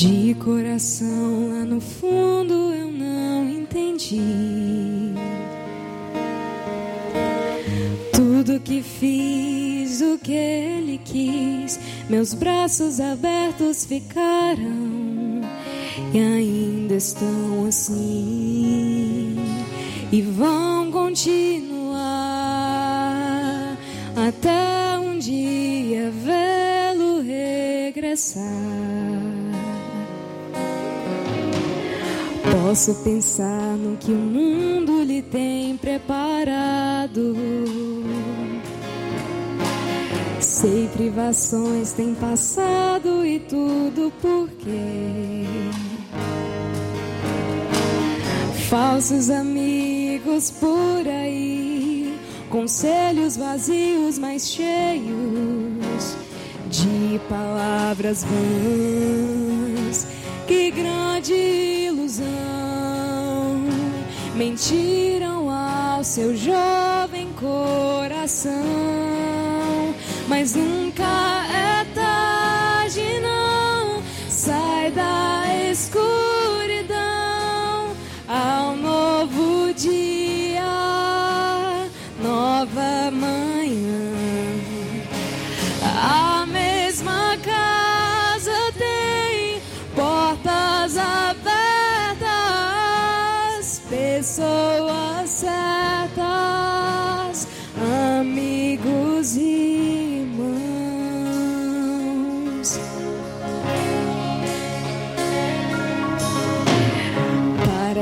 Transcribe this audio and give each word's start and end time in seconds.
De 0.00 0.34
coração 0.36 1.50
lá 1.50 1.62
no 1.66 1.78
fundo 1.78 2.72
eu 2.72 2.90
não 2.90 3.46
entendi. 3.46 5.12
Tudo 8.10 8.58
que 8.60 8.82
fiz, 8.82 10.00
o 10.00 10.18
que 10.18 10.32
ele 10.32 10.98
quis, 11.04 11.78
meus 12.08 12.32
braços 12.32 12.98
abertos 12.98 13.84
ficaram 13.84 15.42
e 16.14 16.18
ainda 16.18 16.94
estão 16.94 17.66
assim 17.68 19.36
e 20.10 20.22
vão 20.22 20.90
continuar 20.90 21.76
até 24.16 24.98
um 24.98 25.18
dia 25.18 26.10
vê-lo 26.10 27.20
regressar. 27.20 28.99
Posso 32.70 32.94
pensar 33.02 33.76
no 33.76 33.96
que 33.96 34.12
o 34.12 34.14
mundo 34.14 35.02
lhe 35.02 35.20
tem 35.22 35.76
preparado. 35.76 37.34
Sei 40.38 40.88
privações 40.92 41.90
tem 41.90 42.14
passado 42.14 43.26
e 43.26 43.40
tudo 43.40 44.12
por 44.22 44.48
quê? 44.50 45.42
Falsos 48.68 49.30
amigos 49.30 50.52
por 50.52 51.08
aí, 51.08 52.16
conselhos 52.50 53.36
vazios, 53.36 54.16
mas 54.16 54.48
cheios 54.48 56.14
de 56.68 57.20
palavras 57.28 58.22
vãs. 58.22 60.06
Que 60.46 60.70
grande 60.70 61.34
ilusão! 61.34 62.59
Mentiram 64.40 65.50
ao 65.50 66.02
seu 66.02 66.34
jovem 66.34 67.28
coração, 67.38 68.54
mas 70.28 70.54
nunca 70.54 71.29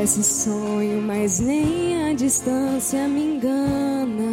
Parece 0.08 0.24
sonho, 0.24 1.02
mas 1.02 1.38
nem 1.38 2.08
a 2.08 2.14
distância 2.14 3.06
me 3.06 3.34
engana. 3.34 4.24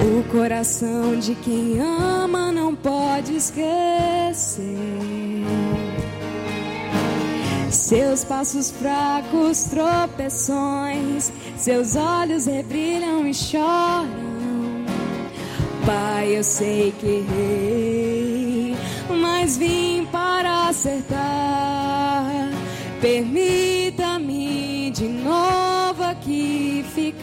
O 0.00 0.22
coração 0.30 1.18
de 1.18 1.34
quem 1.34 1.80
ama 1.80 2.52
não 2.52 2.72
pode 2.72 3.34
esquecer. 3.34 4.62
Seus 7.68 8.22
passos 8.22 8.70
fracos, 8.70 9.64
tropeções, 9.64 11.32
seus 11.56 11.96
olhos 11.96 12.46
rebrilham 12.46 13.26
e 13.26 13.34
choram. 13.34 14.06
Pai, 15.84 16.38
eu 16.38 16.44
sei 16.44 16.94
que 16.96 17.06
errei, 17.06 18.76
mas 19.20 19.56
vim 19.56 20.06
para 20.12 20.68
acertar. 20.68 21.75
Permita-me 23.00 24.90
de 24.90 25.06
novo 25.06 26.02
aqui 26.02 26.84
ficar. 26.94 27.16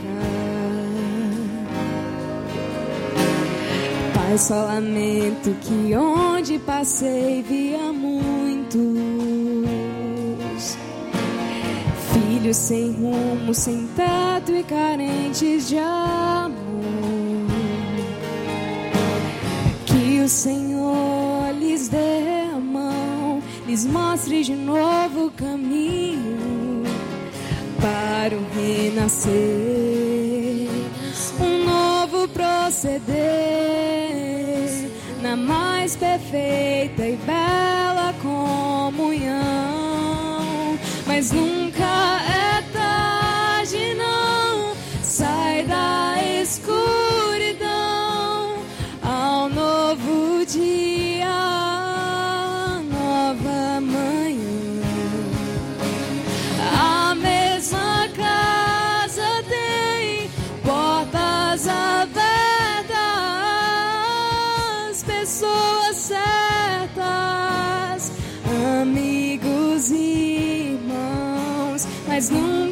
Pai, 4.14 4.38
só 4.38 4.66
lamento 4.66 5.56
que 5.62 5.96
onde 5.96 6.60
passei 6.60 7.42
via 7.42 7.92
muitos 7.92 8.84
filhos 12.14 12.58
sem 12.58 12.92
rumo, 12.92 13.54
sem 13.54 13.88
teto 13.96 14.52
e 14.52 14.64
carentes 14.64 15.68
de 15.68 15.78
amor. 15.80 16.54
Que 19.86 20.20
o 20.20 20.30
Senhor 20.30 21.52
lhes 21.58 21.88
dê 21.88 22.43
lhes 23.66 23.86
mostre 23.86 24.44
de 24.44 24.56
novo 24.56 25.28
o 25.28 25.32
caminho 25.32 26.84
para 27.82 28.36
o 28.36 28.46
renascer, 28.56 29.32
um 31.40 31.66
novo 31.66 32.28
proceder 32.30 33.04
na 35.22 35.36
mais 35.36 35.96
perfeita 35.96 37.08
e 37.08 37.18
bela 37.18 38.14
comunhão. 38.22 39.44
Mas 41.06 41.32
nunca 41.32 42.20
é 42.22 42.53
irmãos, 72.30 72.54
mas 72.54 72.63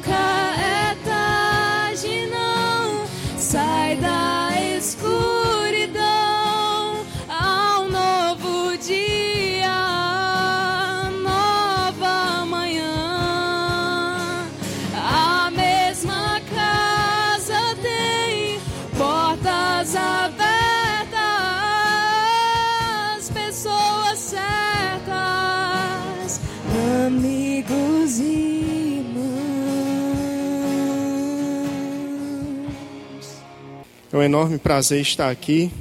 É 34.13 34.17
um 34.17 34.21
enorme 34.21 34.57
prazer 34.57 34.99
estar 34.99 35.29
aqui, 35.29 35.71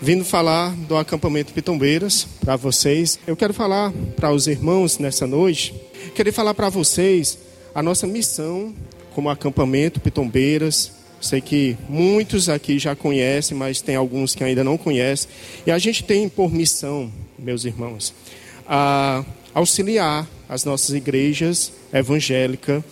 vindo 0.00 0.24
falar 0.24 0.74
do 0.74 0.96
acampamento 0.96 1.52
Pitombeiras 1.52 2.26
para 2.40 2.56
vocês. 2.56 3.18
Eu 3.26 3.36
quero 3.36 3.52
falar 3.52 3.92
para 4.16 4.32
os 4.32 4.46
irmãos 4.46 4.98
nessa 4.98 5.26
noite, 5.26 5.74
queria 6.14 6.32
falar 6.32 6.54
para 6.54 6.70
vocês 6.70 7.38
a 7.74 7.82
nossa 7.82 8.06
missão 8.06 8.74
como 9.14 9.28
acampamento 9.28 10.00
Pitombeiras. 10.00 10.92
Sei 11.20 11.42
que 11.42 11.76
muitos 11.86 12.48
aqui 12.48 12.78
já 12.78 12.96
conhecem, 12.96 13.54
mas 13.54 13.82
tem 13.82 13.96
alguns 13.96 14.34
que 14.34 14.42
ainda 14.42 14.64
não 14.64 14.78
conhecem. 14.78 15.28
E 15.66 15.70
a 15.70 15.76
gente 15.76 16.04
tem 16.04 16.26
por 16.26 16.50
missão, 16.50 17.12
meus 17.38 17.66
irmãos, 17.66 18.14
a 18.66 19.22
auxiliar 19.52 20.26
as 20.48 20.64
nossas 20.64 20.94
igrejas 20.94 21.70
evangélicas 21.92 22.82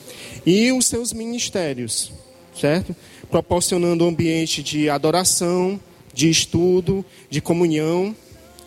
e 0.44 0.70
os 0.70 0.84
seus 0.84 1.14
ministérios, 1.14 2.12
certo? 2.60 2.94
Proporcionando 3.32 4.05
um 4.05 4.08
ambiente 4.08 4.62
de 4.62 4.90
adoração, 4.90 5.81
de 6.12 6.29
estudo, 6.29 7.02
de 7.31 7.40
comunhão 7.40 8.14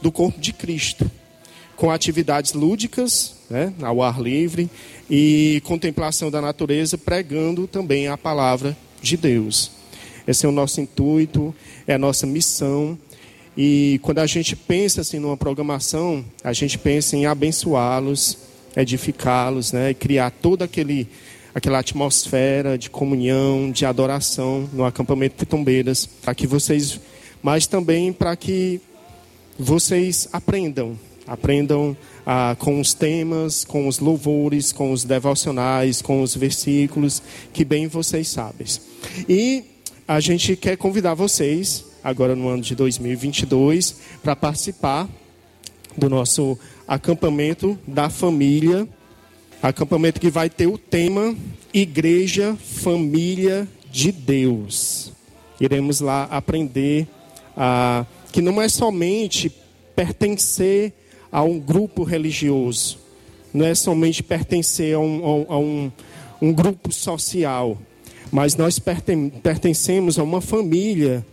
do 0.02 0.12
corpo 0.12 0.42
de 0.42 0.52
Cristo, 0.52 1.10
com 1.76 1.92
atividades 1.92 2.54
lúdicas, 2.54 3.36
né, 3.48 3.72
ao 3.80 4.02
ar 4.02 4.20
livre, 4.20 4.68
e 5.08 5.62
contemplação 5.66 6.32
da 6.32 6.42
natureza, 6.42 6.98
pregando 6.98 7.68
também 7.68 8.08
a 8.08 8.18
palavra 8.18 8.76
de 9.04 9.16
Deus. 9.16 9.70
Esse 10.28 10.48
é 10.48 10.50
o 10.50 10.52
nosso 10.52 10.82
intuito, 10.82 11.54
é 11.86 11.94
a 11.94 12.00
nossa 12.00 12.26
missão. 12.26 12.98
E 13.56 14.00
quando 14.02 14.18
a 14.18 14.26
gente 14.26 14.56
pensa 14.56 15.02
assim 15.02 15.20
numa 15.20 15.38
programação, 15.38 16.26
a 16.44 16.54
gente 16.54 16.80
pensa 16.80 17.16
em 17.16 17.28
abençoá-los, 17.28 18.40
edificá-los, 18.76 19.74
né, 19.74 19.92
e 19.92 19.94
criar 19.94 20.32
toda 20.32 20.66
aquele 20.66 21.08
aquela 21.56 21.80
atmosfera 21.80 22.78
de 22.78 22.90
comunhão, 22.90 23.72
de 23.72 23.86
adoração 23.86 24.69
no 24.74 24.84
acampamento 24.84 25.38
Pitombeiras, 25.38 26.06
para 26.06 26.36
que 26.36 26.46
vocês, 26.46 27.00
mas 27.42 27.66
também 27.66 28.12
para 28.12 28.36
que 28.36 28.81
vocês 29.57 30.28
aprendam, 30.34 31.00
aprendam 31.25 31.96
ah, 32.25 32.57
com 32.60 32.81
os 32.81 32.94
temas, 32.94 33.63
com 33.63 33.88
os 33.88 34.00
louvores, 34.00 34.74
com 34.74 34.92
os 34.92 35.06
devocionais, 35.06 36.02
com 36.02 36.22
os 36.22 36.36
versículos, 36.36 37.24
que 37.54 37.63
bem 37.63 37.88
vocês 37.88 38.28
sabem. 38.28 38.68
E 39.30 39.63
a 40.06 40.19
gente 40.19 40.57
quer 40.57 40.75
convidar 40.75 41.13
vocês, 41.13 41.86
agora 42.04 42.36
no 42.36 42.50
ano 42.50 42.62
de 42.62 42.75
2022, 42.75 43.96
para 44.22 44.36
participar 44.36 45.07
do 45.98 46.10
nosso 46.10 46.60
acampamento 46.86 47.80
da 47.88 48.10
família. 48.10 48.86
Acampamento 49.70 50.22
que 50.22 50.30
vai 50.30 50.48
ter 50.48 50.68
o 50.68 50.78
tema 50.78 51.36
Igreja 51.74 52.56
Família 52.56 53.68
de 53.92 54.12
Deus. 54.12 55.12
Iremos 55.60 56.02
lá 56.02 56.26
aprender 56.26 57.08
a, 57.58 58.06
que 58.32 58.44
não 58.44 58.62
é 58.62 58.70
somente 58.70 59.52
pertencer 59.96 60.94
a 61.32 61.42
um 61.42 61.60
grupo 61.60 62.04
religioso, 62.04 63.00
não 63.52 63.66
é 63.66 63.74
somente 63.74 64.22
pertencer 64.22 64.94
a 64.94 65.00
um, 65.00 65.46
a 65.50 65.58
um, 65.58 65.92
um 66.40 66.54
grupo 66.54 66.92
social, 66.92 67.76
mas 68.32 68.56
nós 68.56 68.78
pertencemos 68.78 70.20
a 70.20 70.24
uma 70.24 70.42
família 70.42 71.26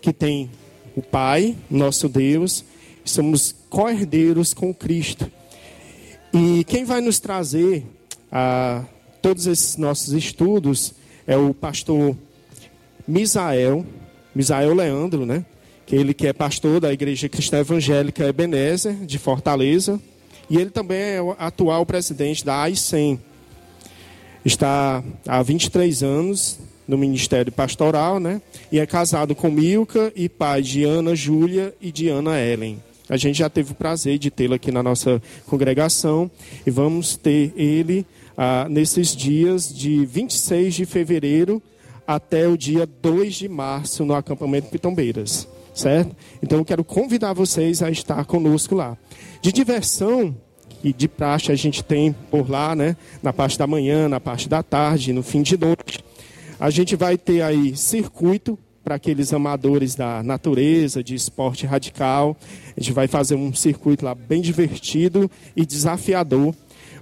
que 0.00 0.12
tem 0.12 0.48
o 0.94 1.02
Pai, 1.02 1.56
nosso 1.68 2.08
Deus, 2.08 2.64
somos 3.04 3.52
co-herdeiros 3.68 4.54
com 4.54 4.72
Cristo. 4.72 5.28
E 6.32 6.64
quem 6.64 6.84
vai 6.84 7.00
nos 7.00 7.18
trazer 7.18 7.84
a 8.30 8.84
todos 9.20 9.46
esses 9.46 9.76
nossos 9.76 10.12
estudos 10.12 10.94
é 11.26 11.36
o 11.36 11.52
pastor 11.52 12.16
Misael, 13.06 13.84
Misael 14.34 14.74
Leandro, 14.74 15.26
né? 15.26 15.44
que 15.90 15.96
ele 15.96 16.14
que 16.14 16.28
é 16.28 16.32
pastor 16.32 16.78
da 16.78 16.92
Igreja 16.92 17.28
Cristã 17.28 17.58
Evangélica 17.58 18.24
Ebenezer, 18.24 18.94
de 19.04 19.18
Fortaleza, 19.18 20.00
e 20.48 20.56
ele 20.56 20.70
também 20.70 21.00
é 21.16 21.20
o 21.20 21.34
atual 21.36 21.84
presidente 21.84 22.44
da 22.44 22.62
AICEM. 22.62 23.20
Está 24.44 25.02
há 25.26 25.42
23 25.42 26.04
anos 26.04 26.60
no 26.86 26.96
Ministério 26.96 27.50
Pastoral, 27.50 28.20
né? 28.20 28.40
E 28.70 28.78
é 28.78 28.86
casado 28.86 29.34
com 29.34 29.50
Milka 29.50 30.12
e 30.14 30.28
pai 30.28 30.62
de 30.62 30.84
Ana 30.84 31.16
Júlia 31.16 31.74
e 31.80 31.90
de 31.90 32.08
Ana 32.08 32.40
Ellen. 32.40 32.80
A 33.10 33.16
gente 33.16 33.40
já 33.40 33.50
teve 33.50 33.72
o 33.72 33.74
prazer 33.74 34.18
de 34.18 34.30
tê-lo 34.30 34.54
aqui 34.54 34.70
na 34.70 34.82
nossa 34.82 35.20
congregação 35.46 36.30
e 36.64 36.70
vamos 36.70 37.16
ter 37.16 37.52
ele 37.56 38.06
ah, 38.38 38.66
nesses 38.70 39.14
dias 39.14 39.74
de 39.74 40.06
26 40.06 40.74
de 40.74 40.86
fevereiro 40.86 41.60
até 42.06 42.48
o 42.48 42.56
dia 42.56 42.86
2 42.86 43.34
de 43.34 43.48
março 43.48 44.04
no 44.04 44.14
acampamento 44.14 44.70
Pitombeiras 44.70 45.48
certo? 45.74 46.14
Então 46.42 46.58
eu 46.58 46.64
quero 46.64 46.84
convidar 46.84 47.32
vocês 47.32 47.82
a 47.82 47.90
estar 47.90 48.24
conosco 48.24 48.74
lá. 48.74 48.96
De 49.40 49.52
diversão 49.52 50.36
e 50.82 50.92
de 50.92 51.08
praxe 51.08 51.52
a 51.52 51.56
gente 51.56 51.82
tem 51.82 52.12
por 52.30 52.50
lá, 52.50 52.74
né? 52.74 52.96
Na 53.22 53.32
parte 53.32 53.58
da 53.58 53.66
manhã, 53.66 54.08
na 54.08 54.20
parte 54.20 54.48
da 54.48 54.62
tarde, 54.62 55.12
no 55.12 55.22
fim 55.22 55.42
de 55.42 55.56
noite. 55.56 56.04
A 56.58 56.70
gente 56.70 56.96
vai 56.96 57.16
ter 57.16 57.42
aí 57.42 57.76
circuito 57.76 58.58
para 58.90 58.96
aqueles 58.96 59.32
amadores 59.32 59.94
da 59.94 60.20
natureza, 60.20 61.00
de 61.00 61.14
esporte 61.14 61.64
radical. 61.64 62.36
A 62.76 62.80
gente 62.80 62.92
vai 62.92 63.06
fazer 63.06 63.36
um 63.36 63.54
circuito 63.54 64.04
lá 64.04 64.16
bem 64.16 64.42
divertido 64.42 65.30
e 65.54 65.64
desafiador. 65.64 66.52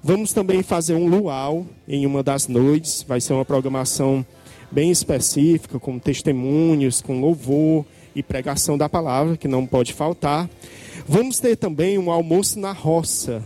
Vamos 0.02 0.34
também 0.34 0.62
fazer 0.62 0.92
um 0.92 1.08
luau 1.08 1.66
em 1.88 2.04
uma 2.04 2.22
das 2.22 2.46
noites. 2.46 3.02
Vai 3.08 3.22
ser 3.22 3.32
uma 3.32 3.44
programação 3.44 4.22
bem 4.70 4.90
específica, 4.90 5.78
com 5.78 5.98
testemunhos, 5.98 7.00
com 7.00 7.22
louvor, 7.22 7.86
e 8.14 8.22
pregação 8.22 8.76
da 8.76 8.86
palavra, 8.86 9.38
que 9.38 9.48
não 9.48 9.64
pode 9.64 9.94
faltar. 9.94 10.46
Vamos 11.08 11.40
ter 11.40 11.56
também 11.56 11.96
um 11.96 12.10
almoço 12.10 12.60
na 12.60 12.72
roça. 12.72 13.42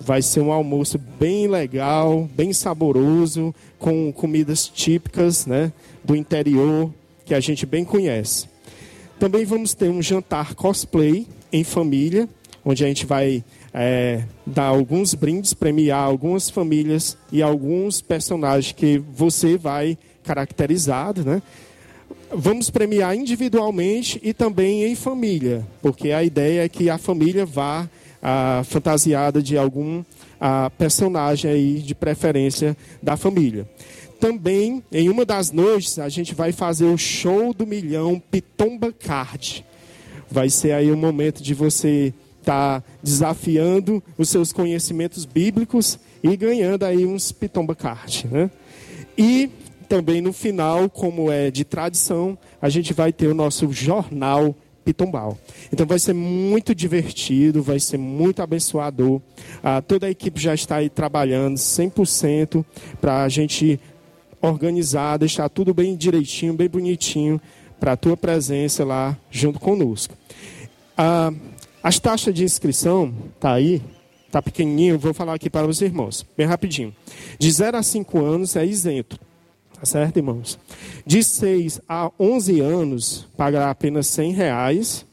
Vai 0.00 0.22
ser 0.22 0.40
um 0.40 0.52
almoço 0.52 0.98
bem 1.20 1.46
legal, 1.46 2.30
bem 2.34 2.50
saboroso, 2.50 3.54
com 3.78 4.10
comidas 4.10 4.66
típicas 4.68 5.44
né, 5.44 5.70
do 6.02 6.16
interior, 6.16 6.90
que 7.28 7.34
a 7.34 7.40
gente 7.40 7.66
bem 7.66 7.84
conhece. 7.84 8.48
Também 9.20 9.44
vamos 9.44 9.74
ter 9.74 9.90
um 9.90 10.00
jantar 10.00 10.54
cosplay 10.54 11.26
em 11.52 11.62
família, 11.62 12.26
onde 12.64 12.82
a 12.82 12.88
gente 12.88 13.04
vai 13.04 13.44
é, 13.72 14.22
dar 14.46 14.64
alguns 14.64 15.12
brindes, 15.12 15.52
premiar 15.52 16.02
algumas 16.02 16.48
famílias 16.48 17.18
e 17.30 17.42
alguns 17.42 18.00
personagens 18.00 18.72
que 18.72 18.96
você 18.96 19.58
vai 19.58 19.98
caracterizado, 20.24 21.22
né? 21.22 21.42
Vamos 22.32 22.70
premiar 22.70 23.14
individualmente 23.14 24.18
e 24.22 24.32
também 24.32 24.84
em 24.84 24.94
família, 24.94 25.66
porque 25.82 26.12
a 26.12 26.24
ideia 26.24 26.64
é 26.64 26.68
que 26.68 26.88
a 26.88 26.96
família 26.96 27.44
vá 27.44 27.86
a, 28.22 28.62
fantasiada 28.64 29.42
de 29.42 29.58
algum 29.58 30.02
a, 30.40 30.70
personagem 30.70 31.50
aí 31.50 31.74
de 31.78 31.94
preferência 31.94 32.74
da 33.02 33.18
família. 33.18 33.68
Também, 34.20 34.82
em 34.90 35.08
uma 35.08 35.24
das 35.24 35.52
noites, 35.52 35.98
a 35.98 36.08
gente 36.08 36.34
vai 36.34 36.52
fazer 36.52 36.86
o 36.86 36.98
show 36.98 37.54
do 37.54 37.66
milhão 37.66 38.20
Pitomba 38.30 38.92
Card. 38.92 39.64
Vai 40.30 40.50
ser 40.50 40.72
aí 40.72 40.90
o 40.90 40.96
momento 40.96 41.42
de 41.42 41.54
você 41.54 42.12
estar 42.40 42.80
tá 42.80 42.86
desafiando 43.02 44.02
os 44.16 44.28
seus 44.28 44.52
conhecimentos 44.52 45.24
bíblicos 45.24 45.98
e 46.22 46.36
ganhando 46.36 46.84
aí 46.84 47.06
uns 47.06 47.30
Pitomba 47.30 47.74
Card, 47.74 48.26
né? 48.30 48.50
E 49.16 49.50
também 49.88 50.20
no 50.20 50.32
final, 50.32 50.90
como 50.90 51.30
é 51.30 51.50
de 51.50 51.64
tradição, 51.64 52.36
a 52.60 52.68
gente 52.68 52.92
vai 52.92 53.12
ter 53.12 53.28
o 53.28 53.34
nosso 53.34 53.72
jornal 53.72 54.54
Pitombal. 54.84 55.38
Então 55.72 55.86
vai 55.86 55.98
ser 55.98 56.14
muito 56.14 56.74
divertido, 56.74 57.62
vai 57.62 57.78
ser 57.78 57.98
muito 57.98 58.42
abençoador. 58.42 59.20
Ah, 59.62 59.82
toda 59.82 60.06
a 60.06 60.10
equipe 60.10 60.40
já 60.40 60.54
está 60.54 60.76
aí 60.76 60.88
trabalhando 60.88 61.56
100% 61.56 62.64
para 63.00 63.22
a 63.22 63.28
gente 63.28 63.78
organizar, 64.40 65.16
deixar 65.18 65.48
tudo 65.48 65.74
bem 65.74 65.96
direitinho, 65.96 66.54
bem 66.54 66.68
bonitinho 66.68 67.40
para 67.78 67.92
a 67.92 67.96
tua 67.96 68.16
presença 68.16 68.84
lá 68.84 69.16
junto 69.30 69.58
conosco. 69.58 70.14
Ah, 70.96 71.32
as 71.82 71.98
taxas 71.98 72.34
de 72.34 72.44
inscrição 72.44 73.14
tá 73.38 73.52
aí, 73.52 73.82
tá 74.30 74.42
pequenininho, 74.42 74.98
vou 74.98 75.14
falar 75.14 75.34
aqui 75.34 75.48
para 75.48 75.66
os 75.66 75.80
irmãos, 75.80 76.26
bem 76.36 76.46
rapidinho. 76.46 76.94
De 77.38 77.50
0 77.50 77.76
a 77.76 77.82
5 77.82 78.18
anos 78.24 78.56
é 78.56 78.66
isento. 78.66 79.18
Tá 79.78 79.86
certo, 79.86 80.16
irmãos? 80.16 80.58
De 81.06 81.22
6 81.22 81.80
a 81.88 82.10
11 82.18 82.60
anos, 82.60 83.28
pagará 83.36 83.70
apenas 83.70 84.08
100 84.08 84.32
reais. 84.32 85.06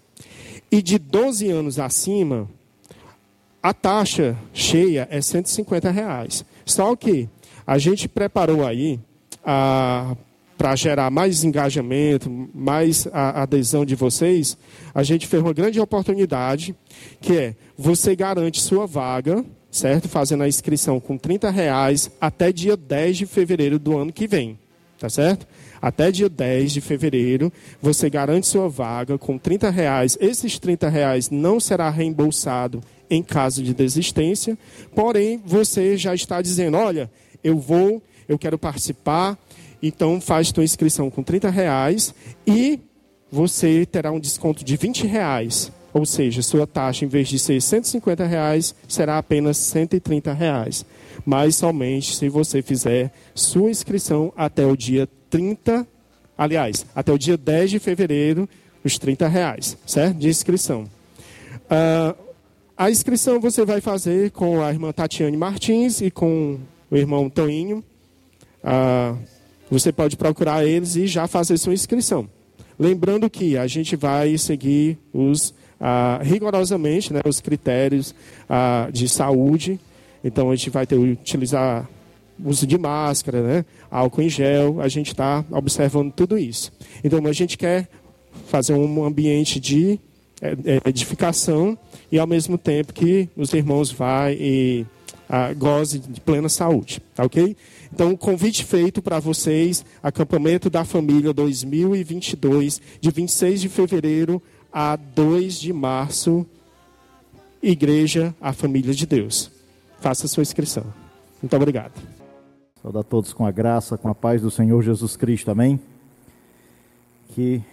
E 0.71 0.81
de 0.81 0.97
12 0.97 1.49
anos 1.51 1.77
acima, 1.77 2.49
a 3.61 3.73
taxa 3.73 4.35
cheia 4.51 5.07
é 5.11 5.21
150 5.21 5.91
reais. 5.91 6.43
Só 6.65 6.95
que 6.95 7.29
a 7.65 7.77
gente 7.77 8.07
preparou 8.09 8.65
aí 8.65 8.99
para 9.45 10.75
gerar 10.75 11.09
mais 11.11 11.43
engajamento, 11.43 12.29
mais 12.53 13.07
adesão 13.13 13.85
de 13.85 13.95
vocês, 13.95 14.57
a 14.93 15.03
gente 15.03 15.27
fez 15.27 15.41
uma 15.41 15.53
grande 15.53 15.79
oportunidade, 15.79 16.75
que 17.21 17.37
é 17.37 17.55
você 17.77 18.15
garante 18.15 18.59
sua 18.59 18.85
vaga 18.85 19.45
certo? 19.75 20.07
Fazendo 20.07 20.43
a 20.43 20.47
inscrição 20.47 20.99
com 21.01 21.17
30 21.17 21.49
reais 21.49 22.09
até 22.19 22.51
dia 22.51 22.77
10 22.77 23.17
de 23.17 23.25
fevereiro 23.25 23.77
do 23.77 23.97
ano 23.97 24.11
que 24.11 24.25
vem, 24.25 24.57
tá 24.97 25.09
certo? 25.09 25.45
Até 25.81 26.11
dia 26.11 26.29
10 26.29 26.71
de 26.71 26.81
fevereiro, 26.81 27.51
você 27.81 28.09
garante 28.09 28.47
sua 28.47 28.69
vaga 28.69 29.17
com 29.17 29.37
30 29.37 29.69
reais. 29.69 30.17
Esses 30.21 30.57
30 30.57 30.87
reais 30.87 31.29
não 31.29 31.59
será 31.59 31.89
reembolsado 31.89 32.81
em 33.09 33.21
caso 33.21 33.61
de 33.61 33.73
desistência, 33.73 34.57
porém 34.95 35.41
você 35.45 35.97
já 35.97 36.15
está 36.15 36.41
dizendo, 36.41 36.77
olha, 36.77 37.11
eu 37.43 37.57
vou, 37.59 38.01
eu 38.27 38.37
quero 38.37 38.57
participar, 38.57 39.37
então 39.81 40.19
faz 40.19 40.49
sua 40.49 40.63
inscrição 40.63 41.09
com 41.09 41.23
30 41.23 41.49
reais 41.49 42.13
e 42.45 42.79
você 43.31 43.85
terá 43.85 44.11
um 44.11 44.19
desconto 44.19 44.63
de 44.63 44.77
20 44.77 45.07
reais 45.07 45.71
ou 45.95 46.05
seja, 46.05 46.41
sua 46.41 46.67
taxa, 46.67 47.05
em 47.05 47.07
vez 47.07 47.29
de 47.29 47.39
ser 47.39 47.61
150 47.61 48.25
reais, 48.25 48.75
será 48.85 49.17
apenas 49.17 49.55
130 49.55 50.33
reais. 50.33 50.85
Mas 51.25 51.55
somente 51.55 52.13
se 52.17 52.27
você 52.27 52.61
fizer 52.61 53.13
sua 53.33 53.69
inscrição 53.69 54.33
até 54.35 54.65
o 54.65 54.75
dia 54.75 55.07
30, 55.29 55.87
aliás, 56.37 56.85
até 56.93 57.13
o 57.13 57.17
dia 57.17 57.37
10 57.37 57.71
de 57.71 57.79
fevereiro, 57.79 58.47
os 58.83 58.99
30 58.99 59.25
reais, 59.29 59.77
certo? 59.85 60.17
De 60.17 60.27
inscrição. 60.27 60.83
Uh, 60.83 62.13
a 62.75 62.91
inscrição 62.91 63.39
você 63.39 63.63
vai 63.63 63.79
fazer 63.79 64.31
com 64.31 64.61
a 64.61 64.69
irmã 64.71 64.91
Tatiane 64.91 65.37
Martins 65.37 66.01
e 66.01 66.11
com 66.11 66.59
o 66.91 66.97
irmão 66.97 67.29
Toinho. 67.29 67.81
Ah, 68.65 69.15
você 69.69 69.91
pode 69.91 70.17
procurar 70.17 70.65
eles 70.65 70.95
e 70.95 71.05
já 71.05 71.27
fazer 71.27 71.57
sua 71.57 71.73
inscrição. 71.73 72.27
Lembrando 72.77 73.29
que 73.29 73.57
a 73.57 73.67
gente 73.67 73.95
vai 73.95 74.35
seguir 74.37 74.97
os 75.13 75.53
ah, 75.79 76.19
rigorosamente 76.23 77.13
né, 77.13 77.21
os 77.25 77.39
critérios 77.39 78.15
ah, 78.49 78.89
de 78.91 79.07
saúde. 79.07 79.79
Então 80.23 80.49
a 80.49 80.55
gente 80.55 80.71
vai 80.71 80.87
ter 80.87 80.95
utilizar 80.95 81.87
uso 82.43 82.65
de 82.65 82.77
máscara, 82.77 83.41
né, 83.41 83.65
álcool 83.89 84.23
em 84.23 84.29
gel. 84.29 84.81
A 84.81 84.87
gente 84.87 85.07
está 85.09 85.45
observando 85.51 86.11
tudo 86.11 86.37
isso. 86.37 86.71
Então 87.03 87.25
a 87.25 87.33
gente 87.33 87.57
quer 87.57 87.87
fazer 88.47 88.73
um 88.73 89.05
ambiente 89.05 89.59
de 89.59 89.99
é, 90.41 90.51
é, 90.65 90.89
edificação 90.89 91.77
e 92.11 92.19
ao 92.19 92.27
mesmo 92.27 92.57
tempo 92.57 92.93
que 92.93 93.29
os 93.37 93.53
irmãos 93.53 93.91
vá 93.91 94.31
e 94.31 94.85
ah, 95.29 95.53
goze 95.53 95.99
de 95.99 96.19
plena 96.21 96.49
saúde, 96.49 97.01
tá 97.13 97.23
ok? 97.23 97.55
Então, 97.95 98.13
convite 98.17 98.65
feito 98.65 99.01
para 99.01 99.21
vocês, 99.21 99.85
acampamento 100.03 100.69
da 100.69 100.83
família 100.83 101.31
2022, 101.31 102.81
de 102.99 103.09
26 103.09 103.61
de 103.61 103.69
fevereiro 103.69 104.43
a 104.69 104.97
2 104.97 105.57
de 105.57 105.71
março, 105.71 106.45
Igreja 107.63 108.35
a 108.41 108.51
Família 108.51 108.93
de 108.93 109.05
Deus. 109.05 109.49
Faça 110.01 110.27
sua 110.27 110.41
inscrição. 110.41 110.83
Muito 111.41 111.55
obrigado. 111.55 111.93
Saudar 112.81 113.05
todos 113.05 113.31
com 113.31 113.45
a 113.45 113.51
graça, 113.51 113.97
com 113.97 114.09
a 114.09 114.13
paz 114.13 114.41
do 114.41 114.51
Senhor 114.51 114.83
Jesus 114.83 115.15
Cristo. 115.15 115.49
Amém? 115.49 115.79
Que 117.29 117.63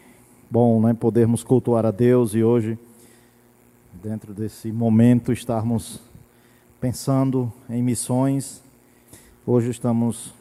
bom, 0.49 0.81
né, 0.81 0.95
podermos 0.95 1.43
cultuar 1.43 1.85
a 1.85 1.91
Deus 1.91 2.33
e 2.33 2.45
hoje, 2.45 2.79
dentro 4.01 4.33
desse 4.33 4.71
momento, 4.71 5.33
estarmos 5.33 5.99
pensando 6.81 7.53
em 7.69 7.83
missões. 7.83 8.62
Hoje 9.45 9.71
estamos 9.71 10.33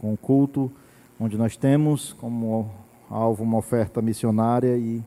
com 0.00 0.12
um 0.12 0.16
culto 0.16 0.72
onde 1.20 1.38
nós 1.38 1.56
temos 1.56 2.14
como 2.14 2.68
alvo 3.08 3.44
uma 3.44 3.56
oferta 3.56 4.02
missionária 4.02 4.76
e 4.76 5.00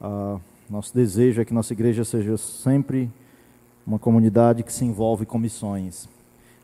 ah, 0.00 0.36
nosso 0.68 0.92
desejo 0.92 1.40
é 1.40 1.44
que 1.44 1.54
nossa 1.54 1.72
igreja 1.72 2.04
seja 2.04 2.36
sempre 2.36 3.08
uma 3.86 4.00
comunidade 4.00 4.64
que 4.64 4.72
se 4.72 4.84
envolve 4.84 5.24
com 5.24 5.38
missões. 5.38 6.08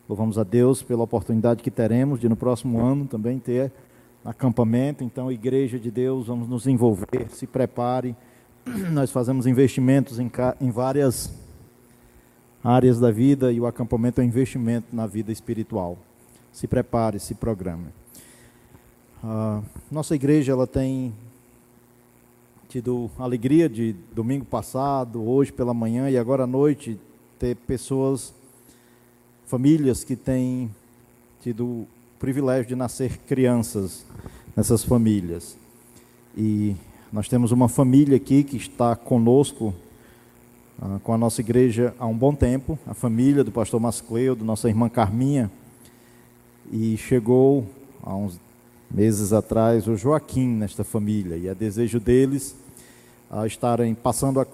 Louvamos 0.08 0.38
a 0.38 0.42
Deus 0.42 0.82
pela 0.82 1.04
oportunidade 1.04 1.62
que 1.62 1.70
teremos 1.70 2.18
de 2.18 2.28
no 2.28 2.34
próximo 2.34 2.84
ano 2.84 3.06
também 3.06 3.38
ter 3.38 3.70
acampamento. 4.24 5.04
Então, 5.04 5.30
igreja 5.30 5.78
de 5.78 5.88
Deus, 5.92 6.26
vamos 6.26 6.48
nos 6.48 6.66
envolver, 6.66 7.28
se 7.30 7.46
prepare. 7.46 8.16
Nós 8.90 9.12
fazemos 9.12 9.46
investimentos 9.46 10.18
em, 10.18 10.28
em 10.60 10.70
várias 10.72 11.32
áreas 12.62 13.00
da 13.00 13.10
vida 13.10 13.52
e 13.52 13.60
o 13.60 13.66
acampamento 13.66 14.20
é 14.20 14.24
um 14.24 14.26
investimento 14.26 14.94
na 14.94 15.06
vida 15.06 15.32
espiritual. 15.32 15.98
Se 16.52 16.66
prepare, 16.66 17.18
se 17.18 17.34
programe. 17.34 17.88
Uh, 19.22 19.62
nossa 19.90 20.14
igreja 20.14 20.52
ela 20.52 20.66
tem 20.66 21.12
tido 22.68 23.10
alegria 23.18 23.68
de 23.68 23.94
domingo 24.14 24.44
passado, 24.44 25.22
hoje 25.22 25.52
pela 25.52 25.74
manhã 25.74 26.08
e 26.08 26.16
agora 26.16 26.44
à 26.44 26.46
noite 26.46 26.98
ter 27.38 27.54
pessoas, 27.54 28.32
famílias 29.46 30.04
que 30.04 30.16
têm 30.16 30.70
tido 31.40 31.66
o 31.66 31.88
privilégio 32.18 32.68
de 32.68 32.74
nascer 32.74 33.18
crianças 33.26 34.06
nessas 34.56 34.84
famílias. 34.84 35.56
E 36.36 36.74
nós 37.12 37.28
temos 37.28 37.52
uma 37.52 37.68
família 37.68 38.16
aqui 38.16 38.42
que 38.42 38.56
está 38.56 38.96
conosco, 38.96 39.74
com 41.02 41.12
a 41.12 41.18
nossa 41.18 41.40
igreja 41.40 41.94
há 41.98 42.06
um 42.06 42.16
bom 42.16 42.34
tempo, 42.34 42.78
a 42.86 42.94
família 42.94 43.44
do 43.44 43.52
pastor 43.52 43.80
Mascleo, 43.80 44.34
da 44.34 44.44
nossa 44.44 44.68
irmã 44.68 44.88
Carminha, 44.88 45.50
e 46.72 46.96
chegou 46.96 47.66
há 48.02 48.14
uns 48.16 48.38
meses 48.90 49.32
atrás 49.32 49.86
o 49.86 49.96
Joaquim 49.96 50.48
nesta 50.48 50.82
família, 50.82 51.36
e 51.36 51.46
é 51.46 51.54
desejo 51.54 52.00
deles 52.00 52.56
a 53.30 53.46
estarem 53.46 53.94
passando 53.94 54.40
a, 54.40 54.46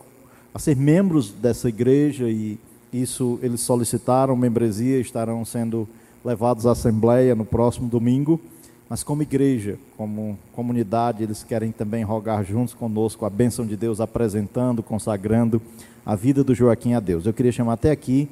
a 0.55 0.59
ser 0.59 0.77
membros 0.77 1.31
dessa 1.31 1.69
igreja. 1.69 2.29
E 2.29 2.59
isso 2.93 3.39
eles 3.43 3.61
solicitaram 3.61 4.37
membresia, 4.37 5.01
estarão 5.01 5.45
sendo 5.45 5.89
levados 6.25 6.67
à 6.67 6.73
assembleia 6.73 7.35
no 7.35 7.45
próximo 7.45 7.89
domingo, 7.89 8.41
mas 8.89 9.03
como 9.03 9.23
igreja, 9.23 9.79
como 9.97 10.39
comunidade, 10.53 11.23
eles 11.23 11.43
querem 11.43 11.73
também 11.73 12.05
rogar 12.05 12.45
juntos 12.45 12.75
conosco 12.75 13.25
a 13.25 13.31
bênção 13.31 13.67
de 13.67 13.77
Deus, 13.77 14.01
apresentando, 14.01 14.83
consagrando 14.83 15.61
a 16.09 16.17
vida 16.17 16.43
do 16.43 16.55
Joaquim 16.55 16.95
a 16.95 17.01
Deus. 17.01 17.27
Eu 17.27 17.35
queria 17.35 17.53
chamar 17.53 17.75
até 17.75 17.91
aqui 17.91 18.31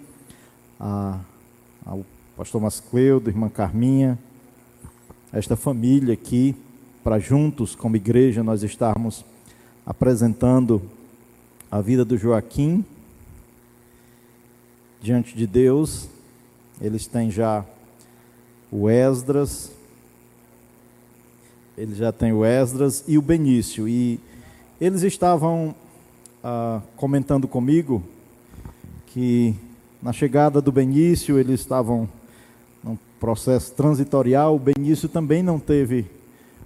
a, 0.80 1.20
ao 1.84 2.06
pastor 2.34 2.58
Mascleudo, 2.58 3.28
irmã 3.28 3.50
Carminha, 3.50 4.18
esta 5.30 5.56
família 5.56 6.14
aqui, 6.14 6.56
para 7.04 7.18
juntos, 7.18 7.74
como 7.74 7.94
igreja, 7.94 8.42
nós 8.42 8.62
estarmos 8.62 9.26
apresentando 9.84 10.80
a 11.70 11.82
vida 11.82 12.02
do 12.02 12.16
Joaquim 12.16 12.82
diante 15.02 15.36
de 15.36 15.46
Deus. 15.46 16.08
Eles 16.80 17.06
têm 17.06 17.30
já 17.30 17.62
o 18.72 18.88
Esdras, 18.88 19.70
eles 21.76 21.98
já 21.98 22.10
têm 22.10 22.32
o 22.32 22.42
Esdras 22.42 23.04
e 23.06 23.18
o 23.18 23.22
Benício. 23.22 23.86
E 23.86 24.18
eles 24.80 25.02
estavam 25.02 25.74
ah, 26.48 26.80
comentando 26.94 27.48
comigo 27.48 28.04
que 29.08 29.52
na 30.00 30.12
chegada 30.12 30.60
do 30.60 30.70
Benício 30.70 31.40
eles 31.40 31.58
estavam 31.58 32.08
num 32.84 32.96
processo 33.18 33.72
transitorial. 33.72 34.54
O 34.54 34.58
Benício 34.60 35.08
também 35.08 35.42
não 35.42 35.58
teve 35.58 36.06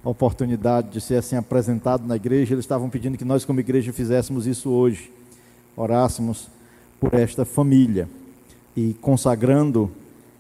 a 0.05 0.11
oportunidade 0.11 0.91
de 0.91 1.01
ser 1.01 1.15
assim 1.15 1.35
apresentado 1.35 2.07
na 2.07 2.15
igreja, 2.15 2.53
eles 2.53 2.67
estavam 2.67 2.91
pedindo 2.91 3.17
que 3.17 3.25
nós, 3.25 3.47
como 3.47 3.59
igreja, 3.59 3.91
fizéssemos 3.91 4.47
isso 4.47 4.69
hoje, 4.69 5.11
orássemos 5.75 6.51
por 7.01 7.15
esta 7.15 7.47
família 7.47 8.07
e 8.77 8.93
consagrando 9.01 9.91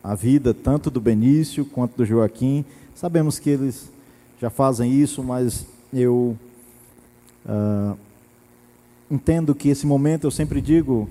a 0.04 0.14
vida 0.14 0.52
tanto 0.52 0.90
do 0.90 1.00
Benício 1.00 1.64
quanto 1.64 1.96
do 1.96 2.04
Joaquim. 2.04 2.62
Sabemos 2.94 3.38
que 3.38 3.48
eles 3.48 3.90
já 4.38 4.50
fazem 4.50 4.92
isso, 4.92 5.24
mas 5.24 5.64
eu 5.94 6.36
uh, 7.46 7.96
entendo 9.10 9.54
que 9.54 9.68
esse 9.68 9.86
momento, 9.86 10.24
eu 10.24 10.30
sempre 10.30 10.60
digo, 10.60 11.08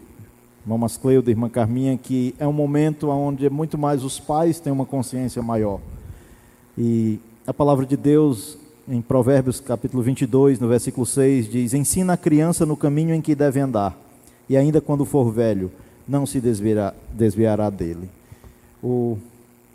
irmã 0.63 0.77
Mascleuda, 0.77 1.29
irmã 1.29 1.49
Carminha, 1.49 1.97
que 1.97 2.33
é 2.39 2.47
um 2.47 2.53
momento 2.53 3.09
onde 3.09 3.49
muito 3.49 3.77
mais 3.77 4.03
os 4.03 4.19
pais 4.19 4.59
têm 4.59 4.71
uma 4.71 4.85
consciência 4.85 5.41
maior. 5.41 5.79
E 6.77 7.19
a 7.45 7.53
palavra 7.53 7.85
de 7.85 7.97
Deus 7.97 8.57
em 8.87 9.01
Provérbios 9.01 9.59
capítulo 9.59 10.01
22, 10.01 10.59
no 10.59 10.67
versículo 10.67 11.05
6, 11.05 11.49
diz: 11.49 11.73
Ensina 11.73 12.13
a 12.13 12.17
criança 12.17 12.65
no 12.65 12.77
caminho 12.77 13.13
em 13.13 13.21
que 13.21 13.35
deve 13.35 13.59
andar, 13.59 13.97
e 14.47 14.55
ainda 14.55 14.79
quando 14.79 15.05
for 15.05 15.31
velho, 15.31 15.71
não 16.07 16.25
se 16.25 16.39
desviará, 16.39 16.93
desviará 17.13 17.69
dele. 17.69 18.09
O 18.81 19.17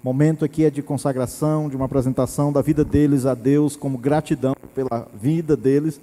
momento 0.03 0.45
aqui 0.45 0.65
é 0.65 0.71
de 0.71 0.83
consagração, 0.83 1.69
de 1.69 1.77
uma 1.77 1.85
apresentação 1.85 2.53
da 2.53 2.61
vida 2.61 2.85
deles 2.85 3.25
a 3.25 3.35
Deus, 3.35 3.77
como 3.77 3.99
gratidão 3.99 4.55
pela 4.75 5.07
vida 5.15 5.57
deles, 5.57 6.01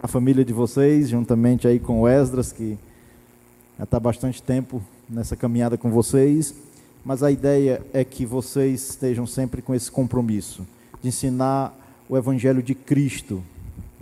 a 0.00 0.06
família 0.06 0.44
de 0.44 0.52
vocês, 0.52 1.08
juntamente 1.08 1.66
aí 1.66 1.78
com 1.78 2.02
o 2.02 2.08
Esdras, 2.08 2.52
que 2.52 2.78
já 3.78 3.84
está 3.84 3.98
bastante 3.98 4.42
tempo 4.42 4.82
nessa 5.08 5.36
caminhada 5.36 5.78
com 5.78 5.90
vocês, 5.90 6.54
mas 7.04 7.22
a 7.22 7.30
ideia 7.30 7.80
é 7.92 8.04
que 8.04 8.26
vocês 8.26 8.90
estejam 8.90 9.26
sempre 9.26 9.62
com 9.62 9.74
esse 9.74 9.90
compromisso 9.90 10.66
de 11.02 11.08
ensinar 11.08 11.76
o 12.08 12.16
Evangelho 12.16 12.62
de 12.62 12.74
Cristo, 12.74 13.42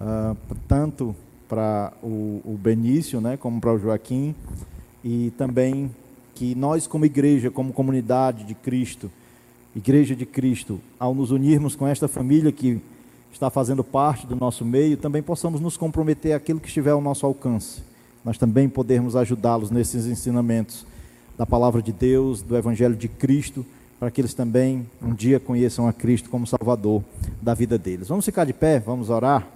uh, 0.00 0.36
tanto 0.66 1.14
para 1.48 1.92
o, 2.02 2.40
o 2.44 2.58
Benício, 2.60 3.20
né, 3.20 3.36
como 3.36 3.60
para 3.60 3.72
o 3.72 3.78
Joaquim, 3.78 4.34
e 5.04 5.32
também 5.36 5.90
que 6.34 6.54
nós, 6.54 6.86
como 6.86 7.04
igreja, 7.04 7.50
como 7.50 7.72
comunidade 7.72 8.44
de 8.44 8.54
Cristo, 8.54 9.10
Igreja 9.76 10.14
de 10.14 10.24
Cristo, 10.24 10.80
ao 10.98 11.14
nos 11.14 11.32
unirmos 11.32 11.74
com 11.74 11.86
esta 11.86 12.06
família 12.06 12.52
que 12.52 12.80
está 13.36 13.50
fazendo 13.50 13.84
parte 13.84 14.26
do 14.26 14.36
nosso 14.36 14.64
meio, 14.64 14.96
também 14.96 15.22
possamos 15.22 15.60
nos 15.60 15.76
comprometer 15.76 16.32
aquilo 16.32 16.60
que 16.60 16.68
estiver 16.68 16.90
ao 16.90 17.00
nosso 17.00 17.26
alcance. 17.26 17.82
Nós 18.24 18.38
também 18.38 18.68
podermos 18.68 19.16
ajudá-los 19.16 19.70
nesses 19.70 20.06
ensinamentos 20.06 20.86
da 21.36 21.44
palavra 21.44 21.82
de 21.82 21.92
Deus, 21.92 22.42
do 22.42 22.56
Evangelho 22.56 22.96
de 22.96 23.08
Cristo 23.08 23.64
para 23.98 24.10
que 24.10 24.20
eles 24.20 24.34
também 24.34 24.86
um 25.00 25.14
dia 25.14 25.40
conheçam 25.40 25.88
a 25.88 25.92
Cristo 25.92 26.28
como 26.28 26.46
Salvador 26.46 27.02
da 27.40 27.54
vida 27.54 27.78
deles. 27.78 28.08
Vamos 28.08 28.24
ficar 28.24 28.44
de 28.44 28.52
pé, 28.52 28.78
vamos 28.78 29.08
orar. 29.08 29.46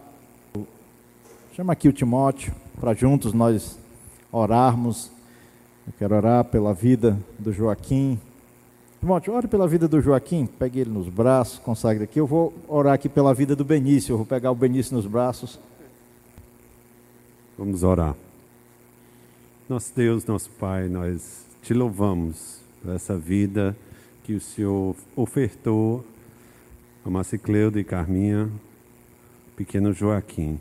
Chama 1.55 1.73
aqui 1.73 1.89
o 1.89 1.93
Timóteo 1.93 2.55
para 2.81 2.95
juntos 2.95 3.33
nós 3.33 3.79
orarmos. 4.33 5.11
Eu 5.87 5.93
quero 5.99 6.15
orar 6.15 6.45
pela 6.45 6.73
vida 6.73 7.19
do 7.39 7.53
Joaquim. 7.53 8.19
Timóteo, 9.01 9.33
ore 9.33 9.47
pela 9.47 9.69
vida 9.69 9.87
do 9.87 10.01
Joaquim, 10.01 10.45
pegue 10.45 10.81
ele 10.81 10.91
nos 10.91 11.09
braços, 11.09 11.61
consagre 11.61 12.03
aqui. 12.03 12.19
Eu 12.19 12.27
vou 12.27 12.53
orar 12.67 12.95
aqui 12.95 13.09
pela 13.09 13.33
vida 13.33 13.55
do 13.55 13.65
Benício, 13.65 14.13
eu 14.13 14.17
vou 14.17 14.27
pegar 14.27 14.51
o 14.51 14.57
Benício 14.57 14.95
nos 14.95 15.07
braços. 15.07 15.59
Vamos 17.57 17.85
orar. 17.85 18.17
Nosso 19.69 19.93
Deus, 19.95 20.25
nosso 20.27 20.51
Pai, 20.51 20.89
nós 20.89 21.47
te 21.63 21.73
louvamos 21.73 22.61
por 22.83 22.93
essa 22.93 23.17
vida 23.17 23.77
que 24.25 24.35
o 24.35 24.41
Senhor 24.41 24.97
ofertou 25.15 26.05
a 27.05 27.11
Macicleuda 27.11 27.79
e 27.79 27.85
Carminha, 27.85 28.51
pequeno 29.57 29.93
Joaquim. 29.93 30.59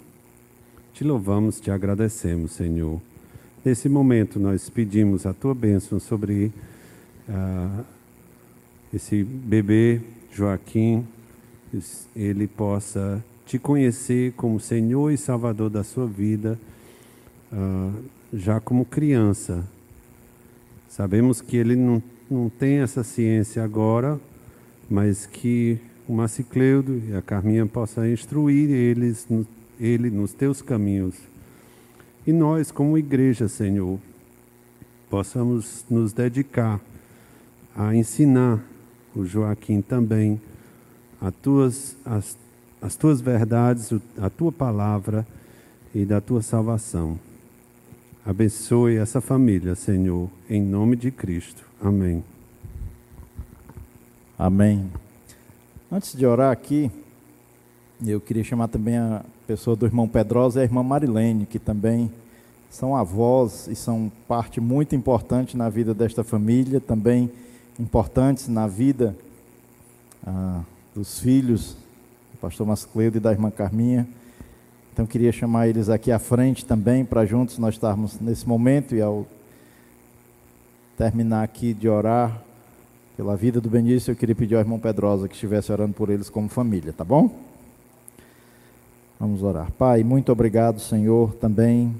Te 0.93 1.03
louvamos, 1.03 1.59
te 1.59 1.71
agradecemos, 1.71 2.51
Senhor. 2.51 3.01
Nesse 3.65 3.89
momento, 3.89 4.39
nós 4.39 4.69
pedimos 4.69 5.25
a 5.25 5.33
tua 5.33 5.55
bênção 5.55 5.99
sobre 5.99 6.51
uh, 7.27 7.96
esse 8.93 9.23
bebê 9.23 10.01
Joaquim, 10.33 11.05
ele 12.15 12.47
possa 12.47 13.23
te 13.45 13.57
conhecer 13.57 14.33
como 14.33 14.59
Senhor 14.59 15.11
e 15.11 15.17
Salvador 15.17 15.69
da 15.69 15.83
sua 15.83 16.05
vida, 16.05 16.59
uh, 17.51 18.03
já 18.33 18.59
como 18.59 18.85
criança. 18.85 19.63
Sabemos 20.89 21.41
que 21.41 21.57
ele 21.57 21.75
não, 21.75 22.01
não 22.29 22.49
tem 22.49 22.79
essa 22.79 23.03
ciência 23.03 23.63
agora, 23.63 24.19
mas 24.89 25.25
que 25.25 25.79
o 26.07 26.13
Macicleudo 26.13 27.01
e 27.07 27.15
a 27.15 27.21
Carminha 27.21 27.65
possam 27.65 28.07
instruir 28.07 28.69
eles, 28.69 29.27
ele 29.79 30.09
nos 30.09 30.33
teus 30.33 30.61
caminhos. 30.61 31.15
E 32.25 32.33
nós, 32.33 32.71
como 32.71 32.97
igreja, 32.97 33.47
Senhor, 33.47 33.99
possamos 35.09 35.85
nos 35.89 36.13
dedicar 36.13 36.79
a 37.75 37.95
ensinar 37.95 38.61
o 39.17 39.25
Joaquim 39.25 39.81
também 39.81 40.39
as 41.19 41.33
tuas, 41.41 41.97
as, 42.05 42.37
as 42.81 42.95
tuas 42.95 43.19
verdades, 43.19 43.91
a 44.21 44.29
tua 44.29 44.51
palavra 44.51 45.25
e 45.93 46.05
da 46.05 46.21
tua 46.21 46.41
salvação. 46.41 47.19
Abençoe 48.25 48.97
essa 48.97 49.19
família, 49.21 49.73
Senhor, 49.73 50.29
em 50.49 50.61
nome 50.61 50.95
de 50.95 51.09
Cristo. 51.09 51.65
Amém. 51.81 52.23
Amém. 54.37 54.91
Antes 55.91 56.15
de 56.15 56.25
orar 56.25 56.51
aqui, 56.51 56.91
eu 58.05 58.19
queria 58.19 58.43
chamar 58.43 58.67
também 58.67 58.97
a 58.97 59.23
pessoa 59.47 59.75
do 59.75 59.85
irmão 59.85 60.07
Pedrosa 60.07 60.59
e 60.59 60.61
a 60.61 60.65
irmã 60.65 60.83
Marilene, 60.83 61.45
que 61.45 61.57
também 61.57 62.11
são 62.69 62.95
avós 62.95 63.67
e 63.67 63.75
são 63.75 64.11
parte 64.27 64.59
muito 64.59 64.95
importante 64.95 65.55
na 65.55 65.69
vida 65.69 65.93
desta 65.93 66.23
família, 66.23 66.79
também 66.79 67.31
importantes 67.79 68.47
na 68.47 68.67
vida 68.67 69.15
ah, 70.25 70.61
dos 70.95 71.19
filhos 71.19 71.77
do 72.31 72.37
pastor 72.41 72.65
Mascledo 72.65 73.17
e 73.17 73.19
da 73.19 73.31
irmã 73.31 73.51
Carminha. 73.51 74.07
Então 74.93 75.05
queria 75.05 75.31
chamar 75.31 75.67
eles 75.67 75.89
aqui 75.89 76.11
à 76.11 76.19
frente 76.19 76.65
também 76.65 77.05
para 77.05 77.25
juntos 77.25 77.57
nós 77.57 77.75
estarmos 77.75 78.19
nesse 78.19 78.47
momento 78.47 78.95
e 78.95 79.01
ao 79.01 79.27
terminar 80.97 81.43
aqui 81.43 81.73
de 81.73 81.87
orar 81.87 82.41
pela 83.15 83.35
vida 83.35 83.59
do 83.59 83.69
Benício, 83.69 84.11
eu 84.11 84.15
queria 84.15 84.35
pedir 84.35 84.55
ao 84.55 84.61
irmão 84.61 84.79
Pedrosa 84.79 85.27
que 85.27 85.33
estivesse 85.33 85.71
orando 85.71 85.93
por 85.93 86.09
eles 86.09 86.29
como 86.29 86.47
família, 86.47 86.93
tá 86.93 87.03
bom? 87.03 87.35
Vamos 89.19 89.41
orar. 89.41 89.71
Pai, 89.71 90.03
muito 90.03 90.31
obrigado, 90.31 90.79
Senhor, 90.79 91.33
também 91.35 91.95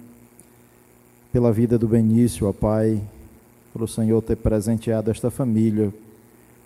pela 1.34 1.51
vida 1.51 1.77
do 1.77 1.88
Benício, 1.88 2.48
ó 2.48 2.53
Pai, 2.53 3.01
por 3.77 3.84
o 3.84 3.88
Senhor 3.88 4.24
ter 4.24 4.36
presenteado 4.36 5.12
esta 5.12 5.29
família 5.29 5.93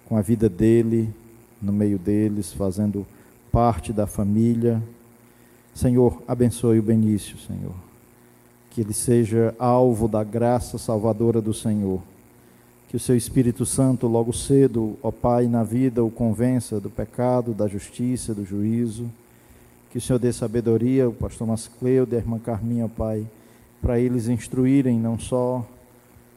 com 0.08 0.16
a 0.16 0.22
vida 0.22 0.48
dele, 0.48 1.14
no 1.62 1.74
meio 1.74 2.00
deles, 2.00 2.54
fazendo 2.54 3.06
parte 3.52 3.92
da 3.92 4.08
família. 4.08 4.82
Senhor, 5.76 6.24
abençoe 6.26 6.80
o 6.80 6.82
Benício, 6.82 7.38
Senhor. 7.38 7.76
Que 8.70 8.80
ele 8.80 8.94
seja 8.94 9.54
alvo 9.60 10.08
da 10.08 10.24
graça 10.24 10.78
salvadora 10.78 11.42
do 11.42 11.54
Senhor. 11.54 12.02
Que 12.88 12.96
o 12.96 13.00
seu 13.00 13.18
Espírito 13.18 13.66
Santo, 13.66 14.08
logo 14.08 14.32
cedo, 14.32 14.98
ó 15.04 15.12
Pai, 15.12 15.48
na 15.48 15.66
vida, 15.66 16.02
o 16.02 16.10
convença 16.10 16.80
do 16.80 16.90
pecado, 16.90 17.54
da 17.54 17.68
justiça, 17.68 18.34
do 18.34 18.46
juízo. 18.46 19.12
Que 19.92 19.98
o 19.98 20.02
Senhor 20.02 20.18
dê 20.18 20.32
sabedoria, 20.32 21.10
o 21.10 21.14
pastor 21.14 21.46
Mascleu, 21.46 22.08
a 22.10 22.16
irmã 22.16 22.40
Carminha, 22.40 22.86
ó 22.86 22.88
Pai, 22.88 23.28
para 23.82 24.00
eles 24.00 24.30
instruírem 24.30 24.98
não 24.98 25.20
só 25.20 25.68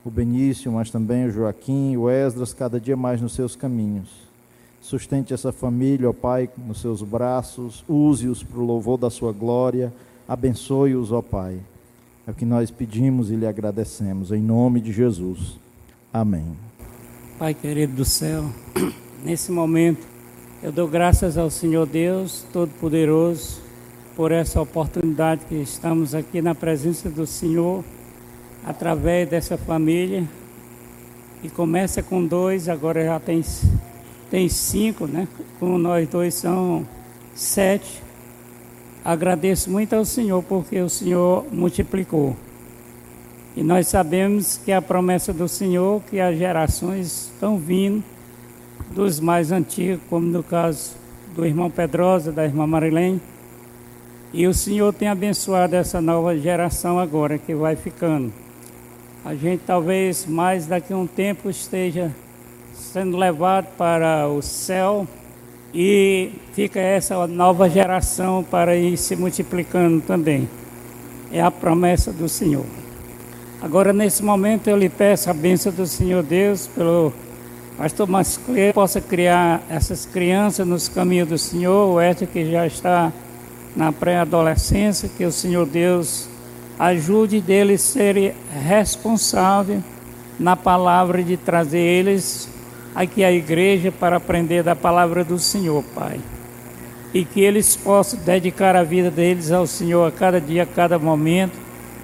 o 0.04 0.10
Benício, 0.10 0.70
mas 0.70 0.90
também 0.90 1.26
o 1.26 1.30
Joaquim, 1.30 1.96
o 1.96 2.10
Esdras, 2.10 2.52
cada 2.52 2.80
dia 2.80 2.96
mais 2.96 3.20
nos 3.20 3.32
seus 3.32 3.56
caminhos 3.56 4.24
Sustente 4.84 5.32
essa 5.32 5.50
família, 5.50 6.10
ó 6.10 6.12
Pai, 6.12 6.46
nos 6.58 6.82
seus 6.82 7.00
braços, 7.00 7.82
use-os 7.88 8.42
para 8.42 8.60
o 8.60 8.66
louvor 8.66 8.98
da 8.98 9.08
sua 9.08 9.32
glória, 9.32 9.90
abençoe-os, 10.28 11.10
ó 11.10 11.22
Pai. 11.22 11.58
É 12.26 12.30
o 12.30 12.34
que 12.34 12.44
nós 12.44 12.70
pedimos 12.70 13.30
e 13.30 13.34
lhe 13.34 13.46
agradecemos, 13.46 14.30
em 14.30 14.42
nome 14.42 14.82
de 14.82 14.92
Jesus. 14.92 15.58
Amém. 16.12 16.44
Pai 17.38 17.54
querido 17.54 17.94
do 17.94 18.04
céu, 18.04 18.44
nesse 19.24 19.50
momento 19.50 20.06
eu 20.62 20.70
dou 20.70 20.86
graças 20.86 21.38
ao 21.38 21.48
Senhor 21.48 21.86
Deus 21.86 22.44
Todo-Poderoso 22.52 23.62
por 24.14 24.32
essa 24.32 24.60
oportunidade 24.60 25.46
que 25.46 25.54
estamos 25.54 26.14
aqui 26.14 26.42
na 26.42 26.54
presença 26.54 27.08
do 27.08 27.26
Senhor, 27.26 27.82
através 28.64 29.28
dessa 29.28 29.56
família. 29.56 30.24
E 31.42 31.48
começa 31.50 32.02
com 32.02 32.24
dois, 32.24 32.68
agora 32.68 33.04
já 33.04 33.20
tem 33.20 33.42
tem 34.30 34.48
cinco, 34.48 35.06
né? 35.06 35.28
Com 35.60 35.78
nós 35.78 36.08
dois 36.08 36.34
são 36.34 36.84
sete. 37.34 38.02
Agradeço 39.04 39.70
muito 39.70 39.94
ao 39.94 40.04
Senhor 40.04 40.42
porque 40.42 40.80
o 40.80 40.88
Senhor 40.88 41.46
multiplicou. 41.52 42.36
E 43.56 43.62
nós 43.62 43.86
sabemos 43.86 44.58
que 44.64 44.72
a 44.72 44.82
promessa 44.82 45.32
do 45.32 45.46
Senhor, 45.46 46.02
que 46.10 46.18
as 46.18 46.36
gerações 46.36 47.30
estão 47.32 47.56
vindo 47.56 48.02
dos 48.90 49.20
mais 49.20 49.52
antigos, 49.52 50.02
como 50.10 50.26
no 50.26 50.42
caso 50.42 50.96
do 51.36 51.46
irmão 51.46 51.70
Pedrosa, 51.70 52.32
da 52.32 52.44
irmã 52.44 52.66
Marilene. 52.66 53.20
E 54.32 54.48
o 54.48 54.54
Senhor 54.54 54.92
tem 54.92 55.06
abençoado 55.06 55.76
essa 55.76 56.00
nova 56.00 56.36
geração 56.36 56.98
agora 56.98 57.38
que 57.38 57.54
vai 57.54 57.76
ficando. 57.76 58.32
A 59.24 59.34
gente 59.34 59.62
talvez 59.66 60.26
mais 60.26 60.66
daqui 60.66 60.92
a 60.92 60.96
um 60.98 61.06
tempo 61.06 61.48
esteja 61.48 62.14
sendo 62.74 63.16
levado 63.16 63.68
para 63.78 64.28
o 64.28 64.42
céu 64.42 65.08
e 65.72 66.32
fica 66.52 66.78
essa 66.78 67.26
nova 67.26 67.70
geração 67.70 68.44
para 68.44 68.76
ir 68.76 68.98
se 68.98 69.16
multiplicando 69.16 70.02
também. 70.02 70.46
É 71.32 71.40
a 71.40 71.50
promessa 71.50 72.12
do 72.12 72.28
Senhor. 72.28 72.66
Agora, 73.62 73.94
nesse 73.94 74.22
momento, 74.22 74.68
eu 74.68 74.76
lhe 74.76 74.90
peço 74.90 75.30
a 75.30 75.32
bênção 75.32 75.72
do 75.72 75.86
Senhor 75.86 76.22
Deus, 76.22 76.66
pelo 76.66 77.10
pastor 77.78 78.06
Masclé, 78.06 78.74
possa 78.74 79.00
criar 79.00 79.62
essas 79.70 80.04
crianças 80.04 80.66
nos 80.66 80.86
caminhos 80.86 81.30
do 81.30 81.38
Senhor, 81.38 81.94
o 81.94 81.98
Éter 81.98 82.28
que 82.28 82.50
já 82.50 82.66
está 82.66 83.10
na 83.74 83.90
pré-adolescência, 83.90 85.08
que 85.08 85.24
o 85.24 85.32
Senhor 85.32 85.64
Deus 85.64 86.28
ajude 86.78 87.40
deles 87.40 87.80
serem 87.80 88.34
responsáveis 88.66 89.80
na 90.38 90.56
palavra 90.56 91.22
de 91.22 91.36
trazer 91.36 91.78
eles 91.78 92.48
aqui 92.94 93.24
à 93.24 93.32
igreja 93.32 93.92
para 93.92 94.16
aprender 94.16 94.62
da 94.62 94.76
palavra 94.76 95.24
do 95.24 95.38
Senhor, 95.38 95.82
Pai. 95.94 96.20
E 97.12 97.24
que 97.24 97.40
eles 97.40 97.76
possam 97.76 98.18
dedicar 98.20 98.74
a 98.74 98.82
vida 98.82 99.10
deles 99.10 99.52
ao 99.52 99.66
Senhor 99.66 100.06
a 100.06 100.10
cada 100.10 100.40
dia, 100.40 100.64
a 100.64 100.66
cada 100.66 100.98
momento, 100.98 101.56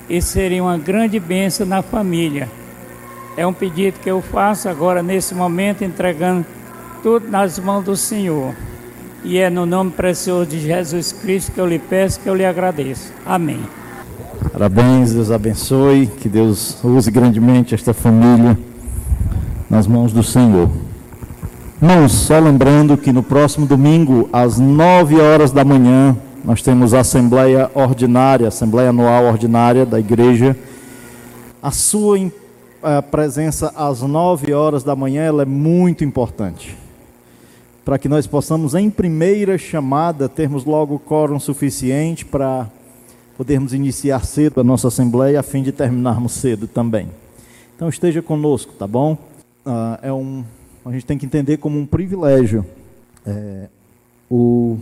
e 0.09 0.20
serem 0.20 0.61
uma 0.61 0.78
grande 0.78 1.18
bênção 1.18 1.66
na 1.66 1.83
família. 1.83 2.48
É 3.37 3.46
um 3.46 3.52
pedido 3.52 3.98
que 4.00 4.11
eu 4.11 4.20
faço 4.20 4.68
agora, 4.68 5.02
nesse 5.02 5.35
momento, 5.35 5.83
entregando 5.83 6.46
tudo 7.02 7.28
nas 7.28 7.59
mãos 7.59 7.85
do 7.85 7.96
Senhor. 7.96 8.54
E 9.22 9.38
é 9.38 9.50
no 9.50 9.66
nome 9.66 9.90
precioso 9.90 10.46
de 10.50 10.61
Jesus 10.61 11.12
Cristo 11.12 11.52
que 11.52 11.61
eu 11.61 11.66
lhe 11.66 11.78
peço, 11.78 12.20
que 12.20 12.28
eu 12.28 12.35
lhe 12.35 12.44
agradeço. 12.44 13.12
Amém. 13.24 13.79
Parabéns, 14.53 15.12
Deus 15.12 15.31
abençoe, 15.31 16.07
que 16.07 16.29
Deus 16.29 16.83
use 16.83 17.11
grandemente 17.11 17.74
esta 17.74 17.92
família 17.92 18.59
nas 19.68 19.87
mãos 19.87 20.12
do 20.12 20.22
Senhor. 20.22 20.68
Irmãos, 21.81 22.12
só 22.12 22.38
lembrando 22.38 22.96
que 22.96 23.12
no 23.12 23.22
próximo 23.22 23.66
domingo, 23.66 24.29
às 24.33 24.59
9 24.59 25.20
horas 25.20 25.50
da 25.50 25.64
manhã, 25.64 26.16
nós 26.44 26.62
temos 26.62 26.94
a 26.94 27.00
Assembleia 27.00 27.70
Ordinária, 27.74 28.48
Assembleia 28.48 28.90
Anual 28.90 29.26
Ordinária 29.26 29.85
da 29.85 30.00
Igreja. 30.00 30.57
A 31.62 31.70
sua 31.70 32.18
a 32.83 33.03
presença 33.03 33.72
às 33.76 34.00
9 34.00 34.55
horas 34.55 34.83
da 34.83 34.96
manhã 34.96 35.22
ela 35.22 35.42
é 35.42 35.46
muito 35.46 36.03
importante. 36.03 36.76
Para 37.85 37.98
que 37.98 38.09
nós 38.09 38.26
possamos, 38.26 38.74
em 38.74 38.88
primeira 38.88 39.59
chamada, 39.59 40.29
termos 40.29 40.64
logo 40.64 40.98
quórum 40.98 41.38
suficiente 41.38 42.24
para 42.24 42.66
podermos 43.40 43.72
iniciar 43.72 44.22
cedo 44.26 44.61
a 44.61 44.62
nossa 44.62 44.88
Assembleia, 44.88 45.40
a 45.40 45.42
fim 45.42 45.62
de 45.62 45.72
terminarmos 45.72 46.33
cedo 46.33 46.68
também. 46.68 47.09
Então 47.74 47.88
esteja 47.88 48.20
conosco, 48.20 48.74
tá 48.74 48.87
bom? 48.87 49.16
ah, 49.64 49.98
é 50.03 50.12
um, 50.12 50.44
a 50.85 50.92
gente 50.92 51.07
tem 51.07 51.16
que 51.16 51.24
entender 51.24 51.57
como 51.57 51.79
um 51.79 51.87
privilégio 51.87 52.66
é, 53.24 53.68
o, 54.31 54.76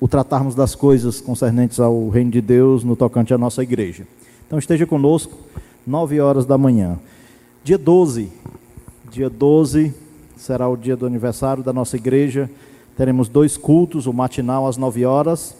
o 0.00 0.08
tratarmos 0.08 0.54
das 0.54 0.74
coisas 0.74 1.20
concernentes 1.20 1.78
ao 1.78 2.08
reino 2.08 2.30
de 2.30 2.40
Deus 2.40 2.82
no 2.82 2.96
tocante 2.96 3.34
à 3.34 3.36
nossa 3.36 3.62
igreja. 3.62 4.06
Então 4.46 4.58
esteja 4.58 4.86
conosco, 4.86 5.36
9 5.86 6.18
horas 6.18 6.46
da 6.46 6.56
manhã. 6.56 6.98
Dia 7.62 7.76
12, 7.76 8.32
dia 9.10 9.28
12 9.28 9.92
será 10.34 10.66
o 10.66 10.78
dia 10.78 10.96
do 10.96 11.04
aniversário 11.04 11.62
da 11.62 11.74
nossa 11.74 11.98
igreja. 11.98 12.50
Teremos 12.96 13.28
dois 13.28 13.58
cultos, 13.58 14.06
o 14.06 14.14
matinal 14.14 14.66
às 14.66 14.78
9 14.78 15.04
horas 15.04 15.54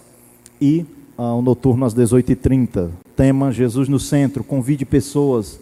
e 0.59 0.87
uh, 1.19 1.39
o 1.39 1.43
noturno 1.43 1.85
às 1.85 1.95
18h30. 1.95 2.91
Tema 3.17 3.53
Jesus 3.53 3.89
no 3.89 3.99
Centro. 3.99 4.43
Convide 4.45 4.85
pessoas 4.85 5.59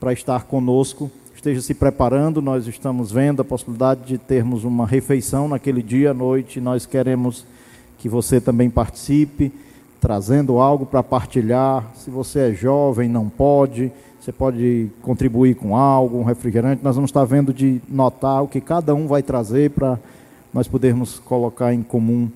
para 0.00 0.12
estar 0.12 0.44
conosco. 0.44 1.10
Esteja 1.34 1.60
se 1.60 1.72
preparando, 1.72 2.42
nós 2.42 2.66
estamos 2.66 3.12
vendo 3.12 3.42
a 3.42 3.44
possibilidade 3.44 4.04
de 4.04 4.18
termos 4.18 4.64
uma 4.64 4.86
refeição 4.86 5.48
naquele 5.48 5.82
dia 5.82 6.10
à 6.10 6.14
noite. 6.14 6.60
Nós 6.60 6.84
queremos 6.84 7.44
que 7.98 8.08
você 8.08 8.40
também 8.40 8.68
participe, 8.68 9.52
trazendo 10.00 10.58
algo 10.58 10.84
para 10.84 11.02
partilhar. 11.02 11.84
Se 11.94 12.10
você 12.10 12.50
é 12.50 12.52
jovem, 12.52 13.08
não 13.08 13.28
pode 13.28 13.92
você 14.28 14.32
pode 14.32 14.90
contribuir 15.00 15.54
com 15.54 15.74
algo, 15.74 16.18
um 16.18 16.22
refrigerante. 16.22 16.84
Nós 16.84 16.96
vamos 16.96 17.08
estar 17.08 17.24
vendo 17.24 17.50
de 17.50 17.80
notar 17.88 18.42
o 18.42 18.48
que 18.48 18.60
cada 18.60 18.94
um 18.94 19.06
vai 19.06 19.22
trazer 19.22 19.70
para 19.70 19.98
nós 20.52 20.68
podermos 20.68 21.18
colocar 21.20 21.72
em 21.72 21.82
comum 21.82 22.28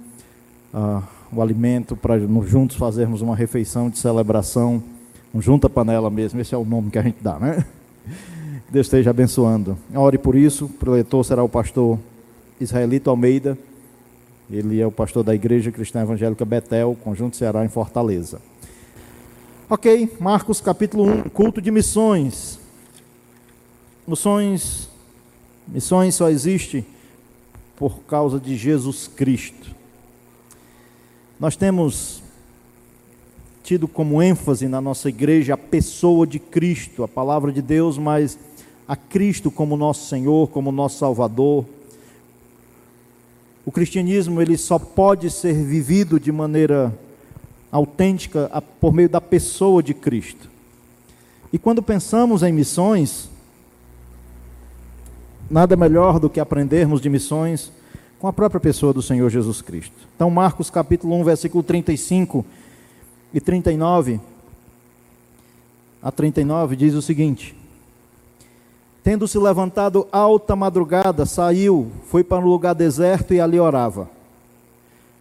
uh, 0.73 1.03
o 1.33 1.40
alimento, 1.40 1.97
para 1.97 2.18
juntos 2.18 2.77
fazermos 2.77 3.23
uma 3.23 3.35
refeição 3.35 3.88
de 3.88 3.99
celebração, 3.99 4.83
um 5.35 5.40
junta 5.40 5.68
panela 5.68 6.11
mesmo, 6.11 6.40
esse 6.40 6.55
é 6.55 6.59
o 6.59 6.64
nome 6.64 6.90
que 6.90 6.99
a 6.99 7.03
gente 7.03 7.18
dá, 7.23 7.38
né? 7.38 7.64
Deus 8.71 8.87
esteja 8.87 9.11
abençoando. 9.11 9.79
Ore 9.95 10.18
por 10.18 10.35
isso, 10.35 10.66
o 10.66 10.68
preletor 10.68 11.25
será 11.25 11.42
o 11.42 11.49
pastor 11.49 11.99
Israelito 12.61 13.09
Almeida, 13.09 13.57
ele 14.51 14.81
é 14.81 14.87
o 14.87 14.92
pastor 14.92 15.25
da 15.25 15.35
Igreja 15.35 15.73
Cristã 15.73 16.03
Evangélica 16.03 16.45
Betel, 16.45 16.97
Conjunto 17.03 17.37
Ceará, 17.37 17.64
em 17.64 17.68
Fortaleza. 17.68 18.40
Ok, 19.71 20.14
Marcos 20.21 20.61
capítulo 20.61 21.05
1, 21.05 21.23
culto 21.31 21.62
de 21.62 21.71
missões. 21.71 22.61
Missões, 24.07 24.90
missões 25.66 26.14
só 26.14 26.29
existe 26.29 26.85
por 27.77 28.01
causa 28.01 28.38
de 28.38 28.55
Jesus 28.55 29.09
Cristo. 29.09 29.82
Nós 31.43 31.57
temos 31.57 32.23
tido 33.65 33.89
como 33.89 34.23
ênfase 34.23 34.69
na 34.69 34.81
nossa 34.81 35.09
igreja 35.09 35.55
a 35.55 35.59
pessoa 35.59 36.25
de 36.25 36.39
Cristo, 36.39 37.03
a 37.03 37.09
palavra 37.09 37.51
de 37.51 37.61
Deus, 37.61 37.99
mas 37.99 38.39
a 38.87 38.95
Cristo 38.95 39.51
como 39.51 39.77
nosso 39.77 40.09
Senhor, 40.09 40.49
como 40.51 40.71
nosso 40.71 41.01
Salvador. 41.01 41.65
O 43.67 43.73
cristianismo 43.73 44.41
ele 44.41 44.57
só 44.57 44.79
pode 44.79 45.33
ser 45.33 45.55
vivido 45.55 46.21
de 46.21 46.31
maneira 46.31 46.97
autêntica 47.73 48.63
por 48.81 48.93
meio 48.93 49.09
da 49.09 49.21
pessoa 49.21 49.83
de 49.83 49.95
Cristo. 49.95 50.49
E 51.53 51.59
quando 51.59 51.83
pensamos 51.83 52.45
em 52.45 52.53
missões, 52.53 53.29
nada 55.51 55.75
melhor 55.75 56.21
do 56.21 56.31
que 56.31 56.39
aprendermos 56.39 57.01
de 57.01 57.11
missões 57.11 57.73
com 58.23 58.29
a 58.29 58.33
própria 58.33 58.61
pessoa 58.61 58.93
do 58.93 59.03
Senhor 59.03 59.29
Jesus 59.29 59.61
Cristo. 59.61 59.97
Então, 60.15 60.31
Marcos 60.31 60.71
capítulo 60.71 61.13
1, 61.17 61.25
versículo 61.25 61.61
35 61.61 62.47
e 63.35 63.41
39 63.41 64.21
a 66.01 66.13
39 66.13 66.77
diz 66.77 66.95
o 66.95 67.03
seguinte: 67.03 67.53
Tendo 69.03 69.27
se 69.27 69.37
levantado 69.39 70.07
alta 70.13 70.55
madrugada, 70.55 71.27
saiu, 71.27 71.91
foi 72.07 72.23
para 72.23 72.39
um 72.39 72.47
lugar 72.47 72.77
deserto 72.77 73.35
e 73.35 73.41
ali 73.41 73.59
orava. 73.59 74.09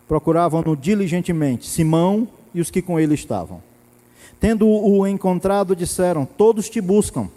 Procuravam-no 0.08 0.78
diligentemente 0.78 1.68
Simão 1.68 2.28
e 2.54 2.62
os 2.62 2.70
que 2.70 2.84
com 2.84 3.00
ele 3.00 3.16
estavam. 3.16 3.64
Tendo-o 4.40 5.08
encontrado, 5.08 5.76
disseram: 5.76 6.24
Todos 6.24 6.70
te 6.70 6.80
buscam. 6.80 7.28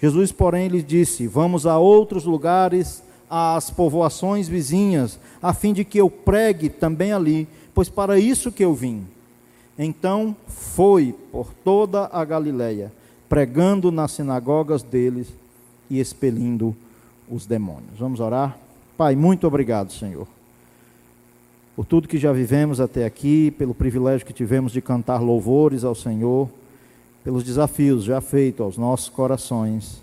Jesus, 0.00 0.32
porém, 0.32 0.68
lhes 0.68 0.86
disse: 0.86 1.26
Vamos 1.26 1.66
a 1.66 1.76
outros 1.76 2.24
lugares, 2.24 3.02
às 3.30 3.70
povoações 3.70 4.48
vizinhas, 4.48 5.18
a 5.40 5.54
fim 5.54 5.72
de 5.72 5.84
que 5.84 5.98
eu 5.98 6.10
pregue 6.10 6.68
também 6.68 7.12
ali, 7.12 7.46
pois 7.72 7.88
para 7.88 8.18
isso 8.18 8.50
que 8.50 8.64
eu 8.64 8.74
vim. 8.74 9.06
Então 9.78 10.36
foi 10.48 11.14
por 11.30 11.54
toda 11.64 12.10
a 12.12 12.24
Galiléia, 12.24 12.92
pregando 13.28 13.92
nas 13.92 14.12
sinagogas 14.12 14.82
deles 14.82 15.28
e 15.88 16.00
expelindo 16.00 16.74
os 17.30 17.46
demônios. 17.46 17.98
Vamos 17.98 18.18
orar? 18.18 18.58
Pai, 18.96 19.14
muito 19.14 19.46
obrigado, 19.46 19.92
Senhor 19.92 20.26
por 21.80 21.86
tudo 21.86 22.08
que 22.08 22.18
já 22.18 22.30
vivemos 22.30 22.78
até 22.78 23.06
aqui, 23.06 23.50
pelo 23.52 23.74
privilégio 23.74 24.26
que 24.26 24.34
tivemos 24.34 24.70
de 24.70 24.82
cantar 24.82 25.22
louvores 25.22 25.82
ao 25.82 25.94
Senhor, 25.94 26.46
pelos 27.24 27.42
desafios 27.42 28.04
já 28.04 28.20
feitos 28.20 28.60
aos 28.60 28.76
nossos 28.76 29.08
corações. 29.08 30.02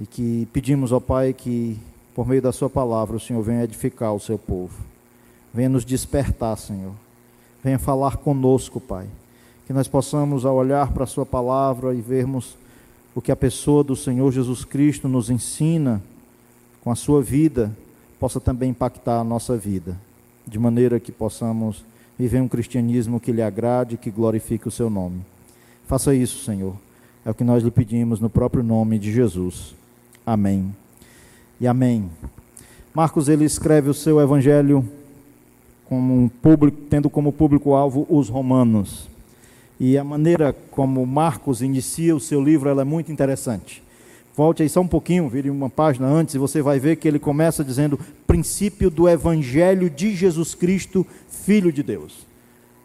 E 0.00 0.06
que 0.06 0.48
pedimos 0.52 0.92
ao 0.92 1.00
Pai 1.00 1.34
que, 1.34 1.78
por 2.14 2.26
meio 2.26 2.40
da 2.40 2.52
Sua 2.52 2.70
palavra, 2.70 3.16
o 3.16 3.20
Senhor 3.20 3.42
venha 3.42 3.64
edificar 3.64 4.14
o 4.14 4.20
seu 4.20 4.38
povo. 4.38 4.74
Venha 5.52 5.68
nos 5.68 5.84
despertar, 5.84 6.56
Senhor. 6.56 6.92
Venha 7.62 7.78
falar 7.78 8.16
conosco, 8.16 8.80
Pai. 8.80 9.06
Que 9.66 9.72
nós 9.74 9.86
possamos, 9.86 10.46
ao 10.46 10.56
olhar 10.56 10.90
para 10.92 11.04
a 11.04 11.06
Sua 11.06 11.26
palavra 11.26 11.94
e 11.94 12.00
vermos 12.00 12.56
o 13.14 13.20
que 13.20 13.30
a 13.30 13.36
pessoa 13.36 13.84
do 13.84 13.94
Senhor 13.94 14.32
Jesus 14.32 14.64
Cristo 14.64 15.06
nos 15.06 15.28
ensina 15.28 16.02
com 16.82 16.90
a 16.90 16.94
Sua 16.94 17.22
vida, 17.22 17.70
possa 18.18 18.40
também 18.40 18.70
impactar 18.70 19.20
a 19.20 19.24
nossa 19.24 19.56
vida, 19.56 19.98
de 20.46 20.58
maneira 20.58 20.98
que 20.98 21.12
possamos 21.12 21.84
viver 22.18 22.40
um 22.40 22.48
cristianismo 22.48 23.20
que 23.20 23.32
lhe 23.32 23.42
agrade, 23.42 23.96
que 23.96 24.10
glorifique 24.10 24.68
o 24.68 24.70
seu 24.70 24.88
nome. 24.88 25.20
Faça 25.86 26.14
isso, 26.14 26.44
Senhor. 26.44 26.74
É 27.24 27.30
o 27.30 27.34
que 27.34 27.44
nós 27.44 27.62
lhe 27.62 27.70
pedimos 27.70 28.20
no 28.20 28.30
próprio 28.30 28.62
nome 28.62 28.98
de 28.98 29.12
Jesus. 29.12 29.74
Amém. 30.24 30.74
E 31.60 31.66
amém. 31.66 32.10
Marcos 32.94 33.28
ele 33.28 33.44
escreve 33.44 33.88
o 33.88 33.94
seu 33.94 34.20
evangelho 34.20 34.84
como 35.86 36.14
um 36.14 36.28
público, 36.28 36.78
tendo 36.88 37.10
como 37.10 37.32
público-alvo 37.32 38.06
os 38.08 38.28
romanos. 38.28 39.08
E 39.78 39.96
a 39.96 40.04
maneira 40.04 40.54
como 40.70 41.04
Marcos 41.06 41.62
inicia 41.62 42.14
o 42.14 42.20
seu 42.20 42.42
livro 42.42 42.68
ela 42.68 42.82
é 42.82 42.84
muito 42.84 43.10
interessante. 43.10 43.82
Volte 44.36 44.62
aí 44.62 44.68
só 44.68 44.80
um 44.80 44.88
pouquinho, 44.88 45.28
vire 45.28 45.50
uma 45.50 45.68
página 45.68 46.06
antes, 46.06 46.34
e 46.34 46.38
você 46.38 46.62
vai 46.62 46.78
ver 46.78 46.96
que 46.96 47.08
ele 47.08 47.18
começa 47.18 47.64
dizendo 47.64 47.98
princípio 48.26 48.90
do 48.90 49.08
Evangelho 49.08 49.90
de 49.90 50.14
Jesus 50.14 50.54
Cristo, 50.54 51.06
Filho 51.28 51.72
de 51.72 51.82
Deus. 51.82 52.26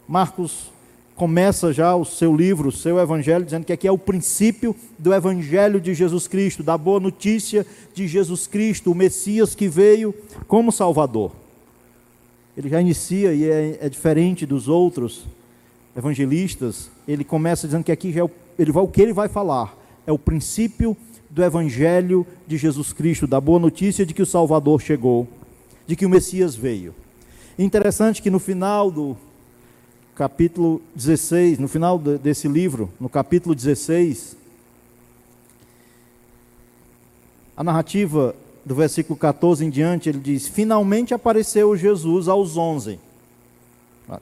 Marcos 0.08 0.72
começa 1.16 1.72
já 1.72 1.96
o 1.96 2.04
seu 2.04 2.36
livro, 2.36 2.70
o 2.70 2.72
seu 2.72 3.00
Evangelho, 3.00 3.46
dizendo 3.46 3.66
que 3.66 3.72
aqui 3.72 3.88
é 3.88 3.92
o 3.92 3.98
princípio 3.98 4.76
do 5.00 5.14
Evangelho 5.14 5.80
de 5.80 5.94
Jesus 5.94 6.28
Cristo, 6.28 6.62
da 6.62 6.78
boa 6.78 7.00
notícia 7.00 7.66
de 7.94 8.08
Jesus 8.08 8.46
Cristo, 8.48 8.92
o 8.92 8.96
Messias 8.96 9.56
que 9.56 9.68
veio 9.68 10.14
como 10.48 10.72
Salvador. 10.72 11.32
Ele 12.58 12.70
já 12.70 12.82
inicia 12.82 13.34
e 13.34 13.50
é, 13.50 13.78
é 13.82 13.90
diferente 13.90 14.46
dos 14.46 14.68
outros 14.68 15.26
evangelistas. 15.96 16.90
Ele 17.08 17.24
começa 17.24 17.68
dizendo 17.68 17.84
que 17.84 17.92
aqui 17.92 18.12
já 18.12 18.22
é 18.22 18.24
o, 18.24 18.32
ele 18.60 18.72
vai, 18.72 18.84
o 18.84 18.88
que 18.88 19.02
ele 19.02 19.14
vai 19.14 19.30
falar 19.30 19.76
é 20.06 20.12
o 20.12 20.20
princípio 20.20 20.96
do 21.30 21.44
Evangelho 21.44 22.26
de 22.46 22.58
Jesus 22.58 22.94
Cristo, 22.94 23.26
da 23.26 23.42
boa 23.42 23.60
notícia 23.60 24.06
de 24.06 24.14
que 24.14 24.22
o 24.22 24.26
Salvador 24.26 24.82
chegou, 24.82 25.28
de 25.88 25.96
que 25.96 26.06
o 26.06 26.10
Messias 26.10 26.56
veio. 26.56 26.94
Interessante 27.58 28.22
que 28.22 28.30
no 28.30 28.40
final 28.40 28.92
do 28.92 29.18
capítulo 30.16 30.82
16, 30.96 31.60
no 31.60 31.68
final 31.68 32.00
desse 32.00 32.48
livro, 32.48 32.90
no 33.00 33.10
capítulo 33.10 33.54
16, 33.54 34.38
a 37.56 37.64
narrativa 37.64 38.34
do 38.64 38.74
versículo 38.74 39.20
14 39.20 39.66
em 39.66 39.70
diante, 39.70 40.10
ele 40.10 40.20
diz: 40.20 40.48
Finalmente 40.48 41.14
apareceu 41.14 41.76
Jesus 41.76 42.28
aos 42.28 42.56
11. 42.56 42.98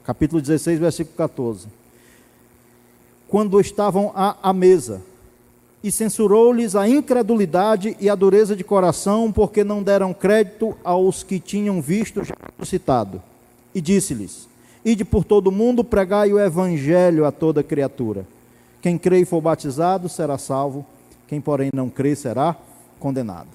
Capítulo 0.04 0.40
16, 0.40 0.80
versículo 0.80 1.16
14. 1.16 1.68
Quando 3.28 3.60
estavam 3.60 4.12
à, 4.14 4.36
à 4.42 4.52
mesa 4.52 5.00
e 5.82 5.92
censurou-lhes 5.92 6.74
a 6.74 6.88
incredulidade 6.88 7.96
e 8.00 8.08
a 8.08 8.14
dureza 8.14 8.56
de 8.56 8.64
coração, 8.64 9.30
porque 9.30 9.62
não 9.62 9.82
deram 9.82 10.14
crédito 10.14 10.76
aos 10.82 11.22
que 11.22 11.38
tinham 11.38 11.80
visto 11.80 12.24
já 12.24 12.34
ressuscitado. 12.58 13.22
E 13.74 13.80
disse-lhes: 13.80 14.48
Ide 14.84 15.04
por 15.04 15.24
todo 15.24 15.48
o 15.48 15.52
mundo, 15.52 15.82
pregai 15.82 16.32
o 16.32 16.38
evangelho 16.38 17.24
a 17.24 17.32
toda 17.32 17.62
criatura. 17.62 18.26
Quem 18.82 18.98
crê 18.98 19.20
e 19.20 19.24
for 19.24 19.40
batizado 19.40 20.08
será 20.08 20.36
salvo, 20.36 20.84
quem, 21.26 21.40
porém, 21.40 21.70
não 21.74 21.88
crê 21.88 22.14
será 22.14 22.56
condenado. 23.00 23.48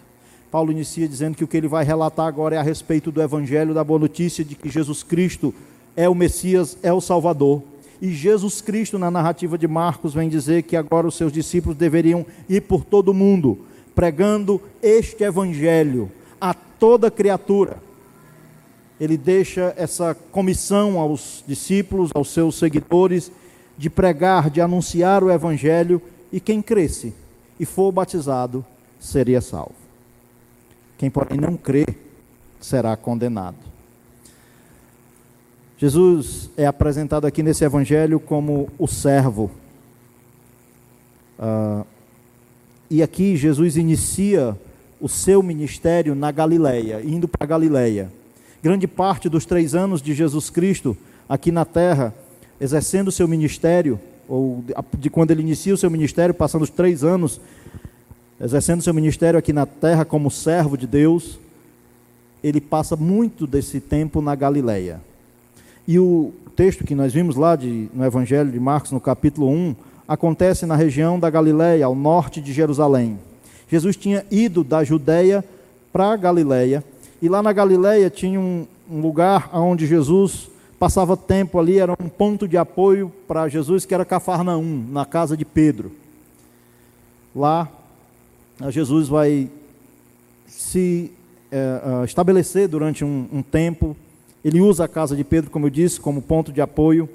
Paulo 0.50 0.72
inicia 0.72 1.08
dizendo 1.08 1.38
que 1.38 1.44
o 1.44 1.48
que 1.48 1.58
ele 1.58 1.68
vai 1.68 1.86
relatar 1.86 2.26
agora 2.26 2.56
é 2.56 2.58
a 2.58 2.64
respeito 2.64 3.12
do 3.12 3.22
evangelho, 3.22 3.74
da 3.74 3.84
boa 3.84 4.00
notícia 4.00 4.44
de 4.44 4.56
que 4.56 4.70
Jesus 4.70 5.04
Cristo 5.04 5.54
é 5.96 6.10
o 6.10 6.16
Messias, 6.16 6.78
é 6.82 6.92
o 6.92 7.00
Salvador 7.00 7.62
e 8.02 8.12
Jesus 8.12 8.62
Cristo, 8.62 8.98
na 8.98 9.12
narrativa 9.12 9.58
de 9.58 9.68
Marcos, 9.68 10.14
vem 10.14 10.30
dizer 10.30 10.64
que 10.64 10.78
agora 10.78 11.08
os 11.08 11.16
seus 11.16 11.34
discípulos 11.34 11.78
deveriam 11.78 12.26
ir 12.48 12.62
por 12.62 12.86
todo 12.86 13.10
o 13.10 13.14
mundo, 13.14 13.60
pregando 13.94 14.62
este 14.82 15.24
evangelho 15.24 16.10
a 16.40 16.54
toda 16.54 17.12
criatura. 17.12 17.78
Ele 19.00 19.18
deixa 19.18 19.74
essa 19.78 20.14
comissão 20.14 21.00
aos 21.00 21.44
discípulos, 21.48 22.12
aos 22.14 22.30
seus 22.32 22.56
seguidores, 22.56 23.32
de 23.78 23.90
pregar, 23.90 24.50
de 24.50 24.60
anunciar 24.60 25.24
o 25.24 25.32
evangelho, 25.32 26.02
e 26.32 26.40
quem 26.40 26.62
cresce 26.62 27.14
e 27.60 27.66
for 27.66 27.92
batizado 27.92 28.66
seria 29.00 29.42
salvo. 29.42 29.76
Quem, 30.98 31.10
porém, 31.10 31.40
não 31.40 31.56
crê 31.56 31.86
será 32.60 32.96
condenado. 32.96 33.58
Jesus 35.78 36.50
é 36.58 36.66
apresentado 36.66 37.26
aqui 37.26 37.42
nesse 37.42 37.64
evangelho 37.64 38.20
como 38.20 38.70
o 38.78 38.86
servo. 38.86 39.50
Uh, 41.40 41.86
e 42.90 43.02
aqui 43.02 43.38
Jesus 43.38 43.78
inicia 43.78 44.58
o 45.00 45.08
seu 45.08 45.42
ministério 45.42 46.14
na 46.14 46.32
Galileia, 46.32 47.02
indo 47.02 47.30
para 47.30 47.48
Galileia. 47.48 48.12
Grande 48.62 48.88
parte 48.88 49.30
dos 49.30 49.46
três 49.46 49.74
anos 49.74 50.02
de 50.02 50.14
Jesus 50.14 50.50
Cristo 50.50 50.98
aqui 51.28 51.52
na 51.52 51.64
terra, 51.66 52.14
exercendo 52.60 53.08
o 53.08 53.12
seu 53.12 53.28
ministério, 53.28 54.00
ou 54.28 54.64
de 54.98 55.10
quando 55.10 55.32
ele 55.32 55.42
inicia 55.42 55.74
o 55.74 55.78
seu 55.78 55.90
ministério, 55.90 56.34
passando 56.34 56.64
os 56.64 56.70
três 56.70 57.04
anos 57.04 57.40
exercendo 58.40 58.82
seu 58.82 58.94
ministério 58.94 59.38
aqui 59.38 59.52
na 59.52 59.66
terra 59.66 60.06
como 60.06 60.32
servo 60.32 60.78
de 60.78 60.88
Deus, 60.88 61.38
ele 62.42 62.62
passa 62.62 62.96
muito 62.96 63.46
desse 63.46 63.82
tempo 63.82 64.22
na 64.22 64.34
Galileia. 64.34 65.02
E 65.88 66.00
o 66.00 66.32
texto 66.56 66.86
que 66.86 66.96
nós 66.96 67.12
vimos 67.12 67.36
lá 67.36 67.56
de, 67.56 67.90
no 67.94 68.06
Evangelho 68.06 68.52
de 68.52 68.60
Marcos, 68.60 68.92
no 68.92 69.00
capítulo 69.00 69.50
1, 69.50 69.76
acontece 70.08 70.66
na 70.66 70.76
região 70.76 71.20
da 71.20 71.30
Galileia, 71.30 71.86
ao 71.86 71.96
norte 71.96 72.40
de 72.40 72.54
Jerusalém. 72.54 73.20
Jesus 73.70 73.98
tinha 73.98 74.26
ido 74.32 74.64
da 74.64 74.84
Judéia 74.84 75.44
para 75.92 76.14
a 76.14 76.16
Galileia, 76.16 76.84
e 77.22 77.30
lá 77.30 77.42
na 77.42 77.52
Galileia 77.52 78.10
tinha 78.10 78.40
um, 78.40 78.66
um 78.90 79.02
lugar 79.02 79.50
onde 79.54 79.86
Jesus 79.86 80.50
passava 80.80 81.18
tempo 81.18 81.60
ali, 81.60 81.78
era 81.78 81.92
um 81.92 82.08
ponto 82.08 82.48
de 82.48 82.58
apoio 82.58 83.12
para 83.28 83.50
Jesus, 83.50 83.86
que 83.86 83.94
era 83.94 84.06
Cafarnaum, 84.06 84.86
na 84.90 85.06
casa 85.06 85.36
de 85.36 85.44
Pedro. 85.44 85.92
Lá, 87.36 87.70
Jesus 88.70 89.10
vai 89.10 89.50
se 90.48 91.12
é, 91.52 92.04
estabelecer 92.06 92.68
durante 92.68 93.04
um, 93.04 93.28
um 93.32 93.42
tempo. 93.42 93.96
Ele 94.44 94.62
usa 94.62 94.86
a 94.86 94.88
casa 94.88 95.16
de 95.16 95.24
Pedro, 95.24 95.52
como 95.52 95.66
eu 95.66 95.70
disse, 95.70 96.00
como 96.00 96.22
ponto 96.22 96.52
de 96.52 96.62
apoio. 96.62 97.10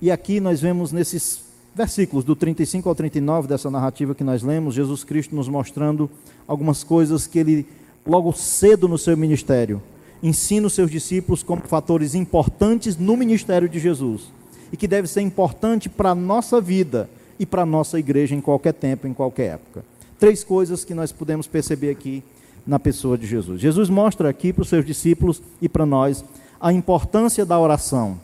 E 0.00 0.10
aqui 0.10 0.40
nós 0.40 0.60
vemos 0.60 0.92
nesses 0.92 1.44
versículos 1.74 2.24
do 2.24 2.34
35 2.34 2.88
ao 2.88 2.94
39 2.94 3.48
dessa 3.48 3.70
narrativa 3.70 4.14
que 4.14 4.24
nós 4.24 4.42
lemos, 4.42 4.74
Jesus 4.74 5.04
Cristo 5.04 5.36
nos 5.36 5.46
mostrando 5.46 6.10
algumas 6.48 6.82
coisas 6.82 7.26
que 7.26 7.38
ele, 7.38 7.66
logo 8.06 8.32
cedo 8.32 8.86
no 8.86 8.96
seu 8.96 9.16
ministério, 9.16 9.82
ensina 10.22 10.66
os 10.66 10.72
seus 10.72 10.90
discípulos 10.90 11.42
como 11.42 11.62
fatores 11.62 12.14
importantes 12.14 12.96
no 12.96 13.16
ministério 13.16 13.68
de 13.68 13.78
Jesus 13.78 14.30
e 14.72 14.76
que 14.76 14.88
deve 14.88 15.08
ser 15.08 15.20
importante 15.20 15.88
para 15.88 16.10
a 16.10 16.14
nossa 16.14 16.60
vida 16.60 17.08
e 17.38 17.44
para 17.44 17.62
a 17.62 17.66
nossa 17.66 17.98
igreja 17.98 18.34
em 18.34 18.40
qualquer 18.40 18.72
tempo, 18.72 19.06
em 19.06 19.14
qualquer 19.14 19.54
época. 19.54 19.84
Três 20.18 20.42
coisas 20.42 20.84
que 20.84 20.94
nós 20.94 21.12
podemos 21.12 21.46
perceber 21.46 21.90
aqui 21.90 22.22
na 22.66 22.78
pessoa 22.78 23.16
de 23.16 23.26
Jesus. 23.26 23.60
Jesus 23.60 23.88
mostra 23.88 24.28
aqui 24.28 24.52
para 24.52 24.62
os 24.62 24.68
seus 24.68 24.84
discípulos 24.84 25.42
e 25.60 25.68
para 25.68 25.86
nós 25.86 26.24
a 26.60 26.72
importância 26.72 27.44
da 27.44 27.58
oração. 27.58 28.18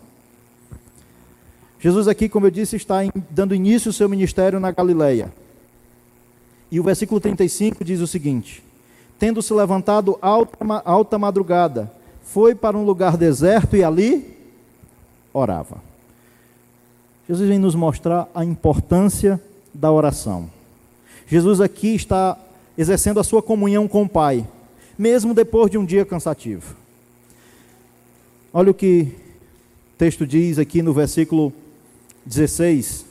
Jesus 1.78 2.08
aqui, 2.08 2.28
como 2.28 2.46
eu 2.46 2.50
disse, 2.50 2.76
está 2.76 2.98
dando 3.30 3.54
início 3.54 3.88
ao 3.88 3.92
seu 3.92 4.08
ministério 4.08 4.58
na 4.58 4.70
Galileia. 4.70 5.32
E 6.70 6.80
o 6.80 6.82
versículo 6.82 7.20
35 7.20 7.84
diz 7.84 8.00
o 8.00 8.06
seguinte: 8.06 8.62
Tendo 9.22 9.40
se 9.40 9.54
levantado 9.54 10.18
alta, 10.20 10.82
alta 10.84 11.16
madrugada, 11.16 11.92
foi 12.24 12.56
para 12.56 12.76
um 12.76 12.84
lugar 12.84 13.16
deserto 13.16 13.76
e 13.76 13.84
ali 13.84 14.36
orava. 15.32 15.76
Jesus 17.28 17.48
vem 17.48 17.56
nos 17.56 17.76
mostrar 17.76 18.28
a 18.34 18.44
importância 18.44 19.40
da 19.72 19.92
oração. 19.92 20.50
Jesus 21.24 21.60
aqui 21.60 21.94
está 21.94 22.36
exercendo 22.76 23.20
a 23.20 23.22
sua 23.22 23.40
comunhão 23.40 23.86
com 23.86 24.02
o 24.02 24.08
Pai, 24.08 24.44
mesmo 24.98 25.32
depois 25.32 25.70
de 25.70 25.78
um 25.78 25.84
dia 25.84 26.04
cansativo. 26.04 26.74
Olha 28.52 28.72
o 28.72 28.74
que 28.74 29.14
o 29.94 29.98
texto 29.98 30.26
diz 30.26 30.58
aqui 30.58 30.82
no 30.82 30.92
versículo 30.92 31.52
16 32.26 33.06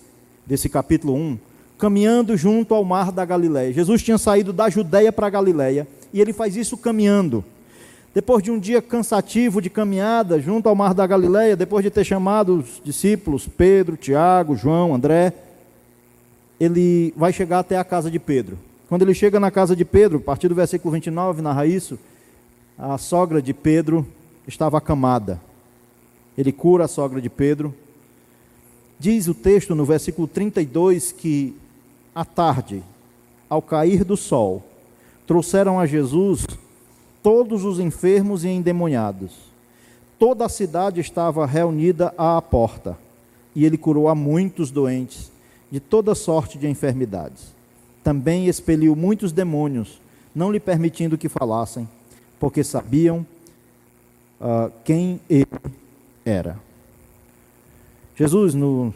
desse 0.45 0.67
capítulo 0.67 1.15
1, 1.15 1.39
caminhando 1.81 2.37
junto 2.37 2.75
ao 2.75 2.85
mar 2.85 3.11
da 3.11 3.25
Galileia. 3.25 3.73
Jesus 3.73 4.03
tinha 4.03 4.19
saído 4.19 4.53
da 4.53 4.69
Judéia 4.69 5.11
para 5.11 5.25
a 5.25 5.29
Galileia 5.31 5.87
e 6.13 6.21
ele 6.21 6.31
faz 6.31 6.55
isso 6.55 6.77
caminhando. 6.77 7.43
Depois 8.13 8.43
de 8.43 8.51
um 8.51 8.59
dia 8.59 8.83
cansativo 8.83 9.59
de 9.59 9.67
caminhada 9.67 10.39
junto 10.39 10.69
ao 10.69 10.75
mar 10.75 10.93
da 10.93 11.07
Galileia, 11.07 11.55
depois 11.55 11.83
de 11.83 11.89
ter 11.89 12.03
chamado 12.03 12.59
os 12.59 12.79
discípulos 12.85 13.47
Pedro, 13.47 13.97
Tiago, 13.97 14.55
João, 14.55 14.93
André, 14.93 15.33
ele 16.59 17.15
vai 17.17 17.33
chegar 17.33 17.57
até 17.57 17.79
a 17.79 17.83
casa 17.83 18.11
de 18.11 18.19
Pedro. 18.19 18.59
Quando 18.87 19.01
ele 19.01 19.15
chega 19.15 19.39
na 19.39 19.49
casa 19.49 19.75
de 19.75 19.83
Pedro, 19.83 20.19
a 20.19 20.21
partir 20.21 20.49
do 20.49 20.53
versículo 20.53 20.93
29, 20.93 21.41
narra 21.41 21.65
isso, 21.65 21.97
a 22.77 22.95
sogra 22.99 23.41
de 23.41 23.55
Pedro 23.55 24.05
estava 24.47 24.77
acamada. 24.77 25.41
Ele 26.37 26.51
cura 26.51 26.85
a 26.85 26.87
sogra 26.87 27.19
de 27.19 27.29
Pedro, 27.29 27.73
Diz 29.01 29.27
o 29.27 29.33
texto 29.33 29.73
no 29.73 29.83
versículo 29.83 30.27
32 30.27 31.11
que 31.11 31.55
à 32.13 32.25
tarde, 32.25 32.83
ao 33.49 33.61
cair 33.61 34.03
do 34.03 34.15
sol, 34.15 34.63
trouxeram 35.25 35.79
a 35.79 35.85
Jesus 35.85 36.45
todos 37.23 37.63
os 37.63 37.79
enfermos 37.79 38.43
e 38.43 38.49
endemoniados. 38.49 39.31
Toda 40.17 40.45
a 40.45 40.49
cidade 40.49 40.99
estava 40.99 41.45
reunida 41.45 42.13
à 42.17 42.41
porta, 42.41 42.97
e 43.55 43.65
ele 43.65 43.77
curou 43.77 44.07
a 44.07 44.15
muitos 44.15 44.71
doentes 44.71 45.31
de 45.71 45.79
toda 45.79 46.15
sorte 46.15 46.57
de 46.57 46.67
enfermidades. 46.67 47.53
Também 48.03 48.47
expeliu 48.47 48.95
muitos 48.95 49.31
demônios, 49.31 49.99
não 50.33 50.51
lhe 50.51 50.59
permitindo 50.59 51.17
que 51.17 51.29
falassem, 51.29 51.87
porque 52.39 52.63
sabiam 52.63 53.25
uh, 54.39 54.71
quem 54.83 55.19
ele 55.29 55.47
era. 56.25 56.57
Jesus, 58.15 58.53
no, 58.53 58.93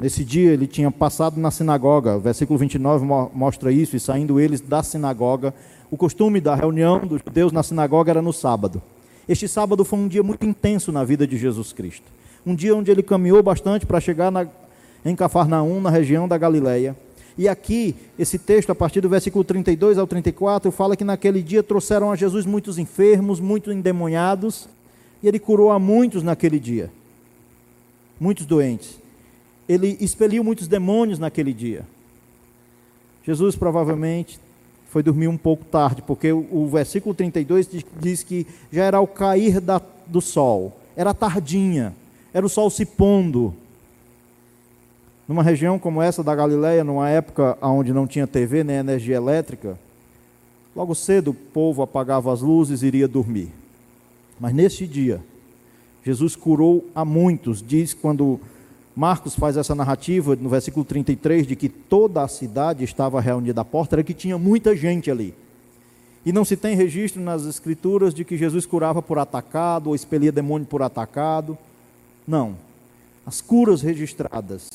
nesse 0.00 0.24
dia, 0.24 0.52
ele 0.52 0.66
tinha 0.66 0.90
passado 0.90 1.38
na 1.38 1.50
sinagoga, 1.50 2.16
o 2.16 2.20
versículo 2.20 2.58
29 2.58 3.04
mostra 3.34 3.70
isso, 3.70 3.96
e 3.96 4.00
saindo 4.00 4.40
eles 4.40 4.60
da 4.60 4.82
sinagoga, 4.82 5.54
o 5.90 5.96
costume 5.96 6.40
da 6.40 6.54
reunião 6.54 7.00
dos 7.00 7.20
judeus 7.24 7.52
na 7.52 7.62
sinagoga 7.62 8.10
era 8.10 8.22
no 8.22 8.32
sábado. 8.32 8.82
Este 9.28 9.46
sábado 9.46 9.84
foi 9.84 9.98
um 9.98 10.08
dia 10.08 10.22
muito 10.22 10.44
intenso 10.44 10.90
na 10.90 11.04
vida 11.04 11.26
de 11.26 11.36
Jesus 11.36 11.72
Cristo. 11.72 12.06
Um 12.44 12.54
dia 12.54 12.74
onde 12.74 12.90
ele 12.90 13.02
caminhou 13.02 13.42
bastante 13.42 13.86
para 13.86 14.00
chegar 14.00 14.30
na, 14.30 14.46
em 15.04 15.14
Cafarnaum, 15.14 15.80
na 15.80 15.90
região 15.90 16.26
da 16.26 16.38
Galileia. 16.38 16.96
E 17.36 17.48
aqui, 17.48 17.94
esse 18.18 18.38
texto, 18.38 18.70
a 18.70 18.74
partir 18.74 19.00
do 19.00 19.08
versículo 19.08 19.44
32 19.44 19.98
ao 19.98 20.06
34, 20.06 20.70
fala 20.72 20.96
que 20.96 21.04
naquele 21.04 21.42
dia 21.42 21.62
trouxeram 21.62 22.10
a 22.10 22.16
Jesus 22.16 22.46
muitos 22.46 22.78
enfermos, 22.78 23.38
muitos 23.38 23.74
endemoniados, 23.74 24.68
e 25.22 25.28
ele 25.28 25.38
curou 25.38 25.70
a 25.70 25.78
muitos 25.78 26.22
naquele 26.22 26.58
dia 26.58 26.90
muitos 28.20 28.44
doentes. 28.44 28.99
Ele 29.70 29.96
expeliu 30.00 30.42
muitos 30.42 30.66
demônios 30.66 31.20
naquele 31.20 31.52
dia. 31.52 31.86
Jesus 33.24 33.54
provavelmente 33.54 34.40
foi 34.88 35.00
dormir 35.00 35.28
um 35.28 35.36
pouco 35.36 35.64
tarde, 35.64 36.02
porque 36.02 36.32
o, 36.32 36.44
o 36.50 36.68
versículo 36.68 37.14
32 37.14 37.68
diz, 37.68 37.84
diz, 38.00 38.22
que 38.24 38.48
já 38.72 38.82
era 38.82 38.96
ao 38.96 39.06
cair 39.06 39.60
da, 39.60 39.80
do 40.08 40.20
sol, 40.20 40.76
era 40.96 41.14
tardinha, 41.14 41.94
era 42.34 42.44
o 42.44 42.48
sol 42.48 42.68
se 42.68 42.84
pondo. 42.84 43.54
Numa 45.28 45.44
região 45.44 45.78
como 45.78 46.02
essa 46.02 46.24
da 46.24 46.34
Galileia, 46.34 46.82
numa 46.82 47.08
época 47.08 47.56
onde 47.62 47.92
não 47.92 48.08
tinha 48.08 48.26
TV 48.26 48.64
nem 48.64 48.74
energia 48.74 49.14
elétrica, 49.14 49.78
logo 50.74 50.96
cedo 50.96 51.30
o 51.30 51.34
povo 51.34 51.80
apagava 51.80 52.32
as 52.32 52.40
luzes 52.40 52.82
e 52.82 52.88
iria 52.88 53.06
dormir. 53.06 53.52
Mas 54.40 54.52
neste 54.52 54.84
dia, 54.84 55.20
Jesus 56.04 56.34
curou 56.34 56.84
a 56.92 57.04
muitos, 57.04 57.62
diz 57.64 57.94
quando 57.94 58.40
Marcos 58.94 59.34
faz 59.34 59.56
essa 59.56 59.74
narrativa 59.74 60.36
no 60.36 60.48
versículo 60.48 60.84
33 60.84 61.46
de 61.46 61.56
que 61.56 61.68
toda 61.68 62.22
a 62.22 62.28
cidade 62.28 62.84
estava 62.84 63.20
reunida 63.20 63.60
à 63.60 63.64
porta, 63.64 63.96
era 63.96 64.04
que 64.04 64.14
tinha 64.14 64.36
muita 64.36 64.76
gente 64.76 65.10
ali. 65.10 65.34
E 66.24 66.32
não 66.32 66.44
se 66.44 66.56
tem 66.56 66.76
registro 66.76 67.22
nas 67.22 67.44
escrituras 67.44 68.12
de 68.12 68.24
que 68.24 68.36
Jesus 68.36 68.66
curava 68.66 69.00
por 69.00 69.18
atacado 69.18 69.88
ou 69.88 69.94
expelia 69.94 70.30
demônio 70.30 70.66
por 70.66 70.82
atacado. 70.82 71.56
Não. 72.26 72.56
As 73.24 73.40
curas 73.40 73.80
registradas, 73.80 74.68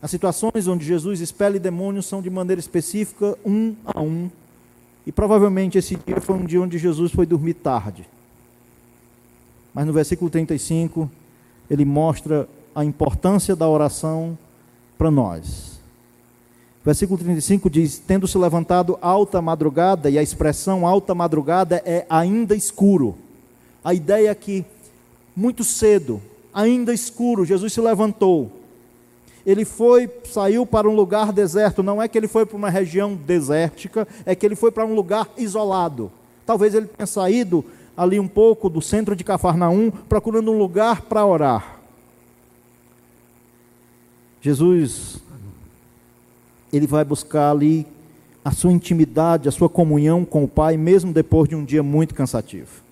as 0.00 0.10
situações 0.10 0.68
onde 0.68 0.84
Jesus 0.84 1.20
expele 1.20 1.58
demônios 1.58 2.06
são 2.06 2.22
de 2.22 2.30
maneira 2.30 2.60
específica, 2.60 3.36
um 3.44 3.74
a 3.84 4.00
um. 4.00 4.30
E 5.06 5.10
provavelmente 5.10 5.78
esse 5.78 5.96
dia 5.96 6.20
foi 6.20 6.36
um 6.36 6.44
dia 6.44 6.60
onde 6.60 6.78
Jesus 6.78 7.10
foi 7.10 7.26
dormir 7.26 7.54
tarde. 7.54 8.06
Mas 9.74 9.86
no 9.86 9.92
versículo 9.92 10.30
35, 10.30 11.10
ele 11.68 11.84
mostra 11.84 12.48
a 12.78 12.84
importância 12.84 13.56
da 13.56 13.68
oração 13.68 14.38
para 14.96 15.10
nós. 15.10 15.80
Versículo 16.84 17.18
35 17.18 17.68
diz: 17.68 17.98
Tendo 17.98 18.28
se 18.28 18.38
levantado 18.38 18.96
alta 19.02 19.42
madrugada, 19.42 20.08
e 20.08 20.16
a 20.16 20.22
expressão 20.22 20.86
alta 20.86 21.12
madrugada 21.12 21.82
é 21.84 22.06
ainda 22.08 22.54
escuro. 22.54 23.16
A 23.82 23.92
ideia 23.92 24.30
é 24.30 24.34
que, 24.34 24.64
muito 25.34 25.64
cedo, 25.64 26.22
ainda 26.54 26.94
escuro, 26.94 27.44
Jesus 27.44 27.72
se 27.72 27.80
levantou. 27.80 28.52
Ele 29.44 29.64
foi, 29.64 30.08
saiu 30.24 30.64
para 30.64 30.88
um 30.88 30.94
lugar 30.94 31.32
deserto. 31.32 31.82
Não 31.82 32.00
é 32.00 32.06
que 32.06 32.16
ele 32.16 32.28
foi 32.28 32.46
para 32.46 32.56
uma 32.56 32.70
região 32.70 33.16
desértica, 33.16 34.06
é 34.24 34.36
que 34.36 34.46
ele 34.46 34.54
foi 34.54 34.70
para 34.70 34.86
um 34.86 34.94
lugar 34.94 35.28
isolado 35.36 36.12
Talvez 36.46 36.74
ele 36.74 36.86
tenha 36.86 37.06
saído 37.06 37.62
ali 37.96 38.18
um 38.18 38.28
pouco 38.28 38.70
do 38.70 38.80
centro 38.80 39.14
de 39.14 39.22
Cafarnaum, 39.22 39.90
procurando 39.90 40.50
um 40.50 40.56
lugar 40.56 41.02
para 41.02 41.26
orar. 41.26 41.77
Jesus, 44.40 45.18
ele 46.72 46.86
vai 46.86 47.04
buscar 47.04 47.50
ali 47.50 47.86
a 48.44 48.50
sua 48.50 48.72
intimidade, 48.72 49.48
a 49.48 49.52
sua 49.52 49.68
comunhão 49.68 50.24
com 50.24 50.44
o 50.44 50.48
Pai, 50.48 50.76
mesmo 50.76 51.12
depois 51.12 51.48
de 51.48 51.54
um 51.54 51.64
dia 51.64 51.82
muito 51.82 52.14
cansativo. 52.14 52.82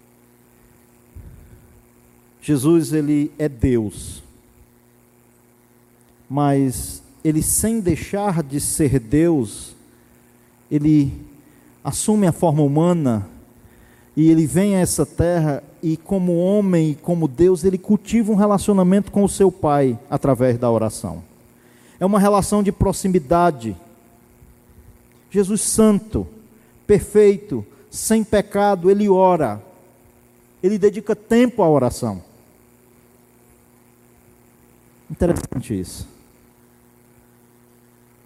Jesus, 2.43 2.93
ele 2.93 3.33
é 3.39 3.49
Deus, 3.49 4.23
mas 6.29 7.03
ele, 7.25 7.43
sem 7.43 7.81
deixar 7.81 8.43
de 8.43 8.61
ser 8.61 9.01
Deus, 9.01 9.75
ele 10.71 11.13
assume 11.83 12.27
a 12.27 12.33
forma 12.33 12.63
humana 12.63 13.29
e 14.17 14.31
ele 14.31 14.47
vem 14.47 14.77
a 14.77 14.81
essa 14.81 15.05
terra 15.05 15.63
e, 15.83 15.97
como 15.97 16.37
homem 16.37 16.91
e 16.91 16.95
como 16.95 17.27
Deus, 17.27 17.65
ele 17.65 17.79
cultiva 17.79 18.33
um 18.33 18.37
relacionamento 18.37 19.11
com 19.11 19.25
o 19.25 19.29
seu 19.29 19.51
Pai 19.51 19.99
através 20.11 20.59
da 20.59 20.71
oração. 20.71 21.23
É 21.99 22.05
uma 22.07 22.21
relação 22.21 22.63
de 22.63 22.71
proximidade. 22.71 23.77
Jesus 25.31 25.61
Santo, 25.61 26.27
perfeito, 26.87 27.65
sem 27.91 28.23
pecado, 28.23 28.91
ele 28.91 29.09
ora, 29.09 29.63
ele 30.63 30.79
dedica 30.79 31.17
tempo 31.17 31.63
à 31.63 31.69
oração. 31.69 32.23
Interessante 35.11 35.79
isso. 35.79 36.07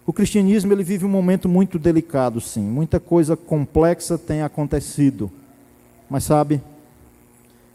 O 0.05 0.11
cristianismo 0.11 0.73
ele 0.73 0.83
vive 0.83 1.05
um 1.05 1.09
momento 1.09 1.47
muito 1.47 1.77
delicado, 1.77 2.41
sim. 2.41 2.63
Muita 2.63 2.99
coisa 2.99 3.37
complexa 3.37 4.17
tem 4.17 4.41
acontecido. 4.41 5.31
Mas 6.09 6.23
sabe, 6.23 6.61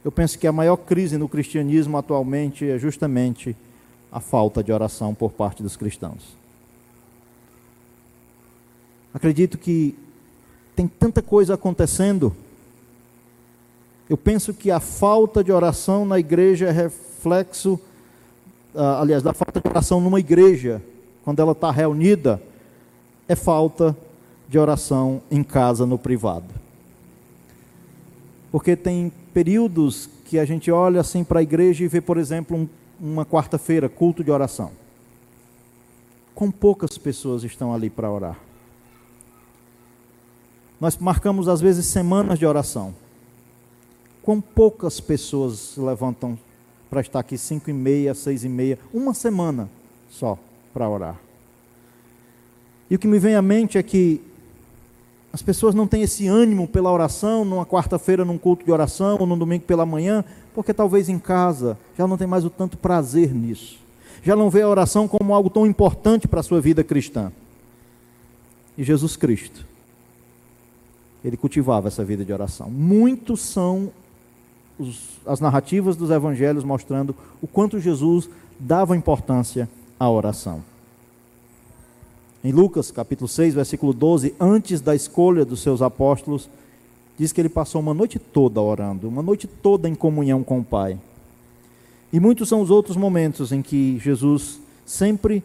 eu 0.05 0.13
penso 0.13 0.39
que 0.39 0.47
a 0.47 0.53
maior 0.53 0.77
crise 0.77 1.17
no 1.17 1.29
cristianismo 1.29 1.97
atualmente 1.97 2.69
é 2.69 2.79
justamente 2.79 3.57
a 4.17 4.21
falta 4.21 4.65
de 4.65 4.73
oração 4.73 5.15
por 5.15 5.31
parte 5.31 5.63
dos 5.63 5.77
cristãos. 5.77 6.35
Acredito 9.13 9.59
que 9.59 9.95
tem 10.75 10.89
tanta 10.89 11.21
coisa 11.21 11.53
acontecendo. 11.53 12.35
Eu 14.09 14.17
penso 14.17 14.55
que 14.55 14.71
a 14.71 14.81
falta 14.81 15.45
de 15.45 15.53
oração 15.53 16.07
na 16.07 16.19
igreja 16.19 16.65
é 16.65 16.71
reflexo, 16.71 17.75
uh, 18.75 19.03
aliás, 19.03 19.23
da 19.23 19.35
falta 19.35 19.61
de 19.61 19.69
oração 19.69 20.01
numa 20.01 20.19
igreja 20.19 20.83
quando 21.23 21.41
ela 21.41 21.53
está 21.53 21.71
reunida, 21.71 22.41
é 23.29 23.37
falta 23.37 23.95
de 24.49 24.59
oração 24.59 25.21
em 25.31 25.43
casa, 25.43 25.85
no 25.85 25.99
privado. 25.99 26.55
Porque 28.51 28.75
tem 28.77 29.13
períodos 29.35 30.09
que 30.25 30.39
a 30.39 30.47
gente 30.47 30.71
olha 30.71 31.03
assim 31.03 31.23
para 31.23 31.41
a 31.41 31.43
igreja 31.43 31.85
e 31.85 31.89
vê, 31.89 32.01
por 32.01 32.17
exemplo, 32.17 32.57
um, 32.57 32.67
uma 33.01 33.25
quarta-feira, 33.25 33.89
culto 33.89 34.25
de 34.25 34.31
oração. 34.31 34.71
Com 36.35 36.51
poucas 36.51 36.99
pessoas 36.99 37.45
estão 37.45 37.73
ali 37.73 37.89
para 37.91 38.11
orar. 38.11 38.39
Nós 40.81 40.97
marcamos 40.99 41.49
às 41.49 41.61
vezes 41.61 41.87
semanas 41.87 42.39
de 42.39 42.47
oração. 42.47 42.95
Com 44.23 44.41
poucas 44.41 45.01
pessoas 45.01 45.59
se 45.59 45.81
levantam 45.81 46.39
para 46.91 47.01
estar 47.01 47.21
aqui 47.21 47.39
cinco 47.39 47.71
e 47.71 47.73
meia, 47.73 48.15
seis 48.15 48.45
e 48.45 48.49
meia, 48.49 48.79
uma 48.93 49.15
semana 49.15 49.69
só 50.11 50.39
para 50.73 50.89
orar. 50.89 51.19
E 52.91 52.95
o 52.95 52.99
que 52.99 53.09
me 53.09 53.19
vem 53.19 53.35
à 53.35 53.43
mente 53.43 53.79
é 53.79 53.83
que 53.83 54.21
as 55.33 55.43
pessoas 55.43 55.75
não 55.75 55.87
têm 55.87 56.03
esse 56.03 56.27
ânimo 56.27 56.67
pela 56.69 56.91
oração 56.91 57.45
numa 57.45 57.67
quarta-feira 57.67 58.25
num 58.25 58.39
culto 58.39 58.65
de 58.65 58.73
oração 58.73 59.17
ou 59.19 59.27
num 59.27 59.37
domingo 59.37 59.65
pela 59.65 59.85
manhã, 59.85 60.25
porque 60.57 60.73
talvez 60.73 61.11
em 61.11 61.19
casa 61.19 61.77
já 61.99 62.07
não 62.07 62.17
tem 62.17 62.27
mais 62.27 62.43
o 62.43 62.49
tanto 62.49 62.79
prazer 62.79 63.31
nisso. 63.35 63.79
Já 64.23 64.35
não 64.35 64.49
vê 64.49 64.63
a 64.63 64.69
oração 64.69 65.07
como 65.07 65.35
algo 65.35 65.51
tão 65.51 65.67
importante 65.67 66.27
para 66.27 66.41
a 66.41 66.43
sua 66.43 66.63
vida 66.63 66.83
cristã. 66.83 67.31
E 68.77 68.83
Jesus 68.83 69.17
Cristo, 69.17 69.67
ele 71.23 71.37
cultivava 71.37 71.89
essa 71.89 72.03
vida 72.03 72.25
de 72.25 72.33
oração. 72.33 72.71
Muitos 72.71 73.43
são 73.43 73.93
os, 74.79 75.19
as 75.27 75.41
narrativas 75.41 75.95
dos 75.95 76.11
evangelhos 76.11 76.65
mostrando 76.65 77.15
o 77.43 77.47
quanto 77.47 77.79
Jesus 77.79 78.27
dava 78.59 78.97
importância 78.97 79.69
a 80.01 80.09
oração. 80.09 80.65
Em 82.43 82.51
Lucas, 82.51 82.91
capítulo 82.91 83.29
6, 83.29 83.53
versículo 83.53 83.93
12, 83.93 84.35
antes 84.41 84.81
da 84.81 84.95
escolha 84.95 85.45
dos 85.45 85.61
seus 85.61 85.83
apóstolos, 85.83 86.49
diz 87.19 87.33
que 87.33 87.41
ele 87.41 87.49
passou 87.49 87.81
uma 87.81 87.95
noite 87.95 88.19
toda 88.19 88.61
orando, 88.61 89.09
uma 89.09 89.23
noite 89.23 89.47
toda 89.47 89.89
em 89.89 89.95
comunhão 89.95 90.43
com 90.43 90.61
o 90.61 90.65
Pai. 90.65 90.99
E 92.13 92.21
muitos 92.21 92.49
são 92.49 92.61
os 92.61 92.71
outros 92.71 92.97
momentos 92.97 93.53
em 93.53 93.63
que 93.63 93.99
Jesus, 93.99 94.61
sempre 94.85 95.43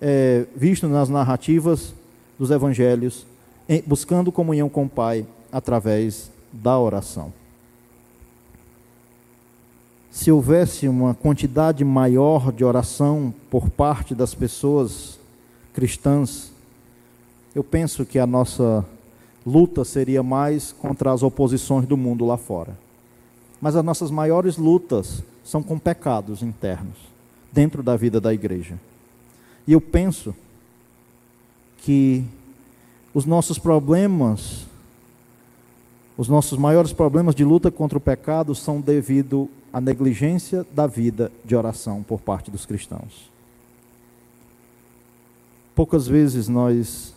é, 0.00 0.46
visto 0.54 0.88
nas 0.88 1.08
narrativas 1.08 1.94
dos 2.38 2.50
evangelhos, 2.50 3.26
em, 3.68 3.82
buscando 3.86 4.32
comunhão 4.32 4.68
com 4.68 4.84
o 4.84 4.88
Pai 4.88 5.26
através 5.50 6.30
da 6.52 6.78
oração 6.78 7.32
se 10.12 10.30
houvesse 10.30 10.86
uma 10.86 11.14
quantidade 11.14 11.82
maior 11.82 12.52
de 12.52 12.62
oração 12.62 13.32
por 13.50 13.70
parte 13.70 14.14
das 14.14 14.34
pessoas 14.34 15.18
cristãs, 15.72 16.52
eu 17.54 17.64
penso 17.64 18.04
que 18.04 18.18
a 18.18 18.26
nossa 18.26 18.84
luta 19.44 19.84
seria 19.84 20.22
mais 20.22 20.72
contra 20.72 21.12
as 21.12 21.22
oposições 21.22 21.86
do 21.86 21.96
mundo 21.96 22.24
lá 22.24 22.36
fora. 22.36 22.76
Mas 23.60 23.76
as 23.76 23.84
nossas 23.84 24.10
maiores 24.10 24.56
lutas 24.56 25.22
são 25.44 25.62
com 25.62 25.78
pecados 25.78 26.42
internos, 26.42 26.96
dentro 27.52 27.82
da 27.82 27.96
vida 27.96 28.20
da 28.20 28.32
igreja. 28.32 28.78
E 29.66 29.72
eu 29.72 29.80
penso 29.80 30.34
que 31.78 32.24
os 33.14 33.24
nossos 33.24 33.58
problemas, 33.58 34.66
os 36.16 36.28
nossos 36.28 36.58
maiores 36.58 36.92
problemas 36.92 37.34
de 37.34 37.44
luta 37.44 37.70
contra 37.70 37.98
o 37.98 38.00
pecado 38.00 38.54
são 38.54 38.80
devido 38.80 39.48
a 39.72 39.80
negligência 39.80 40.66
da 40.72 40.86
vida 40.86 41.30
de 41.44 41.56
oração 41.56 42.02
por 42.02 42.20
parte 42.20 42.50
dos 42.50 42.66
cristãos. 42.66 43.30
Poucas 45.74 46.06
vezes 46.06 46.48
nós 46.48 47.14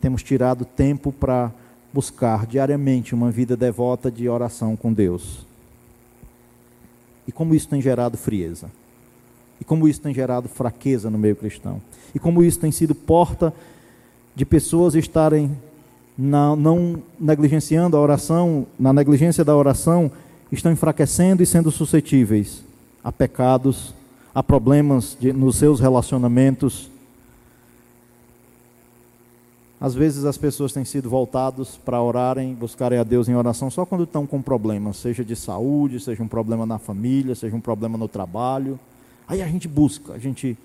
temos 0.00 0.22
tirado 0.22 0.64
tempo 0.64 1.10
para 1.10 1.50
buscar 1.94 2.44
diariamente 2.44 3.14
uma 3.14 3.30
vida 3.30 3.56
devota 3.56 4.10
de 4.10 4.28
oração 4.28 4.74
com 4.74 4.92
Deus. 4.92 5.46
E 7.24 7.30
como 7.30 7.54
isso 7.54 7.68
tem 7.68 7.80
gerado 7.80 8.16
frieza. 8.18 8.68
E 9.60 9.64
como 9.64 9.86
isso 9.86 10.00
tem 10.00 10.12
gerado 10.12 10.48
fraqueza 10.48 11.08
no 11.08 11.16
meio 11.16 11.36
cristão. 11.36 11.80
E 12.12 12.18
como 12.18 12.42
isso 12.42 12.58
tem 12.58 12.72
sido 12.72 12.96
porta 12.96 13.54
de 14.34 14.44
pessoas 14.44 14.96
estarem 14.96 15.56
na, 16.18 16.56
não 16.56 17.00
negligenciando 17.18 17.96
a 17.96 18.00
oração, 18.00 18.66
na 18.76 18.92
negligência 18.92 19.44
da 19.44 19.56
oração, 19.56 20.10
estão 20.50 20.72
enfraquecendo 20.72 21.44
e 21.44 21.46
sendo 21.46 21.70
suscetíveis 21.70 22.64
a 23.04 23.12
pecados, 23.12 23.94
a 24.34 24.42
problemas 24.42 25.16
de, 25.20 25.32
nos 25.32 25.54
seus 25.58 25.78
relacionamentos. 25.78 26.90
Às 29.84 29.94
vezes 29.94 30.24
as 30.24 30.38
pessoas 30.38 30.72
têm 30.72 30.82
sido 30.82 31.10
voltadas 31.10 31.76
para 31.76 32.00
orarem, 32.00 32.54
buscarem 32.54 32.98
a 32.98 33.04
Deus 33.04 33.28
em 33.28 33.34
oração 33.34 33.70
só 33.70 33.84
quando 33.84 34.04
estão 34.04 34.26
com 34.26 34.40
problemas, 34.40 34.96
seja 34.96 35.22
de 35.22 35.36
saúde, 35.36 36.00
seja 36.00 36.22
um 36.22 36.26
problema 36.26 36.64
na 36.64 36.78
família, 36.78 37.34
seja 37.34 37.54
um 37.54 37.60
problema 37.60 37.98
no 37.98 38.08
trabalho. 38.08 38.80
Aí 39.28 39.42
a 39.42 39.46
gente 39.46 39.68
busca, 39.68 40.14
a 40.14 40.18
gente 40.18 40.56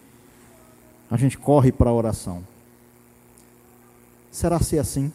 a 1.12 1.18
gente 1.18 1.38
corre 1.38 1.70
para 1.70 1.90
a 1.90 1.94
oração. 1.94 2.42
Será 4.32 4.58
ser 4.62 4.80
assim? 4.80 5.12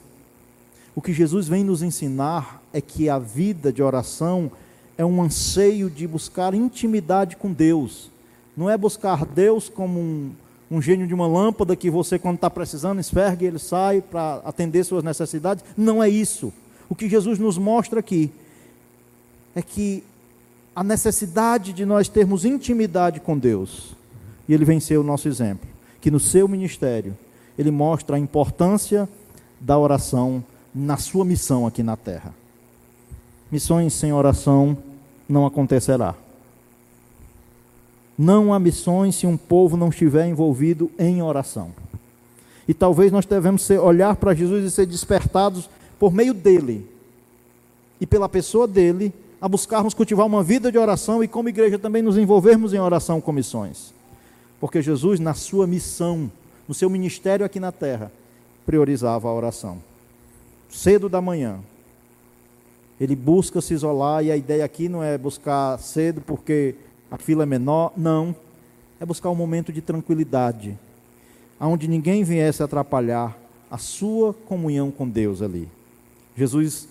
O 0.94 1.00
que 1.00 1.14
Jesus 1.14 1.48
vem 1.48 1.64
nos 1.64 1.80
ensinar 1.80 2.62
é 2.74 2.82
que 2.82 3.08
a 3.08 3.18
vida 3.18 3.72
de 3.72 3.82
oração 3.82 4.52
é 4.98 5.04
um 5.04 5.22
anseio 5.22 5.88
de 5.88 6.06
buscar 6.06 6.52
intimidade 6.52 7.36
com 7.36 7.50
Deus. 7.50 8.10
Não 8.54 8.68
é 8.68 8.76
buscar 8.76 9.24
Deus 9.24 9.70
como 9.70 9.98
um, 9.98 10.32
um 10.74 10.82
gênio 10.82 11.06
de 11.06 11.14
uma 11.14 11.26
lâmpada 11.26 11.76
que 11.76 11.88
você, 11.88 12.18
quando 12.18 12.34
está 12.34 12.50
precisando, 12.50 12.98
esfergue 12.98 13.46
ele 13.46 13.60
sai 13.60 14.00
para 14.00 14.42
atender 14.44 14.82
suas 14.84 15.04
necessidades. 15.04 15.64
Não 15.76 16.02
é 16.02 16.08
isso. 16.08 16.52
O 16.88 16.96
que 16.96 17.08
Jesus 17.08 17.38
nos 17.38 17.56
mostra 17.56 18.00
aqui 18.00 18.30
é 19.54 19.62
que 19.62 20.02
a 20.74 20.82
necessidade 20.82 21.72
de 21.72 21.86
nós 21.86 22.08
termos 22.08 22.44
intimidade 22.44 23.20
com 23.20 23.38
Deus, 23.38 23.94
e 24.48 24.52
ele 24.52 24.64
venceu 24.64 25.00
o 25.00 25.04
nosso 25.04 25.28
exemplo, 25.28 25.68
que 26.00 26.10
no 26.10 26.18
seu 26.18 26.48
ministério 26.48 27.16
ele 27.56 27.70
mostra 27.70 28.16
a 28.16 28.18
importância 28.18 29.08
da 29.60 29.78
oração 29.78 30.42
na 30.74 30.96
sua 30.96 31.24
missão 31.24 31.68
aqui 31.68 31.84
na 31.84 31.96
terra. 31.96 32.34
Missões 33.48 33.92
sem 33.92 34.12
oração 34.12 34.76
não 35.28 35.46
acontecerá. 35.46 36.16
Não 38.16 38.54
há 38.54 38.58
missões 38.58 39.16
se 39.16 39.26
um 39.26 39.36
povo 39.36 39.76
não 39.76 39.88
estiver 39.88 40.26
envolvido 40.26 40.90
em 40.98 41.22
oração. 41.22 41.72
E 42.66 42.72
talvez 42.72 43.10
nós 43.12 43.26
devemos 43.26 43.62
ser, 43.62 43.78
olhar 43.78 44.16
para 44.16 44.34
Jesus 44.34 44.64
e 44.64 44.70
ser 44.70 44.86
despertados 44.86 45.68
por 45.98 46.12
meio 46.12 46.32
dele 46.32 46.88
e 48.00 48.06
pela 48.06 48.28
pessoa 48.28 48.66
dele, 48.66 49.12
a 49.40 49.48
buscarmos 49.48 49.94
cultivar 49.94 50.26
uma 50.26 50.42
vida 50.42 50.72
de 50.72 50.78
oração 50.78 51.22
e, 51.22 51.28
como 51.28 51.48
igreja, 51.48 51.78
também 51.78 52.02
nos 52.02 52.16
envolvermos 52.16 52.72
em 52.72 52.78
oração 52.78 53.20
com 53.20 53.32
missões. 53.32 53.92
Porque 54.60 54.80
Jesus, 54.80 55.20
na 55.20 55.34
sua 55.34 55.66
missão, 55.66 56.30
no 56.66 56.74
seu 56.74 56.88
ministério 56.88 57.44
aqui 57.44 57.60
na 57.60 57.70
terra, 57.70 58.10
priorizava 58.64 59.28
a 59.28 59.34
oração. 59.34 59.78
Cedo 60.70 61.08
da 61.08 61.20
manhã, 61.20 61.58
ele 63.00 63.14
busca 63.14 63.60
se 63.60 63.74
isolar, 63.74 64.24
e 64.24 64.30
a 64.30 64.36
ideia 64.36 64.64
aqui 64.64 64.88
não 64.88 65.02
é 65.02 65.18
buscar 65.18 65.78
cedo 65.78 66.20
porque 66.20 66.74
a 67.14 67.16
fila 67.16 67.44
é 67.44 67.46
menor, 67.46 67.92
não. 67.96 68.34
É 68.98 69.06
buscar 69.06 69.30
um 69.30 69.36
momento 69.36 69.72
de 69.72 69.80
tranquilidade, 69.80 70.76
onde 71.60 71.86
ninguém 71.86 72.24
viesse 72.24 72.60
atrapalhar 72.60 73.38
a 73.70 73.78
sua 73.78 74.34
comunhão 74.34 74.90
com 74.90 75.08
Deus 75.08 75.40
ali. 75.40 75.68
Jesus 76.36 76.88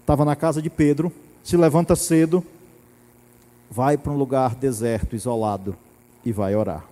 estava 0.00 0.24
na 0.24 0.36
casa 0.36 0.62
de 0.62 0.70
Pedro, 0.70 1.12
se 1.42 1.56
levanta 1.56 1.96
cedo, 1.96 2.44
vai 3.68 3.98
para 3.98 4.12
um 4.12 4.16
lugar 4.16 4.54
deserto, 4.54 5.16
isolado, 5.16 5.74
e 6.24 6.30
vai 6.30 6.54
orar. 6.54 6.84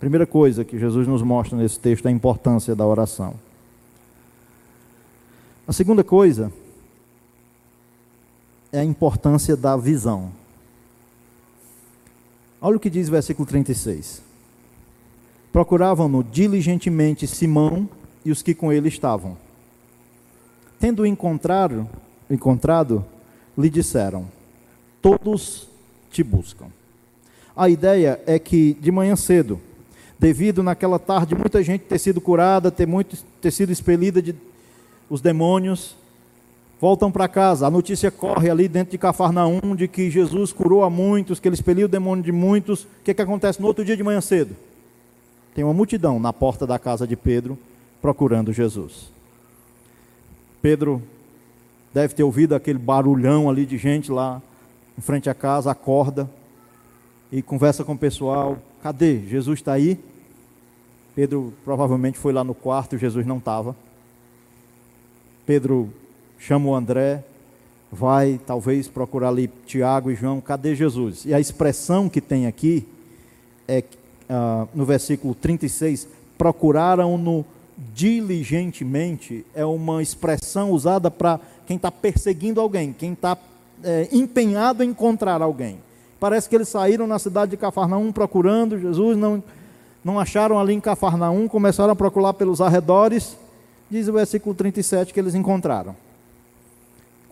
Primeira 0.00 0.26
coisa 0.26 0.64
que 0.64 0.78
Jesus 0.78 1.06
nos 1.06 1.20
mostra 1.20 1.58
nesse 1.58 1.78
texto 1.78 2.06
é 2.06 2.08
a 2.08 2.12
importância 2.12 2.74
da 2.74 2.86
oração. 2.86 3.34
A 5.68 5.74
segunda 5.74 6.02
coisa 6.02 6.50
é 8.72 8.80
a 8.80 8.84
importância 8.84 9.54
da 9.54 9.76
visão. 9.76 10.32
Olha 12.66 12.78
o 12.78 12.80
que 12.80 12.88
diz 12.88 13.08
o 13.08 13.10
versículo 13.10 13.46
36. 13.46 14.22
Procuravam-no 15.52 16.24
diligentemente 16.24 17.26
Simão 17.26 17.86
e 18.24 18.30
os 18.30 18.40
que 18.40 18.54
com 18.54 18.72
ele 18.72 18.88
estavam. 18.88 19.36
Tendo 20.80 21.04
encontrado, 21.04 21.86
encontrado, 22.30 23.04
lhe 23.58 23.68
disseram: 23.68 24.24
Todos 25.02 25.68
te 26.10 26.22
buscam. 26.22 26.68
A 27.54 27.68
ideia 27.68 28.18
é 28.24 28.38
que 28.38 28.72
de 28.80 28.90
manhã 28.90 29.14
cedo, 29.14 29.60
devido 30.18 30.62
naquela 30.62 30.98
tarde 30.98 31.34
muita 31.34 31.62
gente 31.62 31.82
ter 31.82 31.98
sido 31.98 32.18
curada, 32.18 32.70
ter, 32.70 32.86
muito, 32.86 33.14
ter 33.42 33.50
sido 33.50 33.72
expelida 33.72 34.22
de 34.22 34.34
os 35.10 35.20
demônios, 35.20 35.98
voltam 36.84 37.10
para 37.10 37.26
casa. 37.26 37.66
A 37.66 37.70
notícia 37.70 38.10
corre 38.10 38.50
ali 38.50 38.68
dentro 38.68 38.90
de 38.90 38.98
Cafarnaum 38.98 39.74
de 39.74 39.88
que 39.88 40.10
Jesus 40.10 40.52
curou 40.52 40.82
a 40.82 40.90
muitos, 40.90 41.40
que 41.40 41.48
ele 41.48 41.54
expeliu 41.54 41.86
o 41.86 41.88
demônio 41.88 42.22
de 42.22 42.30
muitos. 42.30 42.82
O 42.82 42.88
que, 43.02 43.14
que 43.14 43.22
acontece 43.22 43.58
no 43.58 43.66
outro 43.66 43.82
dia 43.82 43.96
de 43.96 44.02
manhã 44.02 44.20
cedo? 44.20 44.54
Tem 45.54 45.64
uma 45.64 45.72
multidão 45.72 46.20
na 46.20 46.30
porta 46.30 46.66
da 46.66 46.78
casa 46.78 47.06
de 47.06 47.16
Pedro 47.16 47.58
procurando 48.02 48.52
Jesus. 48.52 49.10
Pedro 50.60 51.02
deve 51.94 52.12
ter 52.12 52.22
ouvido 52.22 52.54
aquele 52.54 52.78
barulhão 52.78 53.48
ali 53.48 53.64
de 53.64 53.78
gente 53.78 54.12
lá 54.12 54.42
em 54.98 55.00
frente 55.00 55.30
à 55.30 55.34
casa, 55.34 55.70
acorda 55.70 56.28
e 57.32 57.40
conversa 57.40 57.82
com 57.82 57.94
o 57.94 57.98
pessoal. 57.98 58.58
Cadê? 58.82 59.20
Jesus 59.20 59.60
está 59.60 59.72
aí? 59.72 59.98
Pedro 61.14 61.54
provavelmente 61.64 62.18
foi 62.18 62.34
lá 62.34 62.44
no 62.44 62.54
quarto, 62.54 62.98
Jesus 62.98 63.24
não 63.24 63.38
estava. 63.38 63.74
Pedro 65.46 65.90
chama 66.44 66.68
o 66.68 66.74
André, 66.74 67.24
vai 67.90 68.38
talvez 68.46 68.86
procurar 68.86 69.28
ali 69.28 69.50
Tiago 69.64 70.10
e 70.10 70.14
João, 70.14 70.42
cadê 70.42 70.74
Jesus? 70.74 71.24
E 71.24 71.32
a 71.32 71.40
expressão 71.40 72.06
que 72.06 72.20
tem 72.20 72.46
aqui 72.46 72.86
é 73.66 73.82
uh, 74.28 74.68
no 74.74 74.84
versículo 74.84 75.34
36, 75.34 76.06
procuraram-no 76.36 77.46
diligentemente 77.94 79.44
é 79.54 79.64
uma 79.64 80.02
expressão 80.02 80.70
usada 80.70 81.10
para 81.10 81.40
quem 81.66 81.76
está 81.76 81.90
perseguindo 81.90 82.60
alguém, 82.60 82.92
quem 82.92 83.14
está 83.14 83.36
é, 83.82 84.08
empenhado 84.12 84.84
em 84.84 84.90
encontrar 84.90 85.40
alguém. 85.40 85.78
Parece 86.20 86.48
que 86.48 86.54
eles 86.54 86.68
saíram 86.68 87.06
na 87.06 87.18
cidade 87.18 87.52
de 87.52 87.56
Cafarnaum 87.56 88.12
procurando 88.12 88.78
Jesus, 88.78 89.16
não, 89.16 89.42
não 90.04 90.20
acharam 90.20 90.60
ali 90.60 90.74
em 90.74 90.80
Cafarnaum, 90.80 91.48
começaram 91.48 91.92
a 91.92 91.96
procurar 91.96 92.34
pelos 92.34 92.60
arredores. 92.60 93.36
Diz 93.90 94.06
o 94.08 94.12
versículo 94.12 94.54
37 94.54 95.12
que 95.12 95.18
eles 95.18 95.34
encontraram. 95.34 95.96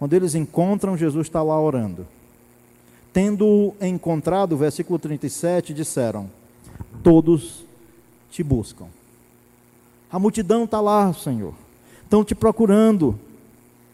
Quando 0.02 0.14
eles 0.14 0.34
encontram, 0.34 0.96
Jesus 0.96 1.28
está 1.28 1.44
lá 1.44 1.60
orando. 1.60 2.04
Tendo 3.12 3.72
encontrado, 3.80 4.56
versículo 4.56 4.98
37, 4.98 5.72
disseram: 5.72 6.28
Todos 7.04 7.64
te 8.28 8.42
buscam. 8.42 8.86
A 10.10 10.18
multidão 10.18 10.64
está 10.64 10.80
lá, 10.80 11.14
Senhor. 11.14 11.54
Estão 12.02 12.24
te 12.24 12.34
procurando. 12.34 13.16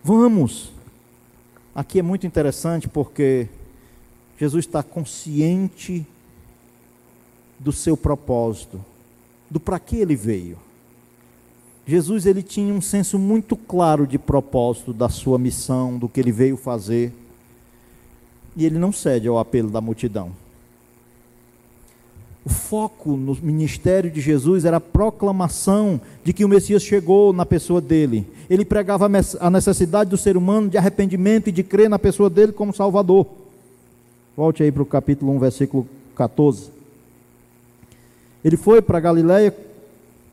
Vamos. 0.02 0.72
Aqui 1.74 1.98
é 1.98 2.02
muito 2.02 2.26
interessante 2.26 2.88
porque 2.88 3.46
Jesus 4.38 4.64
está 4.64 4.82
consciente 4.82 6.06
do 7.58 7.70
seu 7.70 7.98
propósito, 7.98 8.82
do 9.50 9.60
para 9.60 9.78
que 9.78 9.96
ele 9.96 10.16
veio. 10.16 10.58
Jesus 11.88 12.26
ele 12.26 12.42
tinha 12.42 12.74
um 12.74 12.82
senso 12.82 13.18
muito 13.18 13.56
claro 13.56 14.06
de 14.06 14.18
propósito 14.18 14.92
da 14.92 15.08
sua 15.08 15.38
missão, 15.38 15.96
do 15.96 16.06
que 16.06 16.20
ele 16.20 16.30
veio 16.30 16.54
fazer. 16.54 17.10
E 18.54 18.66
ele 18.66 18.78
não 18.78 18.92
cede 18.92 19.26
ao 19.26 19.38
apelo 19.38 19.70
da 19.70 19.80
multidão. 19.80 20.30
O 22.44 22.50
foco 22.50 23.16
no 23.16 23.34
ministério 23.36 24.10
de 24.10 24.20
Jesus 24.20 24.66
era 24.66 24.76
a 24.76 24.80
proclamação 24.80 25.98
de 26.22 26.34
que 26.34 26.44
o 26.44 26.48
Messias 26.48 26.82
chegou 26.82 27.32
na 27.32 27.46
pessoa 27.46 27.80
dele. 27.80 28.26
Ele 28.50 28.66
pregava 28.66 29.08
a 29.40 29.50
necessidade 29.50 30.10
do 30.10 30.18
ser 30.18 30.36
humano 30.36 30.68
de 30.68 30.76
arrependimento 30.76 31.48
e 31.48 31.52
de 31.52 31.62
crer 31.62 31.88
na 31.88 31.98
pessoa 31.98 32.28
dele 32.28 32.52
como 32.52 32.74
Salvador. 32.74 33.26
Volte 34.36 34.62
aí 34.62 34.70
para 34.70 34.82
o 34.82 34.86
capítulo 34.86 35.32
1, 35.32 35.38
versículo 35.38 35.88
14. 36.14 36.70
Ele 38.44 38.58
foi 38.58 38.82
para 38.82 39.00
Galiléia 39.00 39.56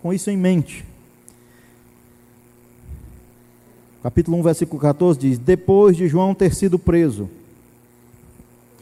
com 0.01 0.11
isso 0.11 0.29
em 0.29 0.35
mente. 0.35 0.83
Capítulo 4.05 4.37
1, 4.37 4.43
versículo 4.43 4.79
14 4.79 5.19
diz: 5.19 5.39
Depois 5.39 5.97
de 5.97 6.07
João 6.07 6.35
ter 6.35 6.53
sido 6.53 6.77
preso, 6.77 7.27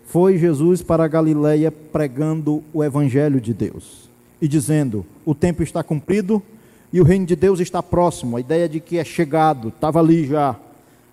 foi 0.05 0.37
Jesus 0.37 0.81
para 0.81 1.05
a 1.05 1.07
Galiléia 1.07 1.71
pregando 1.71 2.61
o 2.73 2.83
evangelho 2.83 3.39
de 3.39 3.53
Deus 3.53 4.09
e 4.41 4.49
dizendo: 4.49 5.05
O 5.25 5.33
tempo 5.33 5.63
está 5.63 5.81
cumprido 5.81 6.43
e 6.91 6.99
o 6.99 7.05
reino 7.05 7.25
de 7.25 7.37
Deus 7.37 7.61
está 7.61 7.81
próximo. 7.81 8.35
A 8.35 8.41
ideia 8.41 8.67
de 8.67 8.81
que 8.81 8.97
é 8.97 9.05
chegado, 9.05 9.69
estava 9.69 10.01
ali 10.01 10.27
já. 10.27 10.57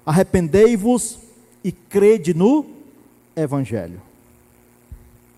Arrependei-vos 0.05 1.21
e 1.63 1.71
crede 1.71 2.35
no 2.35 2.67
evangelho. 3.37 4.01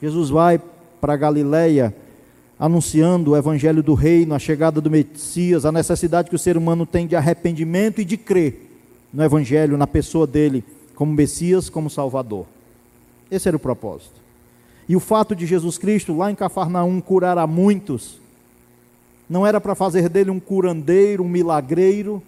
Jesus 0.00 0.30
vai 0.30 0.58
para 0.98 1.12
a 1.12 1.18
Galiléia 1.18 1.94
anunciando 2.62 3.32
o 3.32 3.36
evangelho 3.36 3.82
do 3.82 3.92
reino, 3.92 4.36
a 4.36 4.38
chegada 4.38 4.80
do 4.80 4.88
Messias, 4.88 5.66
a 5.66 5.72
necessidade 5.72 6.30
que 6.30 6.36
o 6.36 6.38
ser 6.38 6.56
humano 6.56 6.86
tem 6.86 7.08
de 7.08 7.16
arrependimento 7.16 8.00
e 8.00 8.04
de 8.04 8.16
crer 8.16 8.70
no 9.12 9.20
evangelho, 9.20 9.76
na 9.76 9.84
pessoa 9.84 10.28
dele, 10.28 10.62
como 10.94 11.12
Messias, 11.12 11.68
como 11.68 11.90
Salvador. 11.90 12.46
Esse 13.28 13.48
era 13.48 13.56
o 13.56 13.60
propósito. 13.60 14.14
E 14.88 14.94
o 14.94 15.00
fato 15.00 15.34
de 15.34 15.44
Jesus 15.44 15.76
Cristo, 15.76 16.16
lá 16.16 16.30
em 16.30 16.36
Cafarnaum, 16.36 17.00
curar 17.00 17.36
a 17.36 17.48
muitos, 17.48 18.20
não 19.28 19.44
era 19.44 19.60
para 19.60 19.74
fazer 19.74 20.08
dele 20.08 20.30
um 20.30 20.38
curandeiro, 20.38 21.24
um 21.24 21.28
milagreiro. 21.28 22.22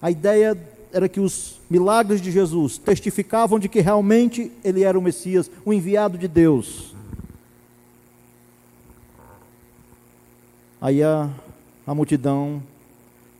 A 0.00 0.12
ideia 0.12 0.56
era 0.92 1.08
que 1.08 1.18
os 1.18 1.58
milagres 1.68 2.20
de 2.20 2.30
Jesus 2.30 2.78
testificavam 2.78 3.58
de 3.58 3.68
que 3.68 3.80
realmente 3.80 4.52
ele 4.62 4.84
era 4.84 4.96
o 4.96 5.02
Messias, 5.02 5.50
o 5.64 5.72
enviado 5.72 6.16
de 6.16 6.28
Deus. 6.28 6.95
Aí 10.86 11.02
a, 11.02 11.28
a 11.84 11.92
multidão 11.92 12.62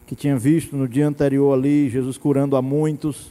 que 0.05 0.17
tinha 0.17 0.37
visto 0.37 0.75
no 0.75 0.89
dia 0.89 1.07
anterior 1.07 1.57
ali, 1.57 1.89
Jesus 1.89 2.19
curando 2.19 2.57
a 2.57 2.61
muitos, 2.61 3.29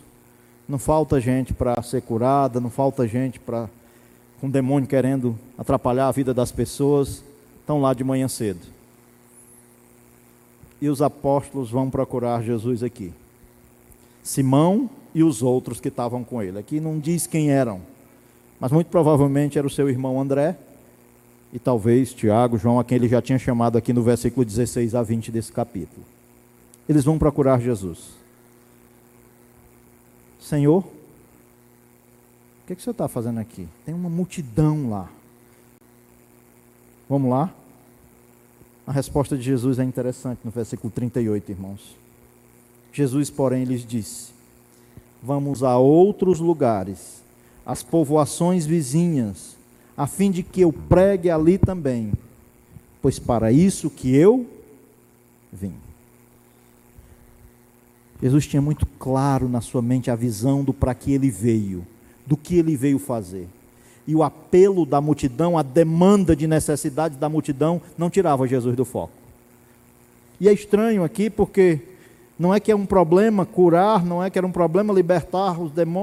não 0.69 0.79
falta 0.79 1.19
gente 1.19 1.53
para 1.53 1.81
ser 1.81 2.01
curada, 2.01 2.61
não 2.61 2.69
falta 2.69 3.05
gente 3.05 3.41
para 3.41 3.69
com 4.39 4.47
um 4.47 4.49
demônio 4.49 4.87
querendo 4.87 5.37
atrapalhar 5.57 6.07
a 6.07 6.13
vida 6.13 6.33
das 6.33 6.49
pessoas. 6.49 7.25
Estão 7.59 7.81
lá 7.81 7.93
de 7.93 8.05
manhã 8.05 8.29
cedo. 8.29 8.61
E 10.81 10.87
os 10.87 11.01
apóstolos 11.01 11.69
vão 11.69 11.89
procurar 11.89 12.41
Jesus 12.41 12.83
aqui. 12.83 13.11
Simão 14.23 14.89
e 15.13 15.23
os 15.23 15.43
outros 15.43 15.81
que 15.81 15.89
estavam 15.89 16.23
com 16.23 16.41
ele. 16.41 16.57
Aqui 16.57 16.79
não 16.79 16.99
diz 16.99 17.27
quem 17.27 17.51
eram, 17.51 17.81
mas 18.61 18.71
muito 18.71 18.87
provavelmente 18.87 19.57
era 19.57 19.67
o 19.67 19.69
seu 19.69 19.89
irmão 19.89 20.21
André 20.21 20.57
e 21.53 21.59
talvez 21.59 22.13
Tiago, 22.13 22.57
João, 22.57 22.79
a 22.79 22.83
quem 22.83 22.97
ele 22.97 23.07
já 23.07 23.21
tinha 23.21 23.39
chamado 23.39 23.77
aqui 23.77 23.93
no 23.93 24.03
versículo 24.03 24.45
16 24.45 24.95
a 24.95 25.01
20 25.01 25.31
desse 25.31 25.51
capítulo. 25.51 26.05
Eles 26.87 27.03
vão 27.03 27.17
procurar 27.17 27.59
Jesus. 27.59 28.11
Senhor, 30.39 30.83
o 30.83 32.67
que, 32.67 32.73
é 32.73 32.75
que 32.75 32.81
o 32.81 32.83
senhor 32.83 32.91
está 32.91 33.07
fazendo 33.07 33.39
aqui? 33.39 33.67
Tem 33.85 33.93
uma 33.93 34.09
multidão 34.09 34.89
lá. 34.89 35.09
Vamos 37.09 37.29
lá? 37.29 37.53
A 38.85 38.91
resposta 38.91 39.37
de 39.37 39.43
Jesus 39.43 39.79
é 39.79 39.83
interessante 39.83 40.39
no 40.43 40.51
versículo 40.51 40.91
38, 40.91 41.51
irmãos. 41.51 41.95
Jesus, 42.91 43.29
porém, 43.29 43.63
lhes 43.63 43.85
disse: 43.85 44.31
vamos 45.21 45.63
a 45.63 45.77
outros 45.77 46.39
lugares, 46.39 47.23
as 47.65 47.81
povoações 47.81 48.65
vizinhas, 48.65 49.54
a 49.97 50.07
fim 50.07 50.31
de 50.31 50.43
que 50.43 50.61
eu 50.61 50.73
pregue 50.73 51.29
ali 51.29 51.57
também, 51.57 52.11
pois 53.01 53.19
para 53.19 53.51
isso 53.51 53.89
que 53.89 54.15
eu 54.15 54.45
vim. 55.51 55.73
Jesus 58.21 58.47
tinha 58.47 58.61
muito 58.61 58.85
claro 58.85 59.47
na 59.47 59.61
sua 59.61 59.81
mente 59.81 60.09
a 60.09 60.15
visão 60.15 60.63
do 60.63 60.73
para 60.73 60.93
que 60.93 61.13
ele 61.13 61.29
veio, 61.29 61.85
do 62.25 62.35
que 62.35 62.55
ele 62.55 62.75
veio 62.75 62.97
fazer. 62.97 63.47
E 64.07 64.15
o 64.15 64.23
apelo 64.23 64.85
da 64.85 65.01
multidão, 65.01 65.57
a 65.57 65.63
demanda 65.63 66.35
de 66.35 66.47
necessidade 66.47 67.17
da 67.17 67.27
multidão, 67.27 67.81
não 67.97 68.09
tirava 68.09 68.47
Jesus 68.47 68.75
do 68.75 68.85
foco. 68.85 69.13
E 70.39 70.47
é 70.47 70.53
estranho 70.53 71.03
aqui 71.03 71.29
porque 71.29 71.79
não 72.37 72.53
é 72.53 72.59
que 72.59 72.71
é 72.71 72.75
um 72.75 72.85
problema 72.85 73.45
curar, 73.45 74.05
não 74.05 74.23
é 74.23 74.29
que 74.29 74.37
era 74.37 74.45
um 74.45 74.51
problema 74.51 74.93
libertar 74.93 75.55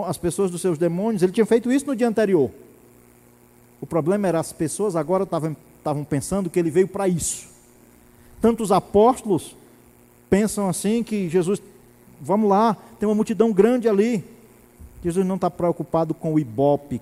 as 0.07 0.19
pessoas 0.19 0.51
dos 0.51 0.61
seus 0.61 0.79
demônios. 0.79 1.23
Ele 1.23 1.33
tinha 1.33 1.47
feito 1.47 1.71
isso 1.71 1.87
no 1.87 1.95
dia 1.95 2.09
anterior. 2.09 2.51
O 3.83 3.87
problema 3.87 4.29
era 4.29 4.39
as 4.39 4.53
pessoas 4.53 4.95
agora 4.95 5.25
estavam, 5.25 6.05
pensando 6.09 6.49
que 6.49 6.57
ele 6.57 6.71
veio 6.71 6.87
para 6.87 7.09
isso. 7.09 7.49
Tanto 8.41 8.63
os 8.63 8.71
apóstolos 8.71 9.57
pensam 10.31 10.69
assim 10.69 11.03
que 11.03 11.29
Jesus, 11.29 11.61
vamos 12.21 12.49
lá, 12.49 12.77
tem 13.01 13.09
uma 13.09 13.15
multidão 13.15 13.53
grande 13.53 13.89
ali. 13.89 14.25
Jesus 15.03 15.27
não 15.27 15.35
está 15.35 15.51
preocupado 15.51 16.15
com 16.15 16.33
o 16.33 16.39
ibope. 16.39 17.01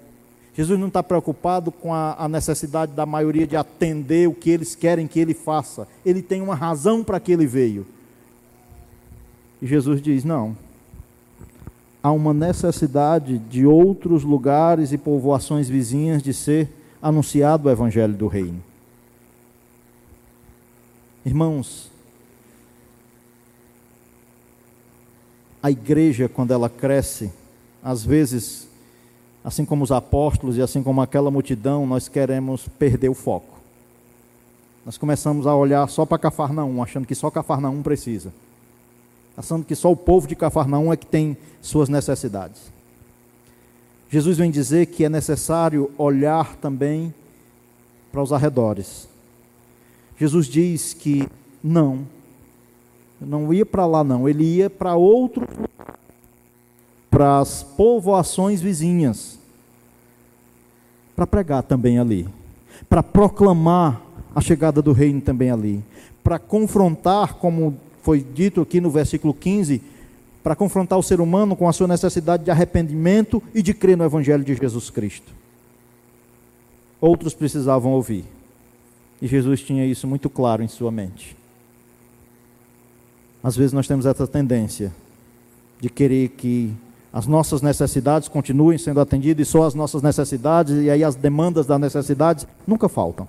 Jesus 0.55 0.81
não 0.81 0.89
está 0.89 1.03
preocupado 1.03 1.71
com 1.71 1.93
a, 1.93 2.15
a 2.19 2.27
necessidade 2.27 2.93
da 2.93 3.05
maioria 3.05 3.47
de 3.47 3.57
atender 3.57 4.27
o 4.27 4.35
que 4.35 4.49
eles 4.49 4.75
querem 4.75 5.07
que 5.07 5.21
ele 5.21 5.35
faça. 5.35 5.87
Ele 6.05 6.23
tem 6.23 6.41
uma 6.41 6.55
razão 6.55 7.05
para 7.05 7.21
que 7.21 7.31
ele 7.31 7.47
veio. 7.47 7.87
E 9.61 9.67
Jesus 9.67 10.01
diz: 10.01 10.25
não. 10.25 10.57
Há 12.03 12.11
uma 12.13 12.33
necessidade 12.33 13.39
de 13.39 13.67
outros 13.67 14.25
lugares 14.25 14.93
e 14.93 14.99
povoações 14.99 15.69
vizinhas 15.69 16.23
de 16.23 16.33
ser 16.33 16.69
anunciado 17.03 17.69
o 17.69 17.71
Evangelho 17.71 18.15
do 18.15 18.27
Reino. 18.27 18.63
Irmãos, 21.25 21.91
a 25.63 25.71
igreja, 25.71 26.27
quando 26.27 26.53
ela 26.53 26.71
cresce, 26.71 27.31
às 27.83 28.03
vezes, 28.03 28.67
assim 29.45 29.67
como 29.67 29.85
os 29.85 29.93
apóstolos 29.93 30.57
e 30.57 30.63
assim 30.63 30.83
como 30.83 31.03
aquela 31.03 31.31
multidão, 31.31 31.87
nós 31.87 32.09
queremos 32.09 32.67
perder 32.79 33.11
o 33.11 33.15
foco. 33.15 33.59
Nós 34.87 34.97
começamos 34.97 35.47
a 35.47 35.55
olhar 35.55 35.87
só 35.91 36.07
para 36.07 36.19
Cafarnaum, 36.19 36.83
achando 36.83 37.07
que 37.07 37.15
só 37.15 37.31
Cafarnaum 37.31 37.83
precisa 37.83 38.33
achando 39.41 39.65
que 39.65 39.75
só 39.75 39.91
o 39.91 39.97
povo 39.97 40.29
de 40.29 40.37
Cafarnaum 40.37 40.93
é 40.93 40.97
que 40.97 41.07
tem 41.07 41.37
suas 41.63 41.89
necessidades. 41.89 42.61
Jesus 44.11 44.37
vem 44.37 44.51
dizer 44.51 44.87
que 44.87 45.05
é 45.05 45.09
necessário 45.09 45.91
olhar 45.97 46.57
também 46.57 47.15
para 48.13 48.23
os 48.23 48.33
arredores. 48.33 49.09
Jesus 50.19 50.47
diz 50.47 50.93
que 50.93 51.27
não, 51.65 52.07
não 53.19 53.53
ia 53.53 53.65
para 53.65 53.87
lá 53.87 54.05
não, 54.05 54.29
ele 54.29 54.45
ia 54.45 54.69
para 54.69 54.95
outro 54.95 55.49
para 57.11 57.39
as 57.39 57.63
povoações 57.63 58.61
vizinhas, 58.61 59.39
para 61.17 61.27
pregar 61.27 61.63
também 61.63 61.99
ali, 61.99 62.29
para 62.89 63.03
proclamar 63.03 64.01
a 64.35 64.41
chegada 64.41 64.83
do 64.83 64.93
reino 64.93 65.21
também 65.21 65.51
ali, 65.51 65.83
para 66.23 66.39
confrontar, 66.39 67.35
como 67.35 67.77
foi 68.03 68.21
dito 68.21 68.61
aqui 68.61 68.81
no 68.81 68.91
versículo 68.91 69.35
15, 69.35 69.83
para 70.43 70.57
confrontar 70.57 70.99
o 70.99 71.03
ser 71.03 71.21
humano 71.21 71.55
com 71.55 71.69
a 71.69 71.73
sua 71.73 71.87
necessidade 71.87 72.45
de 72.45 72.51
arrependimento 72.51 73.43
e 73.55 73.63
de 73.63 73.75
crer 73.75 73.97
no 73.97 74.05
Evangelho 74.05 74.43
de 74.43 74.55
Jesus 74.55 74.89
Cristo. 74.89 75.33
Outros 77.01 77.35
precisavam 77.35 77.93
ouvir. 77.93 78.25
E 79.21 79.27
Jesus 79.27 79.61
tinha 79.61 79.85
isso 79.85 80.07
muito 80.07 80.31
claro 80.31 80.63
em 80.63 80.69
sua 80.69 80.91
mente. 80.91 81.37
Às 83.43 83.57
vezes 83.57 83.73
nós 83.73 83.87
temos 83.87 84.07
essa 84.07 84.27
tendência 84.27 84.93
de 85.79 85.89
querer 85.89 86.29
que 86.29 86.73
as 87.13 87.27
nossas 87.27 87.61
necessidades 87.61 88.29
continuem 88.29 88.79
sendo 88.79 89.01
atendidas 89.01 89.47
e 89.47 89.51
só 89.51 89.65
as 89.65 89.75
nossas 89.75 90.03
necessidades, 90.03 90.75
e 90.77 90.91
aí 90.91 91.03
as 91.03 91.17
demandas 91.17 91.67
das 91.67 91.81
necessidades 91.81 92.47
nunca 92.67 92.89
faltam. 92.89 93.27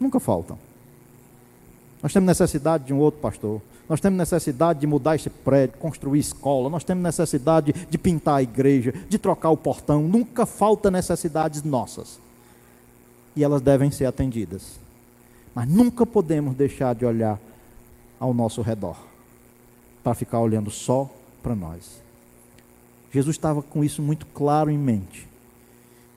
Nunca 0.00 0.18
faltam. 0.18 0.58
Nós 2.02 2.12
temos 2.12 2.26
necessidade 2.26 2.84
de 2.84 2.92
um 2.92 2.98
outro 2.98 3.20
pastor. 3.20 3.60
Nós 3.88 4.00
temos 4.00 4.18
necessidade 4.18 4.80
de 4.80 4.86
mudar 4.86 5.16
esse 5.16 5.30
prédio, 5.30 5.78
construir 5.78 6.20
escola. 6.20 6.68
Nós 6.68 6.84
temos 6.84 7.02
necessidade 7.02 7.72
de 7.72 7.98
pintar 7.98 8.36
a 8.36 8.42
igreja, 8.42 8.92
de 9.08 9.18
trocar 9.18 9.50
o 9.50 9.56
portão. 9.56 10.02
Nunca 10.02 10.44
falta 10.44 10.90
necessidades 10.90 11.62
nossas. 11.62 12.20
E 13.34 13.42
elas 13.42 13.62
devem 13.62 13.90
ser 13.90 14.04
atendidas. 14.04 14.78
Mas 15.54 15.66
nunca 15.66 16.04
podemos 16.04 16.54
deixar 16.54 16.94
de 16.94 17.06
olhar 17.06 17.40
ao 18.20 18.34
nosso 18.34 18.60
redor 18.60 18.96
para 20.04 20.14
ficar 20.14 20.40
olhando 20.40 20.70
só 20.70 21.10
para 21.42 21.54
nós. 21.54 22.02
Jesus 23.12 23.36
estava 23.36 23.62
com 23.62 23.82
isso 23.82 24.02
muito 24.02 24.26
claro 24.26 24.70
em 24.70 24.76
mente, 24.76 25.26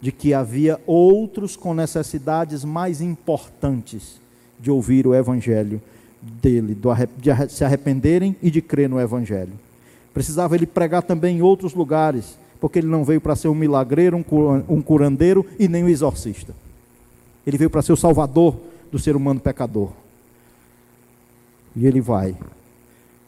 de 0.01 0.11
que 0.11 0.34
havia 0.34 0.82
outros 0.86 1.55
com 1.55 1.74
necessidades 1.74 2.65
mais 2.65 2.99
importantes 2.99 4.19
de 4.59 4.69
ouvir 4.69 5.07
o 5.07 5.15
evangelho 5.15 5.82
dele, 6.22 6.78
de 7.17 7.49
se 7.49 7.63
arrependerem 7.63 8.36
e 8.41 8.51
de 8.51 8.61
crer 8.61 8.89
no 8.89 8.99
Evangelho. 8.99 9.53
Precisava 10.13 10.55
ele 10.55 10.65
pregar 10.65 11.01
também 11.01 11.38
em 11.38 11.41
outros 11.41 11.74
lugares, 11.74 12.38
porque 12.59 12.80
ele 12.80 12.88
não 12.88 13.03
veio 13.03 13.22
para 13.22 13.36
ser 13.36 13.47
um 13.47 13.55
milagreiro, 13.55 14.24
um 14.67 14.82
curandeiro 14.82 15.45
e 15.57 15.67
nem 15.67 15.84
um 15.84 15.89
exorcista. 15.89 16.53
Ele 17.45 17.57
veio 17.57 17.69
para 17.69 17.82
ser 17.82 17.93
o 17.93 17.97
salvador 17.97 18.55
do 18.91 18.99
ser 18.99 19.15
humano 19.15 19.39
pecador. 19.39 19.89
E 21.76 21.88
ele 21.88 22.01
vai 22.01 22.36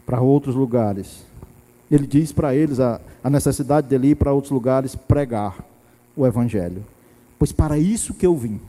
para 0.06 0.22
outros 0.22 0.54
lugares. 0.54 1.24
Ele 1.90 2.06
diz 2.06 2.32
para 2.32 2.54
eles 2.54 2.80
a, 2.80 3.00
a 3.24 3.30
necessidade 3.30 3.88
dele 3.88 4.10
ir 4.10 4.16
para 4.16 4.34
outros 4.34 4.52
lugares 4.52 4.96
pregar 4.96 5.66
o 6.16 6.28
Evangelho. 6.28 6.84
Pois 7.40 7.52
para 7.52 7.78
isso 7.78 8.14
que 8.14 8.26
eu 8.26 8.36
vim. 8.36 8.60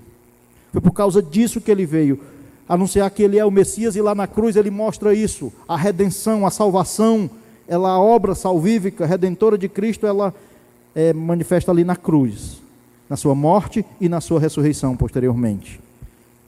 Foi 0.73 0.81
por 0.81 0.93
causa 0.93 1.23
disso 1.23 1.61
que 1.61 1.71
ele 1.71 1.85
veio 1.85 2.21
anunciar 2.69 3.11
que 3.11 3.23
ele 3.23 3.39
é 3.39 3.45
o 3.45 3.51
Messias 3.51 3.97
e 3.97 4.01
lá 4.01 4.15
na 4.15 4.27
cruz 4.27 4.57
ele 4.57 4.71
mostra 4.71 5.15
isso, 5.15 5.53
a 5.69 5.77
redenção, 5.77 6.47
a 6.47 6.51
salvação, 6.51 7.29
ela 7.69 7.91
a 7.91 8.01
obra 8.01 8.35
salvífica, 8.35 9.07
redentora 9.07 9.57
de 9.57 9.69
Cristo, 9.69 10.07
ela 10.07 10.35
é, 10.95 11.13
manifesta 11.13 11.71
ali 11.71 11.85
na 11.85 11.97
cruz, 11.97 12.63
na 13.09 13.17
sua 13.17 13.35
morte 13.35 13.85
e 14.01 14.09
na 14.09 14.21
sua 14.21 14.41
ressurreição 14.41 14.97
posteriormente. 14.97 15.81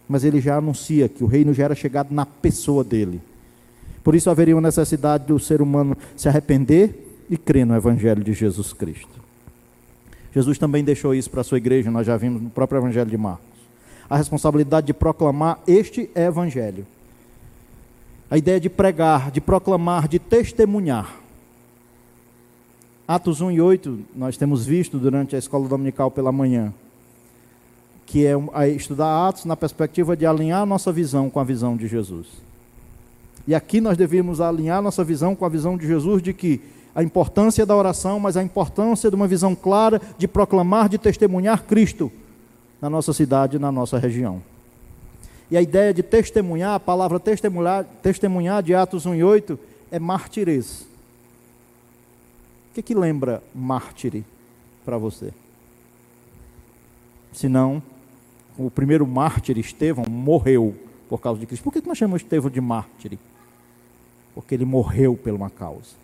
Mas 0.08 0.24
ele 0.24 0.40
já 0.40 0.56
anuncia 0.56 1.08
que 1.08 1.24
o 1.24 1.26
reino 1.26 1.52
já 1.52 1.64
era 1.64 1.74
chegado 1.74 2.12
na 2.12 2.24
pessoa 2.24 2.84
dele. 2.84 3.20
Por 4.04 4.14
isso 4.14 4.30
haveria 4.30 4.54
uma 4.54 4.62
necessidade 4.62 5.26
do 5.26 5.38
ser 5.38 5.60
humano 5.60 5.96
se 6.16 6.28
arrepender 6.28 7.24
e 7.28 7.36
crer 7.36 7.66
no 7.66 7.74
evangelho 7.74 8.22
de 8.22 8.32
Jesus 8.32 8.72
Cristo. 8.72 9.16
Jesus 10.32 10.58
também 10.58 10.84
deixou 10.84 11.14
isso 11.14 11.30
para 11.30 11.40
a 11.40 11.44
sua 11.44 11.58
igreja, 11.58 11.90
nós 11.90 12.06
já 12.06 12.16
vimos 12.16 12.40
no 12.40 12.50
próprio 12.50 12.78
evangelho 12.78 13.10
de 13.10 13.16
Marcos 13.16 13.55
a 14.08 14.16
responsabilidade 14.16 14.86
de 14.86 14.94
proclamar 14.94 15.60
este 15.66 16.10
evangelho. 16.14 16.86
A 18.30 18.38
ideia 18.38 18.58
de 18.60 18.68
pregar, 18.68 19.30
de 19.30 19.40
proclamar, 19.40 20.08
de 20.08 20.18
testemunhar. 20.18 21.16
Atos 23.06 23.40
1 23.40 23.52
e 23.52 23.60
8, 23.60 24.00
nós 24.16 24.36
temos 24.36 24.66
visto 24.66 24.98
durante 24.98 25.36
a 25.36 25.38
escola 25.38 25.68
dominical 25.68 26.10
pela 26.10 26.32
manhã, 26.32 26.72
que 28.04 28.26
é 28.26 28.34
estudar 28.70 29.28
Atos 29.28 29.44
na 29.44 29.56
perspectiva 29.56 30.16
de 30.16 30.26
alinhar 30.26 30.66
nossa 30.66 30.90
visão 30.90 31.30
com 31.30 31.38
a 31.38 31.44
visão 31.44 31.76
de 31.76 31.86
Jesus. 31.86 32.26
E 33.46 33.54
aqui 33.54 33.80
nós 33.80 33.96
devemos 33.96 34.40
alinhar 34.40 34.82
nossa 34.82 35.04
visão 35.04 35.36
com 35.36 35.44
a 35.44 35.48
visão 35.48 35.76
de 35.76 35.86
Jesus 35.86 36.20
de 36.20 36.32
que 36.32 36.60
a 36.92 37.02
importância 37.02 37.64
da 37.64 37.76
oração, 37.76 38.18
mas 38.18 38.36
a 38.36 38.42
importância 38.42 39.08
de 39.08 39.14
uma 39.14 39.28
visão 39.28 39.54
clara 39.54 40.00
de 40.18 40.26
proclamar, 40.26 40.88
de 40.88 40.98
testemunhar 40.98 41.62
Cristo 41.62 42.10
na 42.86 42.90
nossa 42.90 43.12
cidade 43.12 43.58
na 43.58 43.72
nossa 43.72 43.98
região. 43.98 44.40
E 45.50 45.56
a 45.56 45.62
ideia 45.62 45.92
de 45.92 46.04
testemunhar, 46.04 46.74
a 46.74 46.80
palavra 46.80 47.18
testemunhar, 47.18 47.84
testemunhar 48.00 48.62
de 48.62 48.74
Atos 48.76 49.04
1 49.06 49.14
e 49.16 49.24
8 49.24 49.58
é 49.90 49.98
martirez. 49.98 50.82
O 52.70 52.74
que, 52.74 52.82
que 52.82 52.94
lembra 52.94 53.42
mártire 53.52 54.24
para 54.84 54.98
você? 54.98 55.32
Se 57.32 57.48
não, 57.48 57.82
o 58.56 58.70
primeiro 58.70 59.04
mártir, 59.04 59.58
Estevão, 59.58 60.04
morreu 60.08 60.72
por 61.08 61.20
causa 61.20 61.40
de 61.40 61.46
Cristo. 61.46 61.64
Por 61.64 61.72
que, 61.72 61.82
que 61.82 61.88
nós 61.88 61.98
chamamos 61.98 62.22
Estevão 62.22 62.50
de 62.50 62.60
mártire? 62.60 63.18
Porque 64.32 64.54
ele 64.54 64.64
morreu 64.64 65.16
por 65.16 65.32
uma 65.32 65.50
causa. 65.50 65.96